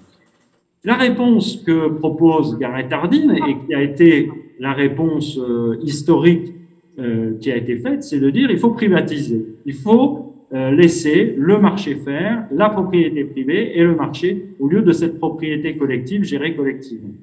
La 0.83 0.95
réponse 0.95 1.57
que 1.57 1.89
propose 1.89 2.57
Gareth 2.57 2.93
Hardin 2.93 3.35
et 3.35 3.57
qui 3.65 3.73
a 3.73 3.81
été 3.81 4.31
la 4.59 4.73
réponse 4.73 5.37
euh, 5.37 5.77
historique 5.83 6.53
euh, 6.99 7.37
qui 7.39 7.51
a 7.51 7.57
été 7.57 7.77
faite, 7.77 8.03
c'est 8.03 8.19
de 8.19 8.29
dire 8.29 8.49
il 8.49 8.57
faut 8.57 8.71
privatiser, 8.71 9.45
il 9.65 9.73
faut 9.73 10.35
euh, 10.53 10.71
laisser 10.71 11.35
le 11.37 11.59
marché 11.59 11.95
faire, 11.95 12.45
la 12.51 12.69
propriété 12.69 13.23
privée 13.23 13.77
et 13.77 13.83
le 13.83 13.95
marché 13.95 14.55
au 14.59 14.67
lieu 14.67 14.81
de 14.81 14.91
cette 14.91 15.17
propriété 15.17 15.77
collective 15.77 16.23
gérée 16.23 16.55
collectivement. 16.55 17.13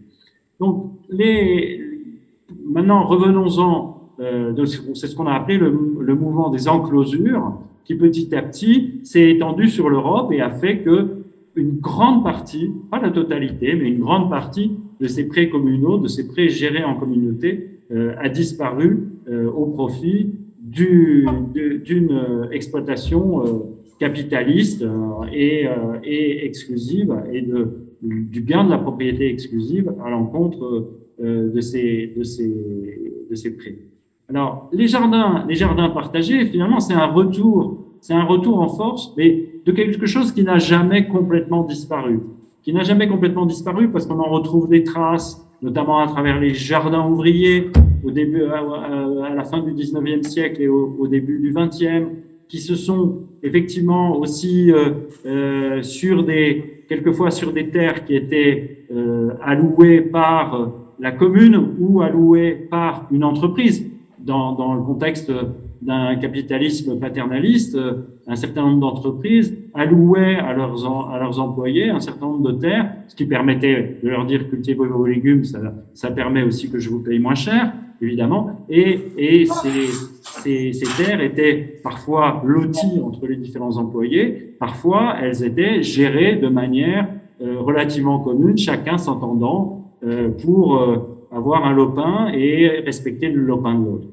Donc, 0.60 0.92
les, 1.10 1.80
maintenant, 2.64 3.04
revenons-en, 3.04 4.12
euh, 4.20 4.64
c'est 4.94 5.06
ce 5.06 5.16
qu'on 5.16 5.26
a 5.26 5.34
appelé 5.34 5.58
le 5.58 6.14
mouvement 6.14 6.50
des 6.50 6.68
enclosures, 6.68 7.58
qui 7.86 7.94
petit 7.94 8.34
à 8.34 8.42
petit 8.42 9.00
s'est 9.04 9.30
étendu 9.30 9.68
sur 9.68 9.88
l'Europe 9.88 10.32
et 10.32 10.40
a 10.40 10.50
fait 10.50 10.80
que 10.80 11.22
une 11.54 11.78
grande 11.78 12.22
partie, 12.22 12.70
pas 12.90 13.00
la 13.00 13.10
totalité, 13.10 13.74
mais 13.74 13.88
une 13.88 14.00
grande 14.00 14.28
partie 14.28 14.72
de 15.00 15.06
ces 15.06 15.26
prêts 15.26 15.48
communaux, 15.48 15.96
de 15.98 16.08
ces 16.08 16.26
prêts 16.26 16.48
gérés 16.48 16.84
en 16.84 16.96
communauté, 16.96 17.70
euh, 17.92 18.14
a 18.18 18.28
disparu 18.28 19.04
euh, 19.28 19.48
au 19.50 19.66
profit 19.66 20.32
d'une 20.60 21.28
euh, 21.56 22.50
exploitation 22.50 23.70
capitaliste 24.00 24.84
et, 25.32 25.66
exclusive 26.44 27.14
et 27.32 27.46
du 28.02 28.40
gain 28.42 28.64
de 28.64 28.70
la 28.70 28.78
propriété 28.78 29.30
exclusive 29.30 29.94
à 30.04 30.10
l'encontre 30.10 30.90
de 31.18 31.60
ces 31.60 32.12
prêts. 33.56 33.78
Alors, 34.28 34.68
les 34.72 34.88
jardins, 34.88 35.44
les 35.48 35.54
jardins 35.54 35.88
partagés, 35.88 36.46
finalement, 36.46 36.80
c'est 36.80 36.94
un 36.94 37.06
retour, 37.06 37.78
c'est 38.00 38.12
un 38.12 38.24
retour 38.24 38.60
en 38.60 38.68
force, 38.68 39.12
mais 39.16 39.46
de 39.64 39.72
quelque 39.72 40.06
chose 40.06 40.32
qui 40.32 40.42
n'a 40.42 40.58
jamais 40.58 41.06
complètement 41.06 41.62
disparu. 41.62 42.20
Qui 42.62 42.72
n'a 42.72 42.82
jamais 42.82 43.06
complètement 43.06 43.46
disparu 43.46 43.88
parce 43.90 44.06
qu'on 44.06 44.18
en 44.18 44.28
retrouve 44.28 44.68
des 44.68 44.82
traces, 44.82 45.46
notamment 45.62 46.00
à 46.00 46.08
travers 46.08 46.40
les 46.40 46.54
jardins 46.54 47.06
ouvriers 47.06 47.70
au 48.04 48.10
début, 48.10 48.42
à, 48.44 49.34
la 49.34 49.44
fin 49.44 49.60
du 49.60 49.72
19e 49.72 50.24
siècle 50.24 50.60
et 50.60 50.68
au, 50.68 51.06
début 51.06 51.38
du 51.38 51.52
20e, 51.52 52.06
qui 52.48 52.58
se 52.58 52.74
sont 52.74 53.20
effectivement 53.44 54.18
aussi 54.18 54.72
euh, 54.72 54.90
euh, 55.24 55.82
sur 55.82 56.24
des, 56.24 56.84
quelquefois 56.88 57.30
sur 57.30 57.52
des 57.52 57.70
terres 57.70 58.04
qui 58.04 58.16
étaient 58.16 58.86
euh, 58.92 59.30
allouées 59.42 60.00
par 60.00 60.72
la 60.98 61.12
commune 61.12 61.74
ou 61.78 62.02
allouées 62.02 62.52
par 62.70 63.06
une 63.12 63.24
entreprise 63.24 63.88
dans, 64.26 64.52
dans 64.52 64.74
le 64.74 64.82
contexte 64.82 65.32
d'un 65.82 66.16
capitalisme 66.16 66.98
paternaliste, 66.98 67.78
un 68.26 68.36
certain 68.36 68.62
nombre 68.62 68.80
d'entreprises 68.80 69.56
allouaient 69.74 70.36
à 70.36 70.52
leurs, 70.52 70.84
à 71.12 71.18
leurs 71.18 71.38
employés 71.40 71.90
un 71.90 72.00
certain 72.00 72.26
nombre 72.26 72.52
de 72.52 72.58
terres, 72.58 72.92
ce 73.08 73.14
qui 73.14 73.26
permettait 73.26 73.98
de 74.02 74.08
leur 74.08 74.26
dire 74.26 74.48
cultivez 74.48 74.86
vos 74.86 75.06
légumes, 75.06 75.44
ça, 75.44 75.60
ça 75.94 76.10
permet 76.10 76.42
aussi 76.42 76.70
que 76.70 76.78
je 76.78 76.90
vous 76.90 77.00
paye 77.00 77.18
moins 77.18 77.34
cher, 77.34 77.72
évidemment. 78.00 78.64
Et, 78.68 78.98
et 79.16 79.46
ces, 79.46 79.86
ces, 80.42 80.72
ces 80.72 81.04
terres 81.04 81.20
étaient 81.20 81.80
parfois 81.82 82.42
loties 82.44 83.00
entre 83.04 83.26
les 83.26 83.36
différents 83.36 83.76
employés, 83.76 84.54
parfois 84.58 85.16
elles 85.22 85.44
étaient 85.44 85.82
gérées 85.82 86.36
de 86.36 86.48
manière 86.48 87.08
euh, 87.42 87.60
relativement 87.60 88.18
commune, 88.20 88.56
chacun 88.56 88.98
s'entendant 88.98 89.92
euh, 90.04 90.30
pour 90.30 90.76
euh, 90.76 90.96
avoir 91.30 91.64
un 91.64 91.72
lopin 91.72 92.28
et 92.34 92.80
respecter 92.84 93.28
le 93.28 93.42
lopin 93.42 93.74
de 93.78 93.84
l'autre. 93.84 94.06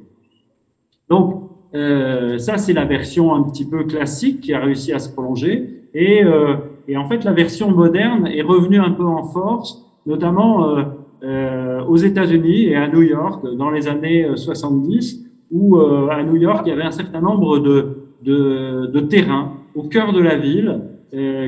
Donc, 1.10 1.44
euh, 1.76 2.38
ça, 2.38 2.58
c'est 2.58 2.74
la 2.74 2.86
version 2.86 3.34
un 3.34 3.44
petit 3.44 3.66
peu 3.66 3.84
classique 3.84 4.42
qui 4.42 4.54
a 4.54 4.60
réussi 4.60 4.94
à 4.94 5.00
se 5.00 5.12
prolonger. 5.12 5.70
Et, 5.94 6.24
euh, 6.24 6.56
et, 6.88 6.98
en 6.98 7.06
fait, 7.06 7.24
la 7.24 7.34
version 7.34 7.72
moderne 7.72 8.28
est 8.28 8.42
revenue 8.42 8.80
un 8.80 8.92
peu 8.92 9.06
en 9.06 9.24
force, 9.24 9.84
notamment 10.06 10.70
euh, 10.70 10.84
euh 11.24 11.82
aux 11.88 11.98
États-Unis 11.98 12.68
et 12.68 12.76
à 12.76 12.88
New 12.88 13.02
York 13.02 13.46
dans 13.58 13.70
les 13.70 13.88
années 13.88 14.26
70, 14.36 15.26
où 15.52 15.78
à 15.78 16.24
New 16.24 16.38
York, 16.38 16.64
il 16.66 16.70
y 16.70 16.72
avait 16.72 16.84
un 16.84 16.92
certain 16.92 17.20
nombre 17.20 17.60
de, 17.60 17.98
de, 18.24 18.86
de 18.88 19.00
terrains 19.02 19.52
au 19.76 19.84
cœur 19.84 20.14
de 20.14 20.22
la 20.22 20.38
ville 20.38 20.82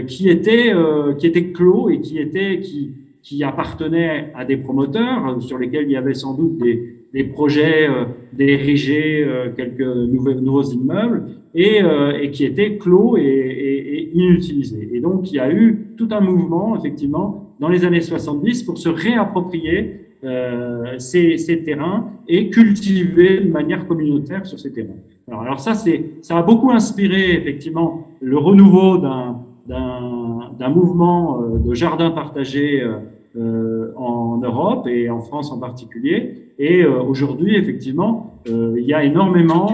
qui 0.08 0.30
étaient 0.30 0.74
qui 1.18 1.26
étaient 1.26 1.52
clos 1.52 1.90
et 1.90 2.02
qui 2.02 2.20
étaient 2.20 2.60
qui 2.60 2.96
qui 3.24 3.44
appartenaient 3.44 4.32
à 4.36 4.44
des 4.44 4.58
promoteurs 4.58 5.42
sur 5.42 5.58
lesquels 5.58 5.86
il 5.86 5.92
y 5.92 5.98
avait 5.98 6.14
sans 6.14 6.34
doute 6.36 6.58
des, 6.58 6.95
des 7.16 7.24
projets 7.24 7.88
euh, 7.88 8.04
d'ériger 8.34 9.24
euh, 9.24 9.50
quelques 9.56 9.80
nouveaux, 9.80 10.34
nouveaux 10.34 10.64
immeubles 10.64 11.24
et, 11.56 11.82
euh, 11.82 12.20
et, 12.22 12.30
qui 12.30 12.44
étaient 12.44 12.78
clos 12.78 13.16
et, 13.16 13.22
et, 13.22 13.98
et, 13.98 14.12
inutilisés. 14.14 14.90
Et 14.92 15.00
donc, 15.00 15.32
il 15.32 15.36
y 15.36 15.40
a 15.40 15.50
eu 15.50 15.94
tout 15.98 16.10
un 16.12 16.20
mouvement, 16.20 16.78
effectivement, 16.78 17.56
dans 17.62 17.70
les 17.70 17.86
années 17.86 18.02
70 18.02 18.64
pour 18.64 18.78
se 18.78 18.90
réapproprier 18.90 20.02
euh, 20.26 21.00
ces, 21.00 21.38
ces, 21.38 21.64
terrains 21.64 22.10
et 22.28 22.50
cultiver 22.50 23.40
de 23.40 23.50
manière 23.50 23.88
communautaire 23.88 24.46
sur 24.46 24.60
ces 24.60 24.74
terrains. 24.74 25.00
Alors, 25.30 25.42
alors 25.44 25.60
ça, 25.62 25.74
ça 25.74 26.38
a 26.38 26.44
beaucoup 26.44 26.72
inspiré, 26.72 27.32
effectivement, 27.32 28.10
le 28.20 28.38
renouveau 28.38 28.98
d'un, 28.98 29.40
d'un, 29.68 30.70
mouvement 30.70 31.40
de 31.66 31.74
jardins 31.74 32.12
partagés 32.12 32.84
euh, 33.38 33.92
en 33.98 34.38
Europe 34.38 34.88
et 34.88 35.10
en 35.10 35.20
France 35.20 35.52
en 35.52 35.60
particulier. 35.60 36.45
Et 36.58 36.84
euh, 36.84 37.02
aujourd'hui, 37.02 37.56
effectivement, 37.56 38.42
euh, 38.48 38.76
il 38.78 38.86
y 38.86 38.94
a 38.94 39.04
énormément 39.04 39.74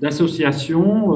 d'associations. 0.00 1.14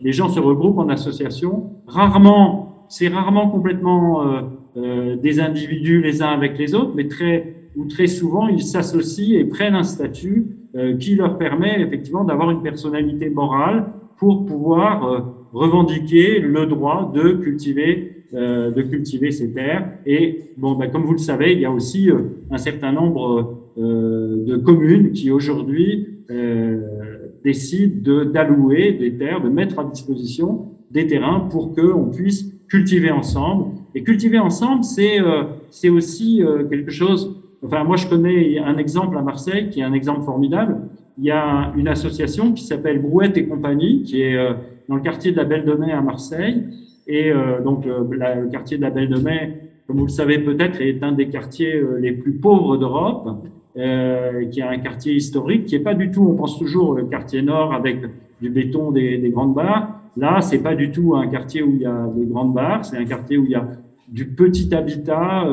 les 0.00 0.12
gens 0.12 0.28
se 0.28 0.40
regroupent 0.40 0.78
en 0.78 0.88
associations. 0.88 1.70
Rarement, 1.86 2.86
c'est 2.88 3.08
rarement 3.08 3.50
complètement 3.50 4.24
des 4.74 5.38
individus 5.38 6.00
les 6.00 6.22
uns 6.22 6.30
avec 6.30 6.56
les 6.56 6.74
autres, 6.74 6.92
mais 6.96 7.08
très 7.08 7.54
ou 7.76 7.84
très 7.84 8.06
souvent, 8.06 8.48
ils 8.48 8.62
s'associent 8.62 9.38
et 9.38 9.44
prennent 9.44 9.74
un 9.74 9.82
statut 9.82 10.46
qui 10.98 11.14
leur 11.14 11.36
permet 11.36 11.82
effectivement 11.82 12.24
d'avoir 12.24 12.50
une 12.50 12.62
personnalité 12.62 13.28
morale 13.28 13.92
pour 14.16 14.46
pouvoir 14.46 15.42
revendiquer 15.52 16.40
le 16.40 16.66
droit 16.66 17.12
de 17.14 17.32
cultiver, 17.32 18.24
euh, 18.34 18.70
de 18.70 18.82
cultiver 18.82 19.30
ces 19.30 19.52
terres. 19.52 19.88
Et 20.06 20.50
bon, 20.56 20.74
ben, 20.74 20.90
comme 20.90 21.04
vous 21.04 21.12
le 21.12 21.18
savez, 21.18 21.52
il 21.52 21.60
y 21.60 21.64
a 21.64 21.70
aussi 21.70 22.10
euh, 22.10 22.22
un 22.50 22.58
certain 22.58 22.92
nombre 22.92 23.38
euh, 23.38 23.61
de 23.76 24.56
communes 24.56 25.12
qui 25.12 25.30
aujourd'hui 25.30 26.08
euh, 26.30 26.80
décident 27.44 28.24
d'allouer 28.24 28.92
des 28.92 29.16
terres, 29.16 29.42
de 29.42 29.48
mettre 29.48 29.78
à 29.78 29.84
disposition 29.84 30.68
des 30.90 31.06
terrains 31.06 31.40
pour 31.50 31.74
qu'on 31.74 32.10
puisse 32.10 32.52
cultiver 32.68 33.10
ensemble. 33.10 33.66
Et 33.94 34.02
cultiver 34.02 34.38
ensemble, 34.38 34.84
c'est 34.84 35.20
euh, 35.20 35.44
aussi 35.90 36.42
quelque 36.70 36.90
chose. 36.90 37.36
Enfin, 37.64 37.84
moi, 37.84 37.96
je 37.96 38.06
connais 38.06 38.58
un 38.58 38.76
exemple 38.78 39.16
à 39.16 39.22
Marseille 39.22 39.70
qui 39.70 39.80
est 39.80 39.84
un 39.84 39.92
exemple 39.92 40.22
formidable. 40.22 40.76
Il 41.18 41.24
y 41.24 41.30
a 41.30 41.72
une 41.76 41.88
association 41.88 42.52
qui 42.52 42.64
s'appelle 42.64 43.00
Brouette 43.00 43.36
et 43.36 43.46
compagnie, 43.46 44.02
qui 44.02 44.22
est 44.22 44.36
dans 44.88 44.96
le 44.96 45.02
quartier 45.02 45.32
de 45.32 45.36
la 45.36 45.44
Belle 45.44 45.64
de 45.64 45.72
à 45.72 46.00
Marseille. 46.00 46.64
Et 47.06 47.30
euh, 47.30 47.60
donc, 47.62 47.86
euh, 47.86 48.04
le 48.10 48.50
quartier 48.50 48.76
de 48.76 48.82
la 48.82 48.90
Belle 48.90 49.08
de 49.08 49.16
comme 49.86 49.96
vous 49.96 50.06
le 50.06 50.10
savez 50.10 50.38
peut-être, 50.38 50.80
est 50.80 51.02
un 51.02 51.12
des 51.12 51.28
quartiers 51.28 51.74
euh, 51.74 51.98
les 51.98 52.12
plus 52.12 52.32
pauvres 52.32 52.76
d'Europe, 52.76 53.28
qui 53.74 54.60
est 54.60 54.62
un 54.62 54.78
quartier 54.78 55.14
historique, 55.14 55.64
qui 55.66 55.74
est 55.76 55.80
pas 55.80 55.94
du 55.94 56.10
tout, 56.10 56.26
on 56.28 56.34
pense 56.34 56.58
toujours 56.58 56.94
le 56.94 57.04
quartier 57.04 57.42
nord 57.42 57.72
avec 57.72 57.98
du 58.40 58.50
béton, 58.50 58.90
des, 58.90 59.18
des 59.18 59.30
grandes 59.30 59.54
barres. 59.54 60.00
Là, 60.16 60.40
c'est 60.42 60.62
pas 60.62 60.74
du 60.74 60.90
tout 60.90 61.14
un 61.16 61.26
quartier 61.26 61.62
où 61.62 61.72
il 61.74 61.80
y 61.80 61.86
a 61.86 62.06
des 62.14 62.26
grandes 62.26 62.52
barres, 62.52 62.84
c'est 62.84 62.98
un 62.98 63.04
quartier 63.04 63.38
où 63.38 63.44
il 63.44 63.52
y 63.52 63.54
a 63.54 63.66
du 64.08 64.26
petit 64.26 64.74
habitat, 64.74 65.46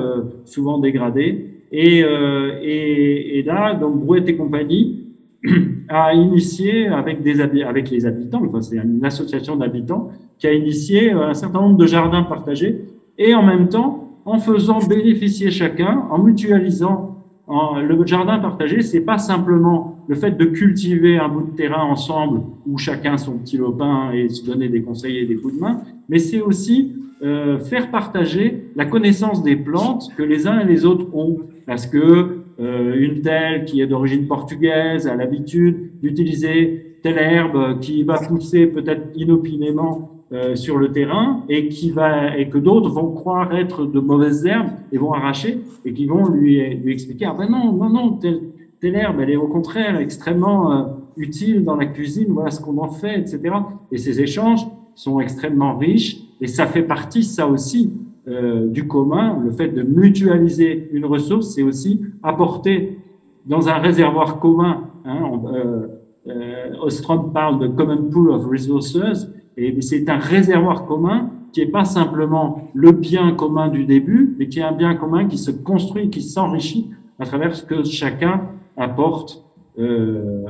souvent 0.44 0.80
dégradé. 0.80 1.46
Et, 1.72 2.00
et, 2.00 3.44
là, 3.44 3.74
donc 3.74 4.00
Brouette 4.00 4.28
et 4.28 4.36
compagnie, 4.36 5.06
a 5.90 6.14
initié 6.14 6.88
avec, 6.88 7.20
avec 7.66 7.90
les 7.90 8.06
habitants, 8.06 8.42
enfin, 8.46 8.62
c'est 8.62 8.78
une 8.78 9.04
association 9.06 9.56
d'habitants, 9.56 10.12
qui 10.38 10.48
a 10.48 10.54
initié 10.54 11.14
euh, 11.14 11.30
un 11.30 11.34
certain 11.34 11.62
nombre 11.62 11.78
de 11.78 11.86
jardins 11.86 12.24
partagés 12.24 12.82
et 13.18 13.34
en 13.34 13.44
même 13.44 13.68
temps, 13.70 14.22
en 14.26 14.38
faisant 14.38 14.80
bénéficier 14.80 15.50
chacun, 15.52 16.06
en 16.10 16.20
mutualisant 16.20 17.09
le 17.50 18.06
jardin 18.06 18.40
partagé, 18.40 18.82
c'est 18.82 19.02
pas 19.02 19.18
simplement 19.18 19.98
le 20.08 20.16
fait 20.16 20.32
de 20.32 20.46
cultiver 20.46 21.18
un 21.18 21.30
bout 21.30 21.52
de 21.52 21.56
terrain 21.56 21.84
ensemble 21.84 22.42
où 22.68 22.78
chacun 22.78 23.18
son 23.18 23.38
petit 23.40 23.58
lopin 23.58 24.12
et 24.12 24.30
se 24.30 24.46
donner 24.46 24.70
des 24.70 24.82
conseils 24.82 25.18
et 25.18 25.26
des 25.26 25.36
coups 25.36 25.56
de 25.56 25.60
main, 25.60 25.82
mais 26.10 26.20
c'est 26.20 26.42
aussi 26.42 26.94
euh, 27.22 27.60
faire 27.60 27.92
partager 27.92 28.72
la 28.76 28.86
connaissance 28.86 29.44
des 29.44 29.56
plantes 29.56 30.10
que 30.16 30.24
les 30.24 30.48
uns 30.48 30.60
et 30.60 30.66
les 30.66 30.86
autres 30.86 31.14
ont. 31.14 31.38
Parce 31.66 31.86
que 31.86 32.44
euh, 32.60 32.96
une 32.98 33.22
telle 33.22 33.66
qui 33.66 33.82
est 33.82 33.88
d'origine 33.88 34.28
portugaise 34.28 35.08
a 35.08 35.16
l'habitude 35.16 36.00
d'utiliser 36.02 36.98
telle 37.04 37.18
herbe 37.18 37.80
qui 37.80 38.04
va 38.04 38.18
pousser 38.20 38.68
peut-être 38.68 39.10
inopinément 39.16 40.19
euh, 40.32 40.56
sur 40.56 40.78
le 40.78 40.92
terrain 40.92 41.44
et 41.50 41.70
qui 41.70 41.92
va 41.92 42.38
et 42.38 42.50
que 42.50 42.58
d'autres 42.58 42.90
vont 42.90 43.12
croire 43.12 43.56
être 43.56 43.86
de 43.86 44.00
mauvaises 44.00 44.46
herbes 44.46 44.70
et 44.92 44.98
vont 44.98 45.14
arracher 45.14 45.62
et 45.86 45.94
qui 45.94 46.06
vont 46.06 46.30
lui, 46.30 46.64
lui 46.76 46.94
expliquer 46.94 47.26
ah 47.26 47.36
ben 47.38 47.50
non 47.50 47.74
non 47.74 47.90
non 47.90 48.12
telle, 48.14 48.42
telle 48.80 48.96
herbe 48.96 49.20
elle 49.22 49.32
est 49.32 49.36
au 49.36 49.48
contraire 49.48 49.98
extrêmement 49.98 50.72
euh, 50.72 50.84
utile 51.18 51.64
dans 51.64 51.76
la 51.76 51.88
cuisine 51.88 52.28
voilà 52.30 52.52
ce 52.52 52.62
qu'on 52.62 52.78
en 52.78 52.90
fait 52.90 53.20
etc 53.20 53.56
et 53.92 53.98
ces 53.98 54.22
échanges 54.22 54.66
sont 54.94 55.20
extrêmement 55.20 55.78
riches 55.78 56.18
et 56.42 56.48
ça 56.48 56.68
fait 56.68 56.84
partie 56.84 57.24
ça 57.24 57.48
aussi 57.48 57.92
euh, 58.30 58.68
du 58.68 58.86
commun, 58.88 59.40
le 59.44 59.50
fait 59.50 59.70
de 59.70 59.82
mutualiser 59.82 60.90
une 60.92 61.06
ressource, 61.06 61.56
c'est 61.56 61.64
aussi 61.64 62.02
apporter 62.22 63.00
dans 63.48 63.70
un 63.70 63.80
réservoir 63.80 64.40
commun. 64.40 64.84
Hein, 65.04 65.42
euh, 65.52 65.88
euh, 66.28 66.76
Ostrom 66.82 67.32
parle 67.34 67.60
de 67.60 67.68
common 67.68 68.04
pool 68.12 68.30
of 68.30 68.46
resources, 68.46 69.28
et 69.68 69.82
c'est 69.82 70.10
un 70.10 70.18
réservoir 70.18 70.86
commun 70.86 71.32
qui 71.52 71.60
n'est 71.62 71.72
pas 71.72 71.86
simplement 71.86 72.70
le 72.74 72.92
bien 72.92 73.32
commun 73.32 73.68
du 73.70 73.86
début, 73.86 74.36
mais 74.38 74.48
qui 74.48 74.60
est 74.60 74.64
un 74.64 74.72
bien 74.72 74.96
commun 74.96 75.28
qui 75.28 75.38
se 75.38 75.52
construit, 75.52 76.10
qui 76.10 76.22
s'enrichit 76.22 76.90
à 77.20 77.26
travers 77.26 77.56
ce 77.56 77.64
que 77.64 77.84
chacun 77.84 78.42
apporte, 78.78 79.44
euh, 79.78 80.46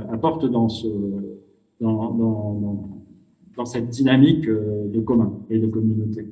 dans, 0.52 0.70
ce, 0.70 0.88
dans, 1.80 2.12
dans, 2.12 2.90
dans 3.56 3.66
cette 3.66 3.90
dynamique 3.90 4.48
de 4.48 5.00
commun 5.00 5.34
et 5.50 5.60
de 5.60 5.68
communauté. 5.68 6.26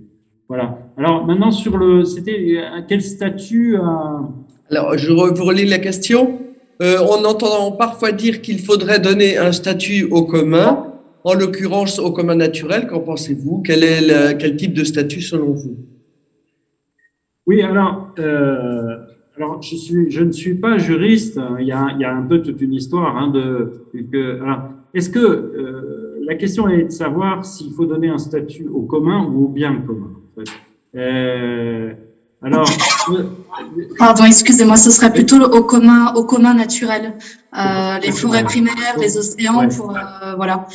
Voilà. 0.48 0.80
Alors 0.98 1.26
maintenant 1.26 1.52
sur 1.52 1.78
le, 1.78 2.06
c'était 2.06 2.62
quel 2.88 3.02
statut 3.02 3.76
euh... 3.76 3.82
Alors 4.70 4.98
je 4.98 5.12
relis 5.12 5.66
la 5.66 5.80
question. 5.80 6.40
Euh, 6.82 6.98
on 7.02 7.26
entend 7.26 7.72
parfois 7.72 8.12
dire 8.12 8.42
qu'il 8.42 8.60
faudrait 8.60 9.00
donner 9.00 9.38
un 9.38 9.52
statut 9.52 10.08
au 10.12 10.24
commun, 10.24 10.86
en 11.24 11.34
l'occurrence 11.34 12.00
au 12.00 12.12
commun 12.12 12.36
naturel. 12.36 12.88
Qu'en 12.88 13.00
pensez-vous? 13.00 13.62
Quel, 13.66 13.84
est 13.84 14.02
le, 14.02 14.38
quel 14.38 14.56
type 14.56 14.74
de 14.74 14.84
statut 14.84 15.22
selon 15.22 15.52
vous? 15.52 15.78
Oui, 17.46 17.62
alors, 17.62 18.14
euh, 18.20 18.98
alors 19.38 19.62
je, 19.62 19.76
suis, 19.76 20.12
je 20.12 20.24
ne 20.24 20.32
suis 20.32 20.56
pas 20.56 20.78
juriste. 20.78 21.40
Il 21.60 21.66
y 21.66 21.72
a, 21.72 21.88
il 21.94 22.02
y 22.02 22.06
a 22.06 22.14
un 22.14 22.24
peu 22.24 22.42
toute 22.42 22.62
une 22.62 22.74
histoire 22.74 23.18
hein, 23.18 23.30
de. 23.30 23.86
Est-ce 24.94 25.10
que 25.10 25.20
euh, 25.20 26.20
la 26.28 26.36
question 26.36 26.68
est 26.68 26.84
de 26.84 26.92
savoir 26.92 27.46
s'il 27.46 27.72
faut 27.74 27.86
donner 27.86 28.10
un 28.10 28.18
statut 28.18 28.68
au 28.68 28.82
commun 28.82 29.26
ou 29.26 29.46
au 29.46 29.48
bien 29.48 29.76
commun 29.82 30.12
euh, 30.96 31.94
alors, 32.44 32.70
Pardon, 33.98 34.26
excusez-moi, 34.26 34.78
ce 34.78 34.92
serait 34.92 35.12
plutôt 35.12 35.42
au 35.42 35.64
commun, 35.64 36.14
au 36.16 36.24
commun 36.24 36.54
naturel, 36.54 37.14
euh, 37.58 37.98
les 38.00 38.12
forêts 38.12 38.44
primaires, 38.44 38.98
les 39.00 39.18
océans, 39.18 39.68
pour 39.70 39.96
euh, 39.96 40.36
voilà, 40.36 40.68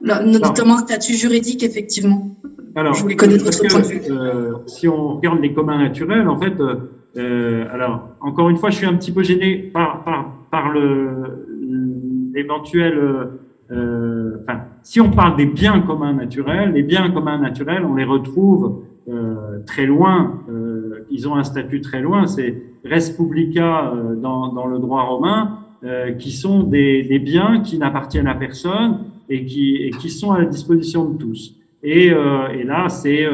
notamment 0.00 0.78
statut 0.78 1.14
juridique 1.14 1.62
effectivement. 1.62 2.30
Alors, 2.74 2.92
je 2.92 3.02
voulais 3.02 3.16
connaître 3.16 3.44
votre 3.44 3.66
point 3.66 3.80
de 3.80 3.86
vue. 3.86 4.00
Euh, 4.10 4.52
si 4.66 4.86
on 4.86 5.16
regarde 5.16 5.40
les 5.40 5.54
communs 5.54 5.78
naturels, 5.78 6.28
en 6.28 6.38
fait, 6.38 6.52
euh, 7.16 7.64
alors 7.72 8.10
encore 8.20 8.50
une 8.50 8.58
fois, 8.58 8.68
je 8.68 8.76
suis 8.76 8.86
un 8.86 8.94
petit 8.94 9.12
peu 9.12 9.22
gêné 9.22 9.56
par 9.56 10.04
par 10.04 10.32
par 10.50 10.70
le 10.70 12.30
l'éventuel 12.34 12.98
euh, 13.72 14.38
enfin, 14.42 14.60
si 14.82 15.00
on 15.00 15.10
parle 15.10 15.36
des 15.36 15.46
biens 15.46 15.80
communs 15.80 16.12
naturels, 16.12 16.72
les 16.72 16.82
biens 16.82 17.10
communs 17.10 17.38
naturels, 17.38 17.84
on 17.84 17.94
les 17.94 18.04
retrouve 18.04 18.82
euh, 19.08 19.60
très 19.66 19.86
loin. 19.86 20.40
Euh, 20.48 21.06
ils 21.10 21.28
ont 21.28 21.34
un 21.34 21.44
statut 21.44 21.80
très 21.80 22.00
loin. 22.00 22.26
C'est 22.26 22.62
res 22.84 23.16
publica 23.16 23.92
euh, 23.92 24.14
dans, 24.14 24.52
dans, 24.52 24.66
le 24.66 24.78
droit 24.78 25.02
romain, 25.02 25.58
euh, 25.84 26.12
qui 26.12 26.30
sont 26.30 26.62
des, 26.62 27.02
des, 27.02 27.18
biens 27.18 27.60
qui 27.60 27.78
n'appartiennent 27.78 28.28
à 28.28 28.34
personne 28.34 28.98
et 29.28 29.44
qui, 29.44 29.76
et 29.76 29.90
qui 29.90 30.10
sont 30.10 30.32
à 30.32 30.40
la 30.40 30.46
disposition 30.46 31.08
de 31.10 31.18
tous. 31.18 31.56
Et, 31.82 32.06
et 32.06 32.64
là, 32.64 32.88
c'est 32.88 33.26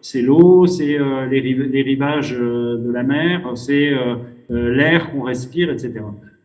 c'est 0.00 0.22
l'eau, 0.22 0.66
c'est 0.66 0.98
les, 1.30 1.40
les, 1.40 1.82
rivages 1.82 2.32
de 2.32 2.90
la 2.92 3.02
mer, 3.02 3.50
c'est 3.56 3.92
l'air 4.48 5.10
qu'on 5.10 5.22
respire, 5.22 5.70
etc. 5.70 6.02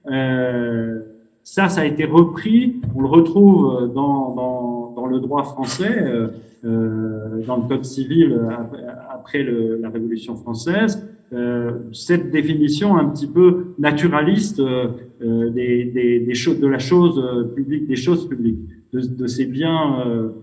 Euh, 0.10 1.00
ça, 1.44 1.70
ça 1.70 1.82
a 1.82 1.86
été 1.86 2.06
repris, 2.06 2.82
on 2.96 3.02
le 3.02 3.08
retrouve 3.08 3.84
euh, 3.84 3.88
dans, 3.88 4.34
dans, 4.36 4.94
dans 4.96 5.06
le 5.06 5.20
droit 5.20 5.44
français, 5.44 5.98
euh, 6.02 6.28
euh 6.66 7.44
dans 7.48 7.58
le 7.58 7.68
Code 7.68 7.86
civil 7.86 8.34
euh, 8.34 8.50
après 9.10 9.44
la 9.44 9.90
Révolution 9.90 10.36
française, 10.36 11.04
euh, 11.04 11.21
cette 11.94 12.32
définition 12.32 12.98
un 12.98 13.06
petit 13.06 13.28
peu 13.28 13.68
naturaliste 13.80 14.60
euh, 14.60 15.50
des, 15.50 16.24
des, 16.26 16.34
choses, 16.34 16.60
de 16.60 16.68
la 16.68 16.80
chose 16.80 17.24
publique, 17.56 17.88
des 17.88 17.96
choses 17.96 18.28
publiques, 18.28 18.60
de, 18.92 19.28
ces 19.28 19.46
biens, 19.46 20.34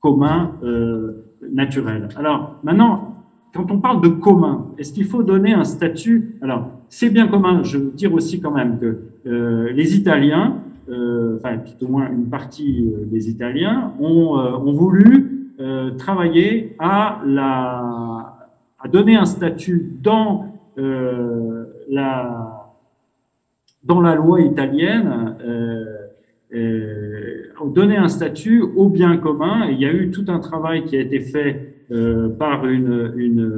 communs 0.00 0.52
naturels. 1.52 2.08
Alors 2.16 2.58
maintenant, 2.64 3.10
quand 3.52 3.70
on 3.70 3.80
parle 3.80 4.00
de 4.00 4.08
commun, 4.08 4.68
est-ce 4.78 4.92
qu'il 4.92 5.04
faut 5.04 5.22
donner 5.22 5.52
un 5.52 5.64
statut? 5.64 6.36
Alors, 6.40 6.70
c'est 6.88 7.10
bien 7.10 7.26
commun. 7.26 7.62
Je 7.62 7.78
veux 7.78 7.90
dire 7.90 8.12
aussi 8.14 8.40
quand 8.40 8.52
même 8.52 8.78
que 8.78 8.98
euh, 9.26 9.72
les 9.72 9.96
Italiens, 9.96 10.62
euh, 10.88 11.36
enfin 11.36 11.58
tout 11.58 11.84
au 11.84 11.88
moins 11.88 12.10
une 12.10 12.28
partie 12.28 12.92
euh, 12.94 13.04
des 13.06 13.28
Italiens, 13.28 13.92
euh, 14.00 14.04
ont 14.04 14.72
voulu 14.72 15.29
euh, 15.60 15.90
travailler 15.92 16.74
à, 16.78 17.20
la, 17.26 18.48
à 18.78 18.88
donner 18.88 19.16
un 19.16 19.26
statut 19.26 19.92
dans 20.00 20.46
la 20.76 22.56
dans 23.84 24.00
la 24.00 24.14
loi 24.14 24.40
italienne. 24.40 25.36
donner 27.70 27.96
un 27.96 28.08
statut 28.08 28.62
au 28.62 28.88
bien 28.88 29.16
commun. 29.16 29.68
Et 29.68 29.72
il 29.72 29.80
y 29.80 29.86
a 29.86 29.92
eu 29.92 30.10
tout 30.10 30.24
un 30.28 30.38
travail 30.38 30.84
qui 30.84 30.96
a 30.96 31.00
été 31.00 31.20
fait 31.20 31.74
euh, 31.90 32.28
par 32.28 32.66
une, 32.66 33.12
une 33.16 33.52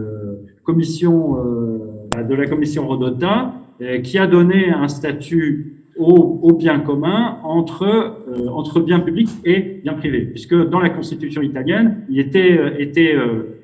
commission 0.64 1.38
euh, 1.38 2.22
de 2.22 2.34
la 2.34 2.46
commission 2.46 2.86
Rodota 2.86 3.52
euh, 3.80 3.98
qui 4.00 4.18
a 4.18 4.26
donné 4.26 4.70
un 4.70 4.88
statut 4.88 5.71
au, 5.98 6.40
au 6.42 6.52
bien 6.54 6.80
commun 6.80 7.38
entre, 7.44 7.84
euh, 7.84 8.48
entre 8.48 8.80
bien 8.80 9.00
public 9.00 9.28
et 9.44 9.80
bien 9.82 9.94
privé, 9.94 10.22
puisque 10.22 10.54
dans 10.54 10.80
la 10.80 10.90
constitution 10.90 11.42
italienne, 11.42 11.98
il 12.08 12.18
était, 12.18 12.58
était, 12.78 13.14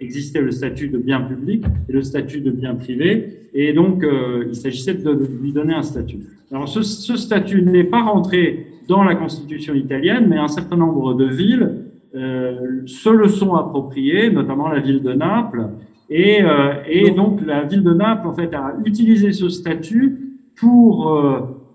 existait 0.01 0.41
le 0.41 0.51
statut 0.51 0.89
de 0.89 0.99
bien 0.99 1.21
public 1.23 1.65
et 1.89 1.93
le 1.93 2.03
statut 2.03 2.41
de 2.41 2.51
bien 2.51 2.75
privé, 2.75 3.49
et 3.55 3.73
donc 3.73 4.05
il 4.47 4.55
s'agissait 4.55 4.95
de, 4.95 5.19
lui 5.43 5.53
donner 5.53 5.75
un 5.75 5.83
statut. 5.83 6.19
Alors 6.53 6.69
ce, 6.69 6.83
ce 6.83 7.17
statut 7.17 7.63
n'est 7.63 7.85
pas 7.85 8.03
rentré 8.03 8.67
dans 8.89 9.05
la 9.05 9.15
Constitution 9.15 9.75
italienne, 9.75 10.27
mais 10.29 10.39
un 10.39 10.49
certain 10.49 10.77
nombre 10.77 11.15
de 11.15 11.27
villes 11.27 11.85
euh, 12.15 12.87
se 12.87 13.11
le 13.11 13.29
sont 13.29 13.55
appropriées, 13.55 14.31
notamment 14.31 14.69
la 14.69 14.81
ville 14.81 15.03
de 15.03 15.13
Naples. 15.13 15.69
Et, 16.09 16.43
euh, 16.43 16.73
et 16.89 17.11
donc 17.11 17.45
la 17.45 17.65
ville 17.65 17.83
de 17.83 17.93
Naples, 17.93 18.27
en 18.27 18.33
fait, 18.33 18.55
a 18.55 18.77
utilisé 18.85 19.33
ce 19.33 19.51
statut 19.51 20.19
pour 20.57 21.07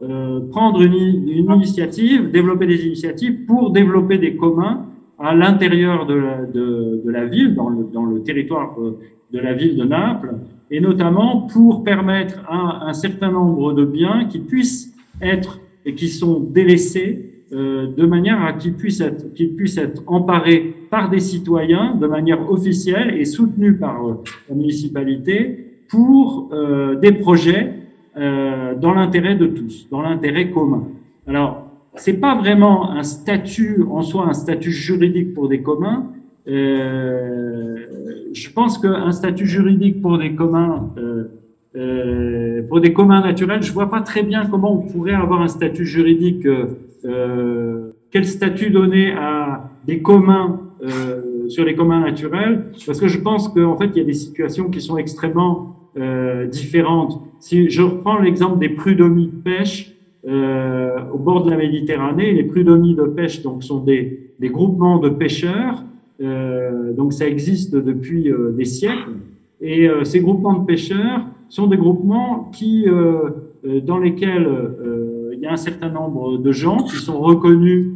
euh, 0.03 0.39
prendre 0.49 0.81
une, 0.81 0.93
une, 1.29 1.51
initiative, 1.51 2.31
développer 2.31 2.67
des 2.67 2.85
initiatives 2.85 3.45
pour 3.45 3.71
développer 3.71 4.17
des 4.17 4.35
communs 4.35 4.85
à 5.19 5.33
l'intérieur 5.33 6.05
de 6.05 6.21
de, 6.53 7.01
de 7.05 7.11
la 7.11 7.25
ville, 7.25 7.55
dans 7.55 7.69
le, 7.69 7.87
dans 7.93 8.05
le 8.05 8.21
territoire 8.23 8.75
de 9.31 9.39
la 9.39 9.53
ville 9.53 9.77
de 9.77 9.83
Naples, 9.83 10.35
et 10.69 10.79
notamment 10.79 11.47
pour 11.51 11.83
permettre 11.83 12.39
à 12.47 12.87
un 12.87 12.93
certain 12.93 13.31
nombre 13.31 13.73
de 13.73 13.85
biens 13.85 14.25
qui 14.25 14.39
puissent 14.39 14.95
être 15.21 15.59
et 15.85 15.95
qui 15.95 16.07
sont 16.07 16.39
délaissés 16.39 17.33
euh, 17.53 17.87
de 17.95 18.05
manière 18.05 18.41
à 18.43 18.53
qu'ils 18.53 18.73
puissent 18.73 19.01
être, 19.01 19.33
qu'ils 19.33 19.55
puissent 19.55 19.77
être 19.77 20.01
emparés 20.07 20.73
par 20.89 21.09
des 21.09 21.19
citoyens 21.19 21.95
de 21.95 22.07
manière 22.07 22.49
officielle 22.49 23.15
et 23.15 23.25
soutenus 23.25 23.79
par 23.79 24.07
euh, 24.07 24.23
la 24.49 24.55
municipalité 24.55 25.83
pour 25.87 26.49
euh, 26.51 26.95
des 26.95 27.11
projets 27.11 27.73
euh, 28.17 28.75
dans 28.75 28.93
l'intérêt 28.93 29.35
de 29.35 29.47
tous, 29.47 29.87
dans 29.89 30.01
l'intérêt 30.01 30.49
commun. 30.51 30.87
Alors, 31.27 31.67
c'est 31.95 32.19
pas 32.19 32.35
vraiment 32.35 32.91
un 32.91 33.03
statut 33.03 33.83
en 33.89 34.01
soi, 34.01 34.27
un 34.27 34.33
statut 34.33 34.71
juridique 34.71 35.33
pour 35.33 35.47
des 35.47 35.61
communs. 35.61 36.07
Euh, 36.47 37.75
je 38.33 38.49
pense 38.49 38.77
qu'un 38.77 39.11
statut 39.11 39.45
juridique 39.45 40.01
pour 40.01 40.17
des 40.17 40.33
communs 40.33 40.89
euh, 40.97 41.25
euh, 41.75 42.61
pour 42.67 42.81
des 42.81 42.93
communs 42.93 43.21
naturels, 43.21 43.63
je 43.63 43.73
vois 43.73 43.89
pas 43.89 44.01
très 44.01 44.23
bien 44.23 44.45
comment 44.45 44.73
on 44.73 44.81
pourrait 44.81 45.13
avoir 45.13 45.41
un 45.41 45.47
statut 45.47 45.85
juridique. 45.85 46.45
Euh, 47.05 47.91
quel 48.11 48.25
statut 48.25 48.69
donner 48.69 49.11
à 49.13 49.71
des 49.85 50.01
communs 50.01 50.61
euh, 50.83 51.49
sur 51.49 51.65
les 51.65 51.75
communs 51.75 52.01
naturels 52.01 52.65
Parce 52.85 52.99
que 52.99 53.07
je 53.07 53.19
pense 53.19 53.49
qu'en 53.49 53.75
fait, 53.75 53.89
il 53.95 53.97
y 53.97 54.01
a 54.01 54.05
des 54.05 54.13
situations 54.13 54.69
qui 54.69 54.81
sont 54.81 54.97
extrêmement 54.97 55.82
euh, 55.97 56.47
différentes. 56.47 57.21
Si 57.39 57.69
je 57.69 57.81
reprends 57.81 58.19
l'exemple 58.19 58.59
des 58.59 58.69
prud'homies 58.69 59.27
de 59.27 59.41
pêche 59.43 59.95
euh, 60.27 60.97
au 61.13 61.17
bord 61.17 61.43
de 61.43 61.51
la 61.51 61.57
Méditerranée, 61.57 62.33
les 62.33 62.43
prud'homies 62.43 62.95
de 62.95 63.03
pêche 63.03 63.41
donc 63.41 63.63
sont 63.63 63.83
des, 63.83 64.31
des 64.39 64.49
groupements 64.49 64.99
de 64.99 65.09
pêcheurs. 65.09 65.83
donc 66.97 67.11
ça 67.11 67.27
existe 67.27 67.75
depuis 67.75 68.31
des 68.57 68.65
siècles. 68.65 69.15
Et 69.59 69.89
ces 70.03 70.21
groupements 70.21 70.59
de 70.59 70.65
pêcheurs 70.65 71.21
sont 71.53 71.67
des 71.67 71.77
groupements 71.77 72.49
qui, 72.51 72.85
euh, 72.87 73.29
euh, 73.65 73.79
dans 73.79 73.99
lesquels 73.99 74.47
euh, 74.47 75.31
il 75.33 75.39
y 75.39 75.45
a 75.45 75.53
un 75.53 75.57
certain 75.57 75.89
nombre 75.89 76.39
de 76.39 76.51
gens 76.51 76.77
qui 76.77 76.95
sont 76.95 77.19
reconnus 77.19 77.89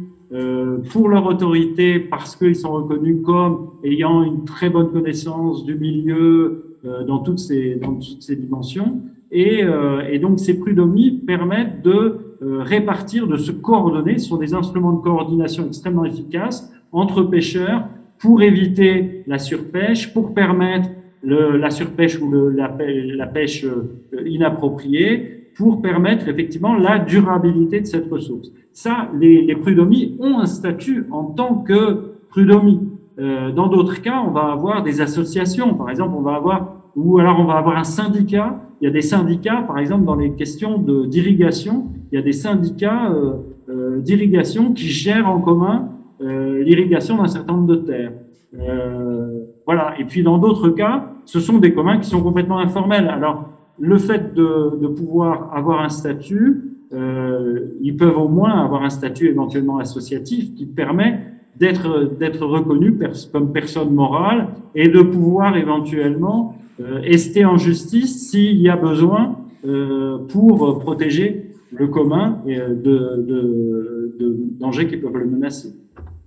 pour 0.92 1.08
leur 1.08 1.24
autorité 1.26 1.98
parce 1.98 2.36
qu'ils 2.36 2.54
sont 2.54 2.72
reconnus 2.72 3.22
comme 3.24 3.70
ayant 3.82 4.22
une 4.22 4.44
très 4.44 4.68
bonne 4.68 4.92
connaissance 4.92 5.64
du 5.64 5.74
milieu 5.74 6.67
dans, 6.84 7.18
toutes 7.18 7.38
ces, 7.38 7.76
dans 7.76 7.94
toutes 7.94 8.22
ces 8.22 8.36
dimensions. 8.36 9.00
Et, 9.30 9.62
et 10.10 10.18
donc 10.18 10.40
ces 10.40 10.58
prud'homies 10.58 11.22
permettent 11.26 11.82
de 11.82 12.18
répartir, 12.40 13.26
de 13.26 13.36
se 13.36 13.52
coordonner 13.52 14.18
sur 14.18 14.38
des 14.38 14.54
instruments 14.54 14.92
de 14.92 15.02
coordination 15.02 15.66
extrêmement 15.66 16.04
efficaces 16.04 16.72
entre 16.92 17.22
pêcheurs 17.22 17.88
pour 18.18 18.42
éviter 18.42 19.22
la 19.26 19.38
surpêche, 19.38 20.12
pour 20.12 20.34
permettre 20.34 20.90
la 21.22 21.70
surpêche 21.70 22.20
ou 22.20 22.30
la, 22.50 22.76
la, 22.78 23.26
pêche 23.26 23.64
euh, 23.64 24.28
inappropriée 24.28 25.48
pour 25.56 25.82
permettre 25.82 26.28
effectivement 26.28 26.74
la 26.76 26.98
durabilité 27.00 27.80
de 27.80 27.86
cette 27.86 28.08
ressource. 28.10 28.52
Ça, 28.72 29.10
les, 29.18 29.42
les 29.42 29.56
prud'homies 29.56 30.16
ont 30.20 30.38
un 30.38 30.46
statut 30.46 31.06
en 31.10 31.24
tant 31.24 31.56
que 31.56 32.14
prud'homies. 32.28 32.80
Euh, 33.18 33.50
dans 33.52 33.68
d'autres 33.68 34.00
cas, 34.00 34.22
on 34.26 34.30
va 34.30 34.52
avoir 34.52 34.82
des 34.82 35.00
associations, 35.00 35.74
par 35.74 35.90
exemple, 35.90 36.14
on 36.16 36.22
va 36.22 36.34
avoir 36.34 36.74
ou 36.94 37.18
alors 37.18 37.38
on 37.40 37.44
va 37.44 37.54
avoir 37.54 37.76
un 37.76 37.84
syndicat. 37.84 38.60
Il 38.80 38.84
y 38.84 38.88
a 38.88 38.92
des 38.92 39.02
syndicats, 39.02 39.62
par 39.62 39.78
exemple, 39.78 40.04
dans 40.04 40.14
les 40.14 40.32
questions 40.32 40.78
d'irrigation, 40.78 41.86
il 42.10 42.16
y 42.16 42.18
a 42.18 42.22
des 42.22 42.32
syndicats 42.32 43.10
euh, 43.10 43.34
euh, 43.68 44.00
d'irrigation 44.00 44.72
qui 44.72 44.86
gèrent 44.86 45.28
en 45.28 45.40
commun 45.40 45.90
euh, 46.20 46.62
l'irrigation 46.62 47.18
d'un 47.18 47.28
certain 47.28 47.54
nombre 47.54 47.66
de 47.66 47.76
terres. 47.76 48.12
Euh, 48.58 49.44
voilà. 49.66 49.94
Et 50.00 50.04
puis 50.04 50.22
dans 50.22 50.38
d'autres 50.38 50.70
cas, 50.70 51.10
ce 51.24 51.40
sont 51.40 51.58
des 51.58 51.74
communs 51.74 51.98
qui 51.98 52.08
sont 52.08 52.22
complètement 52.22 52.58
informels. 52.58 53.08
Alors 53.08 53.50
le 53.78 53.98
fait 53.98 54.34
de, 54.34 54.78
de 54.80 54.88
pouvoir 54.88 55.50
avoir 55.54 55.82
un 55.82 55.88
statut, 55.88 56.78
euh, 56.92 57.76
ils 57.80 57.96
peuvent 57.96 58.16
au 58.18 58.28
moins 58.28 58.64
avoir 58.64 58.82
un 58.82 58.90
statut 58.90 59.28
éventuellement 59.28 59.78
associatif 59.78 60.54
qui 60.54 60.66
permet 60.66 61.27
d'être 61.58 62.44
reconnu 62.44 62.98
comme 63.32 63.52
personne 63.52 63.90
morale 63.90 64.48
et 64.74 64.88
de 64.88 65.02
pouvoir 65.02 65.56
éventuellement 65.56 66.56
euh, 66.80 67.00
ester 67.02 67.44
en 67.44 67.56
justice 67.56 68.30
s'il 68.30 68.60
y 68.60 68.68
a 68.68 68.76
besoin 68.76 69.36
euh, 69.66 70.18
pour 70.28 70.78
protéger 70.78 71.50
le 71.72 71.88
commun 71.88 72.40
de, 72.46 73.24
de, 73.26 74.36
dangers 74.58 74.86
qui 74.86 74.96
peuvent 74.96 75.16
le 75.16 75.26
menacer. 75.26 75.68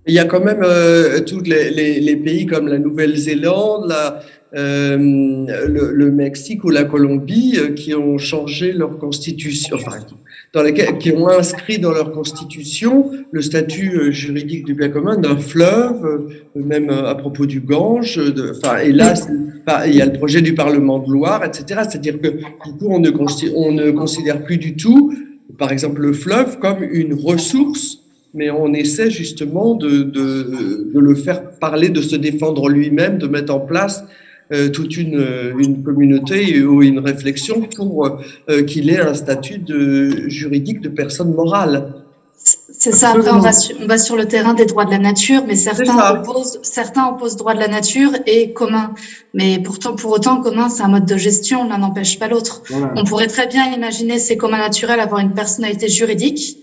Il 0.06 0.14
y 0.14 0.18
a 0.18 0.24
quand 0.24 0.44
même 0.44 0.62
euh, 0.64 1.20
tous 1.20 1.42
les, 1.42 2.16
pays 2.16 2.46
comme 2.46 2.66
la 2.66 2.78
Nouvelle-Zélande, 2.78 3.86
la, 3.88 4.20
euh, 4.54 4.96
le, 4.98 6.10
Mexique 6.10 6.64
ou 6.64 6.70
la 6.70 6.84
Colombie 6.84 7.56
euh, 7.56 7.68
qui 7.72 7.94
ont 7.94 8.18
changé 8.18 8.72
leur 8.72 8.98
constitution, 8.98 9.76
enfin, 9.76 9.98
dans 10.52 10.62
lesquels, 10.62 10.98
qui 10.98 11.12
ont 11.12 11.28
inscrit 11.28 11.78
dans 11.78 11.92
leur 11.92 12.12
constitution 12.12 13.10
le 13.30 13.40
statut 13.40 13.96
euh, 13.96 14.10
juridique 14.10 14.64
du 14.64 14.74
bien 14.74 14.90
commun 14.90 15.16
d'un 15.16 15.36
fleuve, 15.36 16.04
euh, 16.04 16.62
même 16.62 16.90
à 16.90 17.14
propos 17.14 17.46
du 17.46 17.60
Gange. 17.60 18.16
De, 18.16 18.52
enfin, 18.56 18.78
et 18.78 18.92
là, 18.92 19.14
il 19.86 19.94
y 19.94 20.02
a 20.02 20.06
le 20.06 20.12
projet 20.12 20.42
du 20.42 20.54
Parlement 20.54 20.98
de 20.98 21.10
Loire, 21.10 21.44
etc. 21.44 21.82
C'est-à-dire 21.88 22.20
que 22.20 22.28
du 22.28 22.44
coup, 22.78 22.88
on 22.88 22.98
ne, 22.98 23.10
on 23.54 23.72
ne 23.72 23.90
considère 23.90 24.44
plus 24.44 24.58
du 24.58 24.76
tout, 24.76 25.14
par 25.58 25.72
exemple, 25.72 26.00
le 26.02 26.12
fleuve 26.12 26.58
comme 26.58 26.82
une 26.82 27.14
ressource 27.14 27.98
mais 28.34 28.50
on 28.50 28.72
essaie 28.72 29.10
justement 29.10 29.74
de, 29.74 30.02
de, 30.02 30.90
de, 30.92 30.98
le 30.98 31.14
faire 31.14 31.50
parler, 31.58 31.90
de 31.90 32.00
se 32.00 32.16
défendre 32.16 32.68
lui-même, 32.68 33.18
de 33.18 33.26
mettre 33.26 33.54
en 33.54 33.60
place 33.60 34.04
euh, 34.04 34.06
toute 34.72 34.96
une, 34.96 35.54
une, 35.58 35.82
communauté 35.82 36.62
ou 36.62 36.82
une 36.82 36.98
réflexion 36.98 37.68
pour 37.74 38.06
euh, 38.06 38.62
qu'il 38.62 38.90
ait 38.90 39.00
un 39.00 39.14
statut 39.14 39.58
de, 39.58 40.28
juridique 40.28 40.80
de 40.80 40.88
personne 40.88 41.32
morale. 41.32 41.94
C'est 42.34 42.92
ça, 42.92 43.10
après 43.10 43.30
on 43.30 43.38
va, 43.38 43.52
sur, 43.52 43.76
on 43.80 43.86
va, 43.86 43.98
sur, 43.98 44.16
le 44.16 44.26
terrain 44.26 44.54
des 44.54 44.66
droits 44.66 44.84
de 44.84 44.90
la 44.90 44.98
nature, 44.98 45.44
mais 45.46 45.54
certains 45.54 46.10
opposent, 46.10 46.58
certains 46.62 47.06
opposent 47.06 47.36
droit 47.36 47.54
de 47.54 47.60
la 47.60 47.68
nature 47.68 48.10
et 48.26 48.52
commun. 48.52 48.94
Mais 49.34 49.60
pourtant, 49.60 49.94
pour 49.94 50.10
autant, 50.10 50.40
commun, 50.40 50.68
c'est 50.68 50.82
un 50.82 50.88
mode 50.88 51.06
de 51.06 51.16
gestion, 51.16 51.68
l'un 51.68 51.78
n'empêche 51.78 52.18
pas 52.18 52.26
l'autre. 52.26 52.62
Voilà. 52.68 52.92
On 52.96 53.04
pourrait 53.04 53.28
très 53.28 53.46
bien 53.46 53.72
imaginer 53.72 54.18
ces 54.18 54.36
communs 54.36 54.58
naturels 54.58 54.98
avoir 54.98 55.20
une 55.20 55.32
personnalité 55.32 55.88
juridique, 55.88 56.58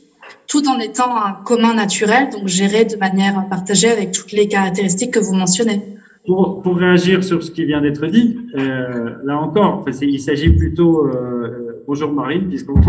tout 0.48 0.68
en 0.68 0.80
étant 0.80 1.16
un 1.16 1.38
commun 1.46 1.74
naturel, 1.74 2.30
donc 2.30 2.48
géré 2.48 2.84
de 2.84 2.98
manière 2.98 3.48
partagée 3.50 3.90
avec 3.90 4.12
toutes 4.12 4.34
les 4.34 4.50
caractéristiques 4.50 5.12
que 5.12 5.20
vous 5.20 5.34
mentionnez. 5.34 5.82
Pour, 6.30 6.62
pour 6.62 6.78
réagir 6.78 7.24
sur 7.24 7.42
ce 7.42 7.50
qui 7.50 7.66
vient 7.66 7.82
d'être 7.82 8.06
dit, 8.06 8.38
euh, 8.56 9.16
là 9.24 9.40
encore, 9.40 9.84
il 10.00 10.20
s'agit 10.20 10.52
plutôt 10.52 11.08
euh, 11.08 11.82
bonjour 11.88 12.12
Marine, 12.14 12.48
puisqu'on 12.48 12.80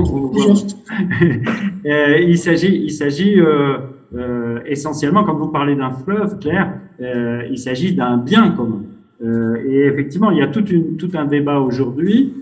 euh, 1.86 2.18
il 2.18 2.36
s'agit, 2.36 2.82
il 2.82 2.91
s'agit 2.91 3.41
euh, 3.41 3.78
euh, 4.14 4.59
essentiellement, 4.66 5.24
quand 5.24 5.36
vous 5.36 5.49
parlez 5.49 5.74
d'un 5.74 5.91
fleuve, 5.91 6.38
Claire, 6.38 6.74
euh, 7.01 7.45
il 7.51 7.57
s'agit 7.57 7.95
d'un 7.95 8.18
bien 8.18 8.51
commun. 8.51 8.82
et 9.66 9.86
effectivement, 9.86 10.30
il 10.32 10.36
y 10.36 10.43
a 10.43 10.51
une, 10.70 10.99
tout 10.99 11.11
un 11.14 11.24
débat 11.24 11.61
aujourd'hui 11.61 12.34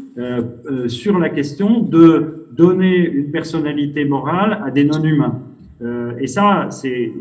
sur 0.88 1.16
la 1.16 1.28
question 1.28 1.78
de 1.78 2.48
donner 2.50 3.08
une 3.08 3.30
personnalité 3.30 4.04
morale 4.04 4.60
à 4.66 4.72
des 4.72 4.84
non-humains. 4.84 5.38
Euh, 5.80 6.12
et 6.18 6.26
ça, 6.26 6.66
c'est 6.70 7.12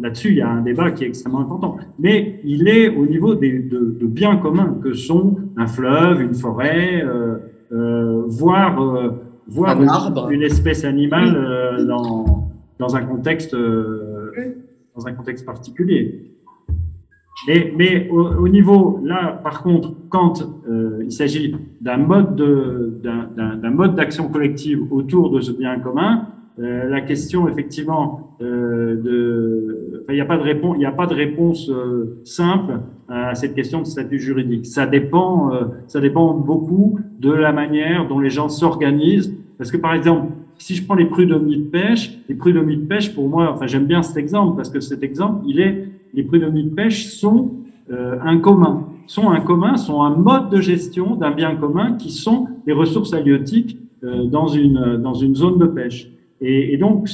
là-dessus, 0.00 0.28
il 0.28 0.36
y 0.36 0.40
a 0.40 0.48
un 0.48 0.62
débat 0.62 0.90
qui 0.92 1.04
est 1.04 1.08
extrêmement 1.08 1.40
important. 1.40 1.76
Mais 1.98 2.40
il 2.44 2.68
est 2.68 2.88
au 2.88 3.06
niveau 3.06 3.34
des, 3.34 3.58
de, 3.58 3.96
de 4.00 4.06
biens 4.06 4.36
communs 4.36 4.78
que 4.82 4.94
sont 4.94 5.36
un 5.56 5.66
fleuve, 5.66 6.22
une 6.22 6.34
forêt, 6.34 7.02
euh, 7.04 7.36
euh, 7.72 8.22
voire, 8.26 9.12
voire 9.46 9.82
une, 9.82 10.34
une, 10.34 10.42
espèce 10.42 10.84
animale 10.84 11.86
dans, 11.86 12.50
dans 12.78 12.96
un 12.96 13.02
contexte 13.02 13.54
dans 14.94 15.06
un 15.06 15.12
contexte 15.12 15.46
particulier. 15.46 16.32
Mais, 17.46 17.72
mais 17.76 18.08
au, 18.10 18.20
au, 18.20 18.48
niveau, 18.48 19.00
là, 19.02 19.40
par 19.42 19.62
contre, 19.62 19.94
quand 20.10 20.42
euh, 20.68 21.02
il 21.04 21.12
s'agit 21.12 21.56
d'un 21.80 21.96
mode 21.96 22.36
d'un 22.36 23.70
mode 23.70 23.96
d'action 23.96 24.28
collective 24.28 24.92
autour 24.92 25.30
de 25.30 25.40
ce 25.40 25.50
bien 25.50 25.78
commun, 25.80 26.28
euh, 26.58 26.88
la 26.88 27.00
question, 27.00 27.48
effectivement, 27.48 28.36
euh, 28.42 29.00
de, 29.02 30.04
il 30.08 30.14
n'y 30.14 30.20
a 30.20 30.26
pas 30.26 30.36
de 30.36 30.42
réponse, 30.42 30.76
il 30.78 30.86
a 30.86 30.92
pas 30.92 31.06
de 31.06 31.14
réponse 31.14 31.70
euh, 31.70 32.18
simple 32.24 32.80
à 33.08 33.34
cette 33.34 33.54
question 33.54 33.80
de 33.80 33.86
statut 33.86 34.18
juridique. 34.18 34.66
Ça 34.66 34.86
dépend, 34.86 35.52
euh, 35.52 35.64
ça 35.86 36.00
dépend 36.00 36.34
beaucoup 36.34 36.98
de 37.18 37.30
la 37.32 37.52
manière 37.52 38.08
dont 38.08 38.20
les 38.20 38.30
gens 38.30 38.48
s'organisent. 38.48 39.34
Parce 39.58 39.70
que, 39.70 39.76
par 39.76 39.94
exemple, 39.94 40.32
si 40.58 40.74
je 40.74 40.84
prends 40.84 40.94
les 40.94 41.06
prud'hommies 41.06 41.58
de 41.58 41.68
pêche, 41.68 42.18
les 42.28 42.34
prud'hommies 42.34 42.76
de 42.76 42.86
pêche, 42.86 43.14
pour 43.14 43.28
moi, 43.28 43.50
enfin, 43.52 43.66
j'aime 43.66 43.86
bien 43.86 44.02
cet 44.02 44.16
exemple 44.16 44.56
parce 44.56 44.70
que 44.70 44.80
cet 44.80 45.02
exemple, 45.02 45.44
il 45.46 45.60
est, 45.60 45.88
les 46.14 46.22
prud'hommies 46.22 46.64
de 46.64 46.74
pêche 46.74 47.06
sont 47.06 47.52
euh, 47.90 48.16
un 48.22 48.38
commun, 48.38 48.86
sont 49.06 49.30
un 49.30 49.40
commun, 49.40 49.76
sont 49.76 50.02
un 50.02 50.14
mode 50.14 50.50
de 50.50 50.60
gestion 50.60 51.16
d'un 51.16 51.30
bien 51.30 51.54
commun 51.56 51.94
qui 51.94 52.10
sont 52.10 52.48
les 52.66 52.72
ressources 52.72 53.12
halieutiques 53.14 53.78
dans 54.02 54.48
une 54.48 54.96
dans 54.96 55.14
une 55.14 55.36
zone 55.36 55.58
de 55.58 55.66
pêche. 55.66 56.10
Et, 56.42 56.76
donc, 56.76 57.08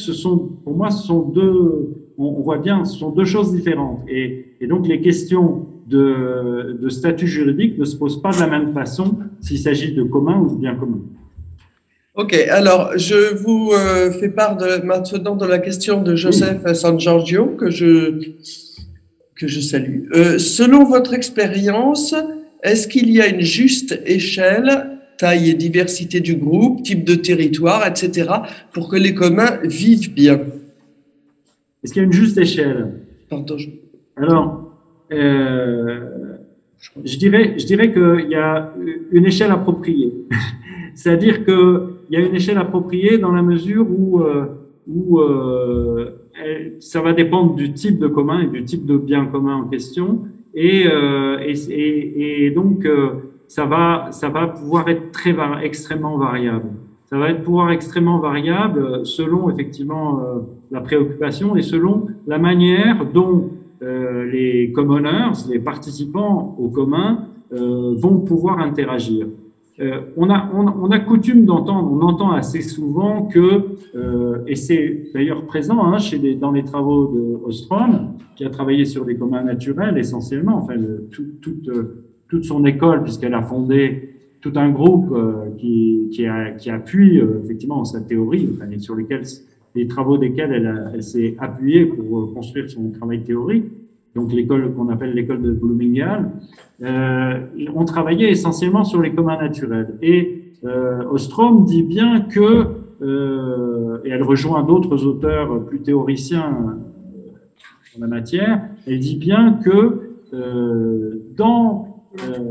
pour 0.65 0.75
moi, 0.75 0.91
ce 0.91 1.07
sont 1.07 1.21
deux, 1.21 1.95
on, 2.17 2.41
voit 2.41 2.59
bien, 2.59 2.85
ce 2.87 2.99
sont 2.99 3.11
deux 3.11 3.27
choses 3.27 3.55
différentes. 3.55 4.01
Et, 4.09 4.47
donc, 4.67 4.89
les 4.89 5.01
questions 5.01 5.67
de, 5.87 6.89
statut 6.89 7.27
juridique 7.27 7.79
ne 7.79 7.85
se 7.85 7.97
posent 7.97 8.23
pas 8.23 8.33
de 8.33 8.41
la 8.41 8.47
même 8.47 8.73
façon 8.73 9.19
s'il 9.41 9.59
s'agit 9.59 9.93
de 9.93 10.03
commun 10.03 10.41
ou 10.41 10.55
de 10.55 10.61
bien 10.61 10.75
commun. 10.75 11.01
Ok, 12.15 12.35
alors 12.51 12.95
je 12.97 13.37
vous 13.37 13.71
euh, 13.73 14.11
fais 14.11 14.31
part 14.31 14.59
maintenant 14.83 15.37
de 15.37 15.47
la 15.47 15.61
question 15.61 16.03
de 16.03 16.17
Joseph 16.17 16.73
San 16.73 16.99
Giorgio 16.99 17.55
que 17.57 17.71
je, 17.71 18.19
que 19.37 19.47
je 19.47 19.61
salue. 19.61 20.09
Euh, 20.15 20.37
selon 20.39 20.83
votre 20.83 21.15
expérience, 21.15 22.17
est-ce 22.65 22.89
qu'il 22.89 23.11
y 23.11 23.21
a 23.21 23.29
une 23.29 23.43
juste 23.43 24.01
échelle 24.05 24.98
taille 25.19 25.51
et 25.51 25.55
diversité 25.55 26.21
du 26.21 26.37
groupe, 26.37 26.83
type 26.83 27.05
de 27.05 27.15
territoire, 27.15 27.87
etc., 27.87 28.31
pour 28.73 28.89
que 28.89 28.97
les 28.97 29.15
communs 29.15 29.59
vivent 29.65 30.15
bien. 30.15 30.41
Est-ce 31.83 31.93
qu'il 31.93 32.03
y 32.03 32.05
a 32.05 32.07
une 32.07 32.13
juste 32.13 32.39
échelle? 32.39 32.95
Pardon. 33.29 33.57
Alors, 34.17 34.73
euh, 35.13 36.01
je 37.05 37.17
dirais, 37.19 37.55
je 37.59 37.67
dirais 37.67 37.93
qu'il 37.93 38.31
y 38.31 38.35
a 38.35 38.73
une 39.13 39.27
échelle 39.27 39.51
appropriée. 39.51 40.13
C'est-à-dire 40.95 41.45
qu'il 41.45 41.81
y 42.11 42.17
a 42.17 42.21
une 42.21 42.35
échelle 42.35 42.59
appropriée 42.59 43.19
dans 43.19 43.33
la 43.33 43.43
mesure 43.43 43.87
où, 43.89 44.21
euh, 44.21 44.47
où 44.89 45.21
euh, 45.21 46.11
ça 46.81 47.01
va 47.01 47.13
dépendre 47.13 47.55
du 47.55 47.73
type 47.73 47.99
de 47.99 48.09
commun 48.09 48.43
et 48.43 48.47
du 48.47 48.65
type 48.65 48.87
de 48.87 48.97
bien 48.97 49.27
commun 49.27 49.57
en 49.57 49.69
question. 49.69 50.25
Et, 50.55 50.87
et, 50.87 52.47
et 52.47 52.51
donc, 52.51 52.89
ça 53.49 53.65
va, 53.65 54.09
ça 54.13 54.29
va 54.29 54.47
pouvoir 54.47 54.89
être 54.89 55.11
très 55.11 55.35
extrêmement 55.63 56.17
variable. 56.19 56.69
Ça 57.07 57.19
va 57.19 57.31
être 57.31 57.43
pouvoir 57.43 57.71
extrêmement 57.71 58.19
variable 58.19 59.07
selon 59.07 59.49
effectivement 59.49 60.21
euh, 60.21 60.41
la 60.71 60.83
préoccupation 60.83 61.57
et 61.57 61.63
selon 61.63 62.07
la 62.27 62.39
manière 62.39 63.07
dont 63.07 63.51
euh, 63.83 64.31
les 64.31 64.73
commoners, 64.73 65.33
les 65.49 65.59
participants 65.59 66.55
au 66.59 66.69
commun, 66.69 67.25
euh, 67.53 67.95
vont 67.97 68.21
pouvoir 68.21 68.59
interagir. 68.59 69.27
Euh, 69.81 70.01
on, 70.17 70.29
a, 70.29 70.51
on, 70.53 70.67
on, 70.67 70.91
a 70.91 70.99
coutume 70.99 71.47
d'entendre, 71.47 71.91
on 71.91 72.03
entend 72.03 72.33
assez 72.33 72.61
souvent 72.61 73.23
que, 73.23 73.63
euh, 73.95 74.43
et 74.47 74.57
c'est 74.57 75.05
d'ailleurs 75.15 75.47
présent 75.47 75.83
hein, 75.85 75.99
chez 75.99 76.19
les, 76.19 76.35
dans 76.35 76.51
les 76.51 76.65
travaux 76.65 77.07
de 77.07 77.47
Ostrom, 77.47 78.15
qui 78.37 78.45
a 78.45 78.51
travaillé 78.51 78.85
sur 78.85 79.05
des 79.05 79.17
communs 79.17 79.45
naturels 79.45 79.97
essentiellement, 79.97 80.57
enfin, 80.57 80.75
le, 80.75 81.09
tout, 81.11 81.25
toute 81.41 81.71
toute 82.29 82.45
son 82.45 82.65
école, 82.65 83.03
puisqu'elle 83.03 83.35
a 83.35 83.43
fondé 83.43 84.15
tout 84.41 84.53
un 84.57 84.71
groupe 84.71 85.13
euh, 85.13 85.51
qui, 85.59 86.09
qui, 86.13 86.27
a, 86.27 86.51
qui, 86.53 86.71
appuie 86.71 87.21
euh, 87.21 87.41
effectivement 87.45 87.85
sa 87.85 88.01
théorie, 88.01 88.49
enfin, 88.55 88.67
sur 88.79 88.95
lesquels, 88.95 89.25
les 89.75 89.87
travaux 89.87 90.19
desquels 90.19 90.53
elle, 90.95 91.03
s'est 91.03 91.37
appuyée 91.39 91.87
pour 91.87 92.19
euh, 92.19 92.33
construire 92.35 92.71
son 92.71 92.91
travail 92.91 93.23
théorique, 93.25 93.65
donc 94.15 94.33
l'école 94.33 94.73
qu'on 94.75 94.89
appelle 94.89 95.13
l'école 95.15 95.43
de 95.43 95.53
Bloomingdale, 95.53 96.31
euh, 96.83 97.41
ont 97.75 97.85
travaillé 97.85 98.31
essentiellement 98.31 98.85
sur 98.85 99.03
les 99.03 99.13
communs 99.13 99.41
naturels. 99.41 99.97
Et 100.03 100.53
euh, 100.65 101.05
Ostrom 101.11 101.65
dit 101.65 101.83
bien 101.83 102.21
que, 102.23 102.67
euh, 103.03 103.99
et 104.05 104.11
elle 104.11 104.23
rejoint 104.23 104.63
d'autres 104.63 105.05
auteurs 105.05 105.65
plus 105.67 105.81
théoriciens 105.83 106.79
en 107.97 108.01
la 108.01 108.07
matière, 108.07 108.63
elle 108.87 109.01
dit 109.01 109.17
bien 109.17 109.59
que 109.65 110.05
dans 111.37 111.88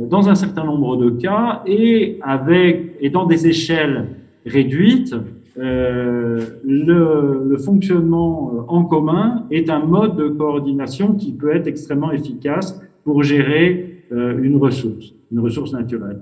dans 0.10 0.30
un 0.30 0.36
certain 0.36 0.64
nombre 0.64 0.98
de 0.98 1.10
cas 1.10 1.62
et 1.66 2.20
avec 2.22 2.96
et 3.00 3.10
dans 3.10 3.26
des 3.26 3.48
échelles 3.48 4.08
réduites, 4.46 5.16
euh, 5.60 6.40
le, 6.64 7.44
le, 7.50 7.58
fonctionnement 7.58 8.52
euh, 8.54 8.62
en 8.68 8.84
commun 8.84 9.46
est 9.50 9.72
un 9.72 9.80
mode 9.80 10.16
de 10.16 10.28
coordination 10.28 11.16
qui 11.16 11.32
peut 11.34 11.56
être 11.56 11.66
extrêmement 11.66 12.12
efficace 12.12 12.80
pour 13.04 13.24
gérer 13.24 14.04
euh, 14.12 14.42
une 14.42 14.58
ressource, 14.58 15.14
une 15.32 15.40
ressource 15.40 15.74
naturelle. 15.74 16.20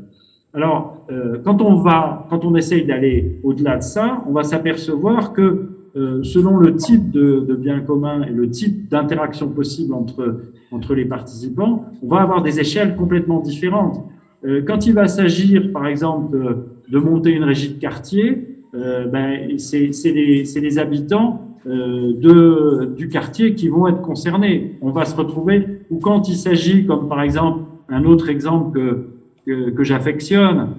Alors, 0.53 1.05
euh, 1.11 1.37
quand 1.43 1.61
on 1.61 1.75
va, 1.75 2.25
quand 2.29 2.45
on 2.45 2.55
essaye 2.55 2.85
d'aller 2.85 3.39
au-delà 3.43 3.77
de 3.77 3.83
ça, 3.83 4.23
on 4.25 4.31
va 4.31 4.43
s'apercevoir 4.43 5.33
que 5.33 5.74
euh, 5.95 6.23
selon 6.23 6.57
le 6.57 6.75
type 6.75 7.11
de, 7.11 7.55
bien 7.55 7.79
commun 7.79 8.23
et 8.23 8.31
le 8.31 8.49
type 8.49 8.89
d'interaction 8.89 9.49
possible 9.49 9.93
entre 9.93 10.41
entre 10.71 10.93
les 10.93 11.05
participants, 11.05 11.85
on 12.01 12.07
va 12.07 12.21
avoir 12.21 12.41
des 12.41 12.59
échelles 12.59 12.95
complètement 12.95 13.39
différentes. 13.39 14.05
Euh, 14.45 14.61
quand 14.65 14.85
il 14.85 14.93
va 14.93 15.07
s'agir, 15.07 15.71
par 15.71 15.87
exemple, 15.87 16.37
de, 16.89 16.99
monter 16.99 17.31
une 17.31 17.43
régie 17.43 17.73
de 17.73 17.79
quartier, 17.79 18.47
euh, 18.75 19.07
ben, 19.07 19.57
c'est 19.57 19.89
les, 20.05 20.43
les, 20.43 20.79
habitants 20.79 21.57
euh, 21.65 22.13
de, 22.13 22.93
du 22.95 23.07
quartier 23.07 23.55
qui 23.55 23.69
vont 23.69 23.87
être 23.87 24.01
concernés. 24.01 24.75
On 24.81 24.91
va 24.91 25.05
se 25.05 25.15
retrouver, 25.15 25.65
ou 25.89 25.99
quand 25.99 26.27
il 26.27 26.35
s'agit, 26.35 26.85
comme 26.85 27.07
par 27.07 27.21
exemple, 27.21 27.61
un 27.89 28.03
autre 28.03 28.29
exemple 28.29 28.79
que, 29.45 29.69
que, 29.69 29.83
j'affectionne, 29.83 30.69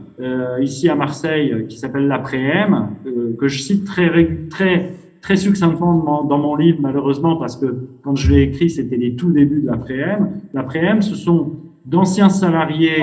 ici 0.61 0.89
à 0.89 0.97
Marseille, 0.97 1.67
qui 1.69 1.79
s'appelle 1.79 2.09
l'après-m, 2.09 2.89
euh, 3.07 3.37
que 3.39 3.47
je 3.49 3.61
cite 3.61 3.85
très, 3.85 4.11
très 4.51 4.93
très 5.27 5.35
succinctement 5.35 6.22
dans 6.22 6.39
mon 6.39 6.55
livre, 6.55 6.79
malheureusement, 6.81 7.35
parce 7.35 7.57
que 7.57 7.66
quand 8.05 8.14
je 8.14 8.31
l'ai 8.31 8.43
écrit, 8.43 8.70
c'était 8.70 8.97
les 8.97 9.16
tout 9.16 9.33
débuts 9.33 9.62
de 9.62 9.66
l'après-m. 9.66 10.29
L'après-m, 10.55 11.03
ce 11.03 11.16
sont 11.16 11.51
d'anciens 11.85 12.29
salariés 12.29 13.03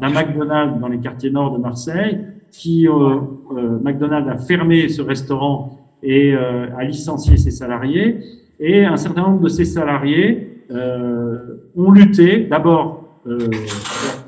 d'un 0.00 0.10
McDonald's 0.10 0.80
dans 0.80 0.88
les 0.88 0.98
quartiers 0.98 1.30
nord 1.30 1.56
de 1.56 1.62
Marseille, 1.62 2.18
qui, 2.50 2.88
euh, 2.88 2.92
euh, 3.56 3.78
McDonald's 3.84 4.28
a 4.28 4.36
fermé 4.36 4.88
ce 4.88 5.00
restaurant 5.00 5.78
et 6.02 6.34
euh, 6.34 6.76
a 6.76 6.82
licencié 6.82 7.36
ses 7.36 7.52
salariés. 7.52 8.18
Et 8.58 8.84
un 8.84 8.96
certain 8.96 9.22
nombre 9.22 9.42
de 9.42 9.48
ces 9.48 9.64
salariés 9.64 10.64
euh, 10.72 11.70
ont 11.76 11.92
lutté, 11.92 12.48
d'abord 12.50 13.20
euh, 13.28 13.38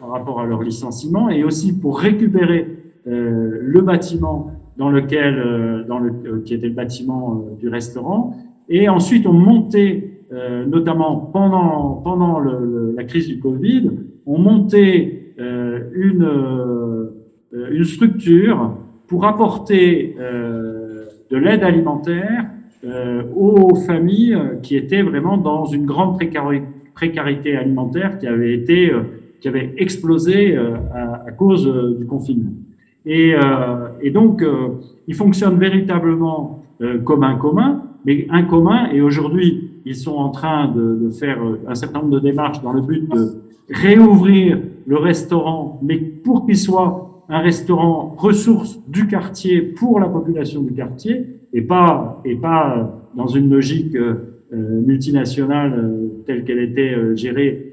par 0.01 0.11
rapport 0.11 0.41
à 0.41 0.47
leur 0.47 0.63
licenciement, 0.63 1.29
et 1.29 1.43
aussi 1.43 1.77
pour 1.77 1.99
récupérer 1.99 2.69
le 3.05 3.81
bâtiment 3.83 4.56
dans 4.77 4.91
lequel, 4.91 5.39
euh, 5.39 5.85
dans 5.85 5.99
le, 5.99 6.11
euh, 6.11 6.43
qui 6.45 6.55
était 6.55 6.69
le 6.69 6.75
bâtiment 6.75 7.45
euh, 7.49 7.57
du 7.59 7.69
restaurant. 7.69 8.37
Et 8.69 8.89
ensuite, 8.89 9.27
on 9.27 9.33
montait, 9.33 10.11
notamment 10.67 11.17
pendant, 11.33 12.01
pendant 12.03 12.41
le, 12.41 12.95
la 12.97 13.05
crise 13.05 13.29
du 13.29 13.39
Covid, 13.39 13.91
on 14.27 14.39
montait 14.39 15.35
une, 15.39 16.29
une 17.53 17.85
structure 17.85 18.77
pour 19.07 19.25
apporter 19.25 20.17
de 20.19 21.37
l'aide 21.37 21.63
alimentaire 21.63 22.47
aux 23.37 23.77
familles 23.87 24.37
qui 24.65 24.77
étaient 24.77 25.03
vraiment 25.03 25.37
dans 25.37 25.67
une 25.67 25.87
grande 25.87 26.19
précarité 26.93 27.57
alimentaire 27.57 28.19
qui 28.19 28.27
avait 28.27 28.55
été, 28.55 28.91
qui 29.41 29.47
avait 29.47 29.75
explosé 29.77 30.57
à, 30.57 31.31
cause 31.39 31.73
du 32.01 32.05
confinement. 32.05 32.51
Et, 33.05 33.37
et 34.03 34.11
donc, 34.11 34.43
euh, 34.43 34.69
ils 35.07 35.15
fonctionnent 35.15 35.59
véritablement 35.59 36.63
euh, 36.81 36.99
comme 36.99 37.25
un 37.25 37.37
commun, 37.37 37.83
mais 38.05 38.27
un 38.31 38.43
commun, 38.43 38.91
et 38.93 39.01
aujourd'hui, 39.01 39.71
ils 39.85 39.97
sont 39.97 40.15
en 40.15 40.31
train 40.31 40.69
de, 40.69 40.99
de, 41.03 41.11
faire 41.11 41.39
un 41.67 41.75
certain 41.75 42.01
nombre 42.01 42.13
de 42.13 42.21
démarches 42.21 42.63
dans 42.63 42.73
le 42.73 42.83
but 42.83 43.09
de 43.09 43.35
réouvrir 43.71 44.59
le 44.87 44.97
restaurant, 44.97 45.81
mais 45.83 45.97
pour 45.97 46.47
qu'il 46.47 46.57
soit 46.57 47.25
un 47.29 47.41
restaurant 47.41 48.15
ressource 48.17 48.79
du 48.89 49.07
quartier 49.09 49.61
pour 49.61 49.99
la 49.99 50.09
population 50.09 50.63
du 50.63 50.73
quartier, 50.73 51.27
et 51.53 51.63
pas, 51.63 52.21
et 52.25 52.37
pas 52.37 53.01
dans 53.17 53.27
une 53.27 53.51
logique 53.51 53.97
euh, 53.97 54.15
multinationale 54.53 55.91
telle 56.27 56.45
qu'elle 56.45 56.61
était 56.61 57.17
gérée 57.17 57.73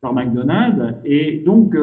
par 0.00 0.12
McDonald's. 0.14 0.96
Et 1.04 1.42
donc, 1.44 1.74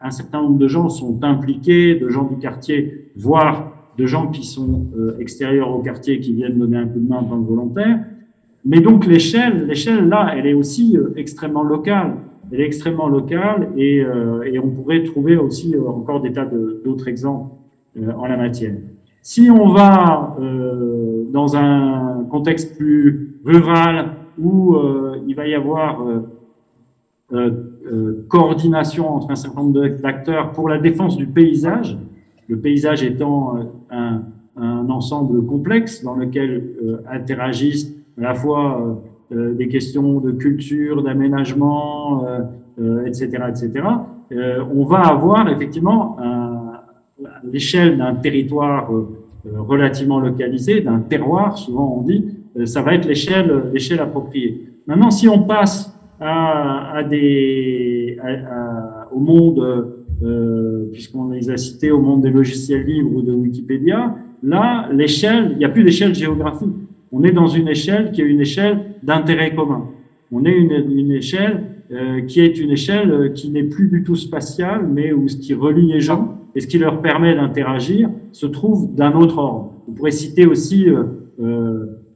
un 0.00 0.10
certain 0.10 0.42
nombre 0.42 0.58
de 0.58 0.68
gens 0.68 0.88
sont 0.88 1.18
impliqués, 1.22 1.94
de 1.94 2.08
gens 2.08 2.24
du 2.24 2.36
quartier, 2.36 3.10
voire 3.16 3.72
de 3.96 4.06
gens 4.06 4.28
qui 4.28 4.44
sont 4.44 4.86
euh, 4.96 5.16
extérieurs 5.18 5.70
au 5.70 5.80
quartier, 5.80 6.20
qui 6.20 6.32
viennent 6.32 6.58
donner 6.58 6.76
un 6.76 6.86
coup 6.86 6.98
de 6.98 7.08
main 7.08 7.18
en 7.18 7.24
tant 7.24 7.40
que 7.40 7.48
volontaires. 7.48 8.00
Mais 8.64 8.80
donc 8.80 9.06
l'échelle, 9.06 9.66
l'échelle 9.66 10.08
là, 10.08 10.34
elle 10.36 10.46
est 10.46 10.54
aussi 10.54 10.96
euh, 10.96 11.12
extrêmement 11.16 11.62
locale. 11.62 12.16
Elle 12.52 12.60
est 12.60 12.66
extrêmement 12.66 13.08
locale 13.08 13.70
et, 13.76 14.00
euh, 14.00 14.60
on 14.62 14.68
pourrait 14.68 15.02
trouver 15.02 15.36
aussi 15.36 15.74
encore 15.76 16.20
des 16.20 16.32
tas 16.32 16.48
d'autres 16.84 17.08
exemples 17.08 17.54
en 18.16 18.26
la 18.26 18.36
matière. 18.36 18.74
Si 19.22 19.50
on 19.50 19.68
va 19.68 20.36
dans 21.32 21.56
un 21.56 22.26
contexte 22.30 22.76
plus 22.76 23.38
rural 23.44 24.12
où 24.38 24.76
il 25.26 25.34
va 25.34 25.48
y 25.48 25.54
avoir 25.54 26.04
euh, 27.86 28.24
coordination 28.28 29.08
entre 29.14 29.30
un 29.30 29.34
certain 29.34 29.62
nombre 29.62 29.88
d'acteurs 29.88 30.52
pour 30.52 30.68
la 30.68 30.78
défense 30.78 31.16
du 31.16 31.26
paysage, 31.26 31.96
le 32.48 32.58
paysage 32.58 33.02
étant 33.02 33.56
un, 33.90 34.22
un, 34.56 34.90
ensemble 34.90 35.44
complexe 35.46 36.02
dans 36.02 36.14
lequel 36.14 36.62
interagissent 37.10 37.92
à 38.18 38.22
la 38.22 38.34
fois 38.34 39.02
des 39.30 39.66
questions 39.68 40.20
de 40.20 40.30
culture, 40.30 41.02
d'aménagement, 41.02 42.22
etc., 43.06 43.44
etc. 43.48 43.88
on 44.72 44.84
va 44.84 45.00
avoir 45.00 45.48
effectivement 45.48 46.18
l'échelle 47.50 47.96
d'un 47.96 48.14
territoire 48.14 48.90
relativement 49.44 50.20
localisé, 50.20 50.82
d'un 50.82 51.00
terroir, 51.00 51.56
souvent 51.56 51.96
on 51.98 52.02
dit, 52.02 52.26
ça 52.66 52.82
va 52.82 52.94
être 52.94 53.06
l'échelle 53.06 54.00
appropriée. 54.00 54.74
Maintenant, 54.86 55.10
si 55.10 55.28
on 55.28 55.42
passe 55.42 55.93
à, 56.20 57.02
des, 57.08 58.18
au 59.12 59.20
monde, 59.20 59.94
euh, 60.22 60.88
puisqu'on 60.92 61.30
les 61.30 61.50
a 61.50 61.56
cités, 61.56 61.90
au 61.90 62.00
monde 62.00 62.22
des 62.22 62.30
logiciels 62.30 62.84
libres 62.84 63.16
ou 63.16 63.22
de 63.22 63.32
Wikipédia, 63.32 64.14
là, 64.42 64.88
l'échelle, 64.92 65.50
il 65.52 65.58
n'y 65.58 65.64
a 65.64 65.68
plus 65.68 65.84
d'échelle 65.84 66.14
géographique. 66.14 66.74
On 67.12 67.22
est 67.24 67.32
dans 67.32 67.48
une 67.48 67.68
échelle 67.68 68.12
qui 68.12 68.22
est 68.22 68.26
une 68.26 68.40
échelle 68.40 68.78
d'intérêt 69.02 69.54
commun. 69.54 69.88
On 70.32 70.44
est 70.44 70.56
une, 70.56 70.72
une 70.72 71.12
échelle 71.12 71.64
euh, 71.92 72.22
qui 72.22 72.40
est 72.40 72.58
une 72.58 72.70
échelle 72.70 73.10
euh, 73.10 73.28
qui 73.28 73.50
n'est 73.50 73.64
plus 73.64 73.88
du 73.88 74.02
tout 74.02 74.16
spatiale, 74.16 74.88
mais 74.88 75.12
où 75.12 75.28
ce 75.28 75.36
qui 75.36 75.54
relie 75.54 75.92
les 75.92 76.00
gens 76.00 76.38
et 76.54 76.60
ce 76.60 76.66
qui 76.66 76.78
leur 76.78 77.02
permet 77.02 77.34
d'interagir 77.34 78.08
se 78.32 78.46
trouve 78.46 78.94
d'un 78.94 79.12
autre 79.12 79.38
ordre. 79.38 79.72
On 79.88 79.92
pourrait 79.92 80.12
citer 80.12 80.46
aussi 80.46 80.86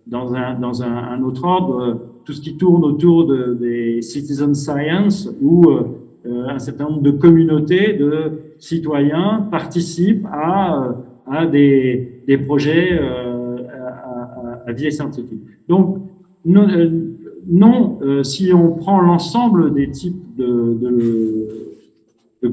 dans, 0.07 0.34
un, 0.34 0.55
dans 0.55 0.82
un 0.82 1.22
autre 1.22 1.44
ordre 1.44 2.01
tout 2.29 2.35
ce 2.35 2.43
qui 2.43 2.59
tourne 2.59 2.85
autour 2.85 3.24
de, 3.24 3.57
des 3.59 4.03
citizen 4.03 4.55
science 4.55 5.35
où 5.41 5.70
euh, 5.70 5.85
euh, 6.26 6.49
un 6.51 6.59
certain 6.59 6.85
nombre 6.85 7.01
de 7.01 7.11
communautés 7.11 7.95
de 7.95 8.53
citoyens 8.59 9.49
participent 9.51 10.26
à, 10.31 10.95
euh, 11.33 11.47
des, 11.47 12.37
projets 12.37 12.99
à, 12.99 14.61
à, 14.66 14.70
à, 14.70 14.91
scientifique. 14.91 15.41
Donc, 15.70 16.03
non, 16.45 17.99
si 18.22 18.53
on 18.53 18.72
prend 18.72 19.01
l'ensemble 19.01 19.72
des 19.72 19.91
types 19.91 20.37
de, 20.37 21.49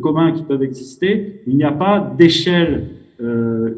communs 0.02 0.32
qui 0.32 0.44
peuvent 0.44 0.64
exister, 0.64 1.42
il 1.48 1.58
n'y 1.58 1.66
a 1.66 1.74
pas 1.74 2.14
d'échelle 2.18 2.92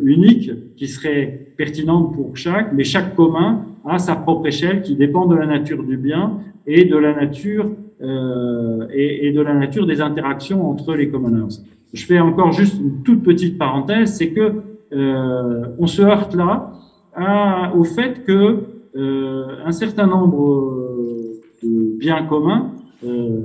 unique 0.03 0.51
qui 0.75 0.87
serait 0.87 1.47
pertinente 1.57 2.13
pour 2.13 2.37
chaque, 2.37 2.71
mais 2.73 2.83
chaque 2.83 3.15
commun 3.15 3.65
à 3.87 3.99
sa 3.99 4.15
propre 4.15 4.47
échelle 4.47 4.81
qui 4.81 4.95
dépend 4.95 5.25
de 5.25 5.35
la 5.35 5.45
nature 5.45 5.83
du 5.83 5.97
bien 5.97 6.39
et 6.65 6.85
de 6.85 6.97
la 6.97 7.13
nature 7.13 7.71
euh, 8.01 8.87
et, 8.93 9.31
de 9.31 9.41
la 9.41 9.53
nature 9.53 9.87
des 9.87 10.01
interactions 10.01 10.69
entre 10.69 10.95
les 10.95 11.09
commoners. 11.09 11.55
Je 11.93 12.05
fais 12.05 12.19
encore 12.19 12.51
juste 12.51 12.79
une 12.79 13.01
toute 13.03 13.23
petite 13.23 13.57
parenthèse, 13.57 14.13
c'est 14.13 14.31
que 14.31 14.53
euh, 14.93 15.65
on 15.79 15.87
se 15.87 16.01
heurte 16.01 16.35
là 16.35 16.71
au 17.75 17.83
fait 17.83 18.23
que 18.23 18.59
euh, 18.95 19.45
un 19.65 19.71
certain 19.71 20.07
nombre 20.07 20.73
de 21.63 21.97
biens 21.97 22.23
communs, 22.23 22.71
euh, 23.03 23.41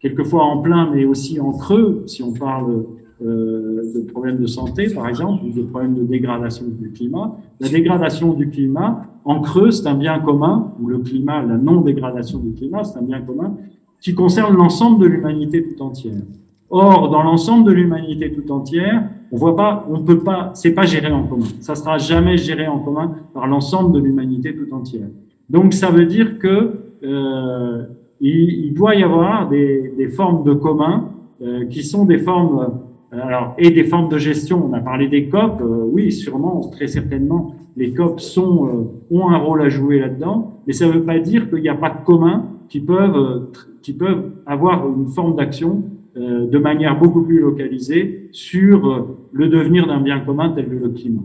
quelquefois 0.00 0.44
en 0.44 0.58
plein 0.58 0.90
mais 0.92 1.04
aussi 1.04 1.40
en 1.40 1.52
creux, 1.52 2.02
si 2.06 2.22
on 2.22 2.32
parle 2.32 2.84
euh, 3.24 3.92
de 3.94 4.00
problèmes 4.00 4.38
de 4.38 4.46
santé, 4.46 4.92
par 4.92 5.08
exemple, 5.08 5.44
ou 5.44 5.50
de 5.50 5.62
problèmes 5.62 5.94
de 5.94 6.02
dégradation 6.02 6.66
du 6.66 6.90
climat. 6.90 7.36
La 7.60 7.68
dégradation 7.68 8.32
du 8.32 8.48
climat, 8.48 9.06
en 9.24 9.40
creux, 9.40 9.70
c'est 9.70 9.86
un 9.86 9.94
bien 9.94 10.18
commun, 10.20 10.72
ou 10.80 10.88
le 10.88 10.98
climat, 10.98 11.42
la 11.42 11.56
non-dégradation 11.56 12.38
du 12.38 12.52
climat, 12.52 12.84
c'est 12.84 12.98
un 12.98 13.02
bien 13.02 13.20
commun 13.20 13.56
qui 14.00 14.14
concerne 14.14 14.56
l'ensemble 14.56 15.00
de 15.02 15.06
l'humanité 15.06 15.64
tout 15.64 15.82
entière. 15.82 16.22
Or, 16.70 17.10
dans 17.10 17.22
l'ensemble 17.22 17.64
de 17.64 17.72
l'humanité 17.72 18.32
tout 18.32 18.50
entière, 18.50 19.08
on 19.30 19.36
voit 19.36 19.54
pas, 19.54 19.86
on 19.90 20.00
peut 20.00 20.18
pas, 20.18 20.50
c'est 20.54 20.72
pas 20.72 20.84
géré 20.84 21.12
en 21.12 21.24
commun. 21.24 21.46
Ça 21.60 21.74
sera 21.74 21.98
jamais 21.98 22.36
géré 22.36 22.66
en 22.66 22.80
commun 22.80 23.12
par 23.32 23.46
l'ensemble 23.46 23.92
de 23.92 24.00
l'humanité 24.00 24.56
tout 24.56 24.74
entière. 24.74 25.08
Donc, 25.48 25.74
ça 25.74 25.90
veut 25.90 26.06
dire 26.06 26.38
que 26.38 26.80
euh, 27.04 27.84
il, 28.20 28.66
il, 28.66 28.74
doit 28.74 28.94
y 28.94 29.02
avoir 29.02 29.48
des, 29.48 29.92
des 29.96 30.08
formes 30.08 30.44
de 30.44 30.54
commun 30.54 31.10
euh, 31.42 31.66
qui 31.66 31.82
sont 31.82 32.04
des 32.04 32.18
formes 32.18 32.80
euh, 33.12 33.18
alors, 33.20 33.54
et 33.58 33.70
des 33.70 33.84
formes 33.84 34.08
de 34.08 34.18
gestion, 34.18 34.64
on 34.70 34.72
a 34.72 34.80
parlé 34.80 35.08
des 35.08 35.28
COP, 35.28 35.60
euh, 35.60 35.84
oui, 35.84 36.12
sûrement, 36.12 36.60
très 36.70 36.86
certainement, 36.86 37.54
les 37.76 37.92
COP 37.92 38.20
sont, 38.20 38.66
euh, 38.66 39.16
ont 39.16 39.28
un 39.28 39.38
rôle 39.38 39.62
à 39.62 39.68
jouer 39.68 39.98
là-dedans, 39.98 40.60
mais 40.66 40.72
ça 40.72 40.86
ne 40.86 40.92
veut 40.92 41.04
pas 41.04 41.18
dire 41.18 41.48
qu'il 41.50 41.60
n'y 41.60 41.68
a 41.68 41.74
pas 41.74 41.90
de 41.90 42.04
communs 42.04 42.50
qui 42.68 42.80
peuvent, 42.80 43.48
qui 43.82 43.92
peuvent 43.92 44.30
avoir 44.46 44.88
une 44.88 45.08
forme 45.08 45.36
d'action 45.36 45.84
de 46.14 46.58
manière 46.58 46.98
beaucoup 46.98 47.22
plus 47.22 47.40
localisée 47.40 48.28
sur 48.32 49.08
le 49.32 49.48
devenir 49.48 49.86
d'un 49.86 50.00
bien 50.00 50.20
commun 50.20 50.52
tel 50.54 50.66
que 50.66 50.74
le 50.74 50.90
climat. 50.90 51.22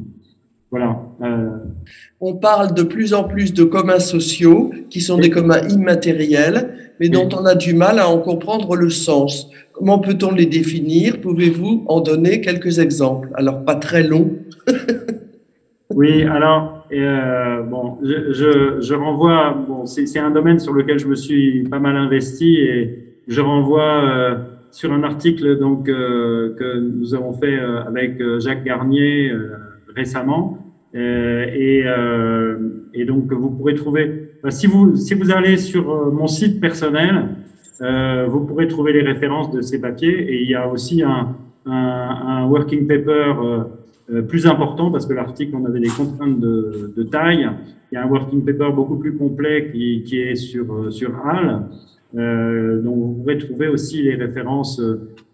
Voilà. 0.72 1.02
On 2.22 2.36
parle 2.36 2.74
de 2.74 2.84
plus 2.84 3.14
en 3.14 3.26
plus 3.26 3.54
de 3.54 3.66
communs 3.66 4.00
sociaux 4.00 4.72
qui 4.90 5.02
sont 5.02 5.18
des 5.18 5.30
communs 5.30 5.68
immatériels, 5.68 6.78
mais 7.00 7.10
dont 7.10 7.30
on 7.34 7.46
a 7.46 7.56
du 7.56 7.74
mal 7.74 8.00
à 8.00 8.10
en 8.10 8.20
comprendre 8.20 8.76
le 8.76 8.90
sens. 8.90 9.50
Comment 9.74 10.00
peut-on 10.00 10.32
les 10.32 10.46
définir? 10.46 11.22
Pouvez-vous 11.22 11.84
en 11.88 12.02
donner 12.02 12.42
quelques 12.42 12.80
exemples? 12.80 13.30
Alors, 13.36 13.64
pas 13.64 13.76
très 13.76 14.04
longs. 14.04 14.32
oui, 15.98 16.22
alors, 16.22 16.86
euh, 16.94 17.64
bon, 17.64 17.98
je, 18.04 18.32
je, 18.32 18.82
je, 18.82 18.94
renvoie, 18.94 19.58
bon, 19.68 19.88
c'est 19.88 20.20
un 20.20 20.30
domaine 20.30 20.60
sur 20.60 20.72
lequel 20.72 21.00
je 21.00 21.08
me 21.08 21.16
suis 21.16 21.64
pas 21.64 21.80
mal 21.80 21.98
investi 21.98 22.58
et 22.58 23.00
je 23.28 23.42
renvoie 23.42 24.04
euh, 24.04 24.36
sur 24.70 24.94
un 24.94 25.02
article 25.02 25.58
donc, 25.58 25.90
euh, 25.90 26.54
que 26.56 26.80
nous 26.80 27.16
avons 27.16 27.34
fait 27.34 27.58
euh, 27.58 27.82
avec 27.84 28.22
euh, 28.22 28.40
Jacques 28.40 28.64
Garnier 28.64 29.32
euh, 29.32 29.58
récemment. 29.96 30.60
Et, 30.94 31.84
et, 32.94 33.06
donc, 33.06 33.34
vous 33.34 33.50
pourrez 33.50 33.74
trouver, 33.74 34.30
si 34.50 34.68
vous, 34.68 34.96
si 34.96 35.16
vous 35.16 35.32
allez 35.32 35.58
sur 35.58 36.12
mon 36.12 36.28
site 36.28 36.62
personnel, 36.62 37.30
vous 37.80 38.42
pourrez 38.42 38.68
trouver 38.68 38.94
les 38.94 39.02
références 39.02 39.52
de 39.52 39.62
ces 39.62 39.82
papiers 39.82 40.18
et 40.32 40.42
il 40.42 40.50
y 40.50 40.56
a 40.56 40.68
aussi 40.68 41.04
un, 41.04 41.36
un, 41.66 41.72
un 41.74 42.46
working 42.48 42.88
paper 42.88 43.34
plus 44.28 44.48
important 44.48 44.90
parce 44.92 45.06
que 45.06 45.14
l'article, 45.14 45.56
on 45.56 45.66
avait 45.66 45.80
des 45.82 45.90
contraintes 45.90 46.40
de, 46.40 46.94
de, 46.96 47.04
taille. 47.04 47.50
Il 47.92 47.96
y 47.96 47.98
a 47.98 48.04
un 48.04 48.08
working 48.08 48.46
paper 48.46 48.72
beaucoup 48.74 48.98
plus 48.98 49.16
complet 49.18 49.70
qui, 49.72 50.04
qui 50.04 50.22
est 50.22 50.36
sur, 50.36 50.92
sur 50.92 51.14
HAL. 51.26 51.68
Euh, 52.16 52.82
donc 52.82 52.96
vous 52.96 53.14
pourrez 53.16 53.38
trouver 53.38 53.68
aussi 53.68 54.02
les 54.02 54.16
références 54.16 54.82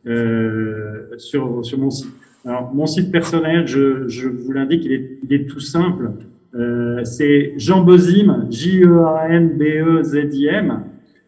euh, 0.07 1.07
sur, 1.17 1.63
sur 1.63 1.77
mon 1.77 1.91
site. 1.91 2.11
Alors, 2.45 2.73
mon 2.73 2.85
site 2.85 3.09
personnel, 3.11 3.67
je, 3.67 4.07
je 4.09 4.27
vous 4.27 4.51
l'indique, 4.51 4.83
il 4.85 4.91
est, 4.91 5.17
il 5.23 5.31
est 5.33 5.45
tout 5.45 5.61
simple. 5.61 6.11
Euh, 6.55 7.03
c'est 7.05 7.53
Jean 7.57 7.83
Bezim, 7.83 8.47
J-E-A-N-B-E-Z-I-M, 8.49 9.63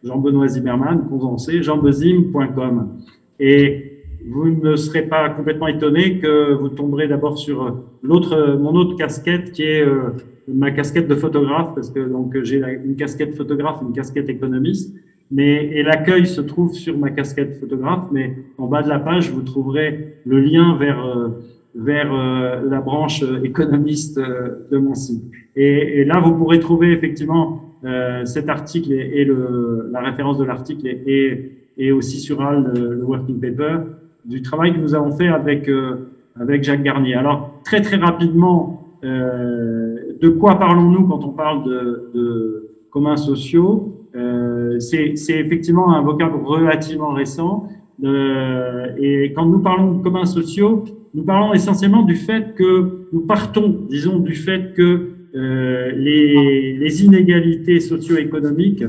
Jean-Benoît 0.04 0.48
Zimmermann, 0.48 1.06
condensé, 1.08 1.62
jeanbezim.com. 1.62 2.98
Et 3.40 3.85
vous 4.24 4.50
ne 4.50 4.76
serez 4.76 5.02
pas 5.02 5.28
complètement 5.30 5.68
étonné 5.68 6.18
que 6.18 6.52
vous 6.52 6.68
tomberez 6.68 7.08
d'abord 7.08 7.38
sur 7.38 7.76
l'autre, 8.02 8.56
mon 8.58 8.74
autre 8.74 8.96
casquette 8.96 9.52
qui 9.52 9.62
est 9.62 9.82
euh, 9.82 10.10
ma 10.48 10.70
casquette 10.70 11.08
de 11.08 11.14
photographe, 11.14 11.74
parce 11.74 11.90
que 11.90 12.00
donc 12.00 12.36
j'ai 12.42 12.62
une 12.84 12.96
casquette 12.96 13.34
photographe, 13.34 13.80
une 13.82 13.92
casquette 13.92 14.28
économiste. 14.28 14.94
Mais, 15.30 15.64
et 15.72 15.82
l'accueil 15.82 16.24
se 16.26 16.40
trouve 16.40 16.72
sur 16.72 16.96
ma 16.96 17.10
casquette 17.10 17.58
photographe, 17.58 18.04
mais 18.12 18.36
en 18.58 18.68
bas 18.68 18.82
de 18.82 18.88
la 18.88 19.00
page, 19.00 19.30
vous 19.32 19.42
trouverez 19.42 20.14
le 20.24 20.38
lien 20.38 20.76
vers, 20.76 21.04
euh, 21.04 21.28
vers 21.74 22.14
euh, 22.14 22.60
la 22.68 22.80
branche 22.80 23.24
économiste 23.42 24.20
de 24.20 24.78
mon 24.78 24.94
site. 24.94 25.24
Et, 25.56 26.04
là, 26.04 26.20
vous 26.20 26.34
pourrez 26.34 26.60
trouver 26.60 26.92
effectivement 26.92 27.66
euh, 27.84 28.24
cet 28.24 28.48
article 28.48 28.92
et, 28.92 29.24
le, 29.24 29.88
la 29.90 30.00
référence 30.00 30.38
de 30.38 30.44
l'article 30.44 30.86
et, 30.86 31.52
et, 31.78 31.92
aussi 31.92 32.20
sur 32.20 32.42
le, 32.42 32.94
le, 32.94 33.04
working 33.04 33.40
paper 33.40 33.78
du 34.26 34.42
travail 34.42 34.74
que 34.74 34.78
nous 34.78 34.94
avons 34.94 35.12
fait 35.12 35.28
avec 35.28 35.68
euh, 35.68 36.08
avec 36.38 36.64
Jacques 36.64 36.82
Garnier. 36.82 37.14
Alors 37.14 37.60
très 37.64 37.80
très 37.80 37.96
rapidement, 37.96 38.98
euh, 39.04 39.96
de 40.20 40.28
quoi 40.28 40.58
parlons-nous 40.58 41.06
quand 41.06 41.24
on 41.24 41.30
parle 41.30 41.64
de, 41.64 42.10
de 42.14 42.68
communs 42.90 43.16
sociaux? 43.16 44.06
Euh, 44.14 44.78
C'est 44.78 45.14
effectivement 45.44 45.94
un 45.94 46.02
vocable 46.02 46.36
relativement 46.44 47.12
récent. 47.12 47.68
Et 48.02 49.32
quand 49.34 49.46
nous 49.46 49.60
parlons 49.60 49.92
de 49.92 50.02
communs 50.02 50.26
sociaux, 50.26 50.84
nous 51.14 51.22
parlons 51.22 51.54
essentiellement 51.54 52.02
du 52.02 52.14
fait 52.14 52.54
que 52.54 53.06
nous 53.12 53.20
partons, 53.20 53.86
disons, 53.88 54.18
du 54.18 54.34
fait 54.34 54.74
que 54.74 55.16
euh, 55.34 55.92
les, 55.92 56.74
les, 56.74 57.04
inégalités 57.04 57.80
socio-économiques 57.80 58.84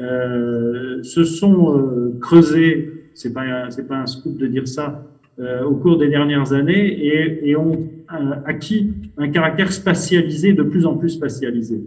euh, 0.00 1.02
se 1.02 1.24
sont 1.24 1.76
euh, 1.76 2.18
creusées, 2.20 2.99
c'est 3.20 3.32
pas 3.32 3.70
c'est 3.70 3.86
pas 3.86 3.96
un 3.96 4.06
scoop 4.06 4.36
de 4.38 4.46
dire 4.46 4.66
ça. 4.66 5.02
Euh, 5.38 5.64
au 5.64 5.74
cours 5.74 5.96
des 5.96 6.08
dernières 6.08 6.52
années 6.52 6.86
et, 6.86 7.48
et 7.48 7.56
ont 7.56 7.88
euh, 8.12 8.34
acquis 8.44 8.92
un 9.16 9.28
caractère 9.28 9.72
spatialisé, 9.72 10.52
de 10.52 10.62
plus 10.62 10.84
en 10.84 10.96
plus 10.96 11.10
spatialisé, 11.10 11.80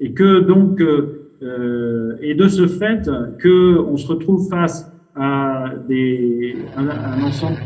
et 0.00 0.12
que 0.12 0.40
donc 0.40 0.80
euh, 0.80 1.32
euh, 1.42 2.16
et 2.22 2.34
de 2.34 2.48
ce 2.48 2.66
fait 2.66 3.10
que 3.38 3.78
on 3.78 3.96
se 3.98 4.06
retrouve 4.06 4.48
face 4.48 4.90
à 5.16 5.70
des 5.86 6.56
un, 6.76 6.88
un 6.88 7.22
ensemble 7.22 7.58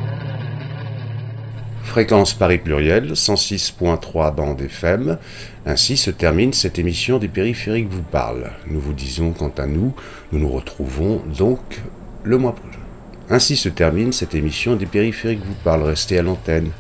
Fréquence 1.83 2.35
Paris 2.35 2.59
Pluriel, 2.59 3.13
106.3 3.13 4.35
bande 4.35 4.61
FM. 4.61 5.17
Ainsi 5.65 5.97
se 5.97 6.11
termine 6.11 6.53
cette 6.53 6.79
émission 6.79 7.19
des 7.19 7.29
périphériques 7.29 7.89
vous 7.89 8.03
parle. 8.03 8.51
Nous 8.71 8.79
vous 8.79 8.93
disons 8.93 9.33
quant 9.33 9.53
à 9.57 9.67
nous, 9.67 9.95
nous 10.31 10.39
nous 10.39 10.51
retrouvons 10.51 11.23
donc 11.39 11.81
le 12.25 12.37
mois 12.37 12.55
prochain. 12.55 12.68
Ainsi 13.31 13.57
se 13.57 13.69
termine 13.69 14.13
cette 14.13 14.35
émission 14.35 14.75
des 14.75 14.87
périphériques 14.87 15.45
vous 15.45 15.55
parle. 15.63 15.83
Restez 15.83 16.19
à 16.19 16.23
l'antenne. 16.23 16.71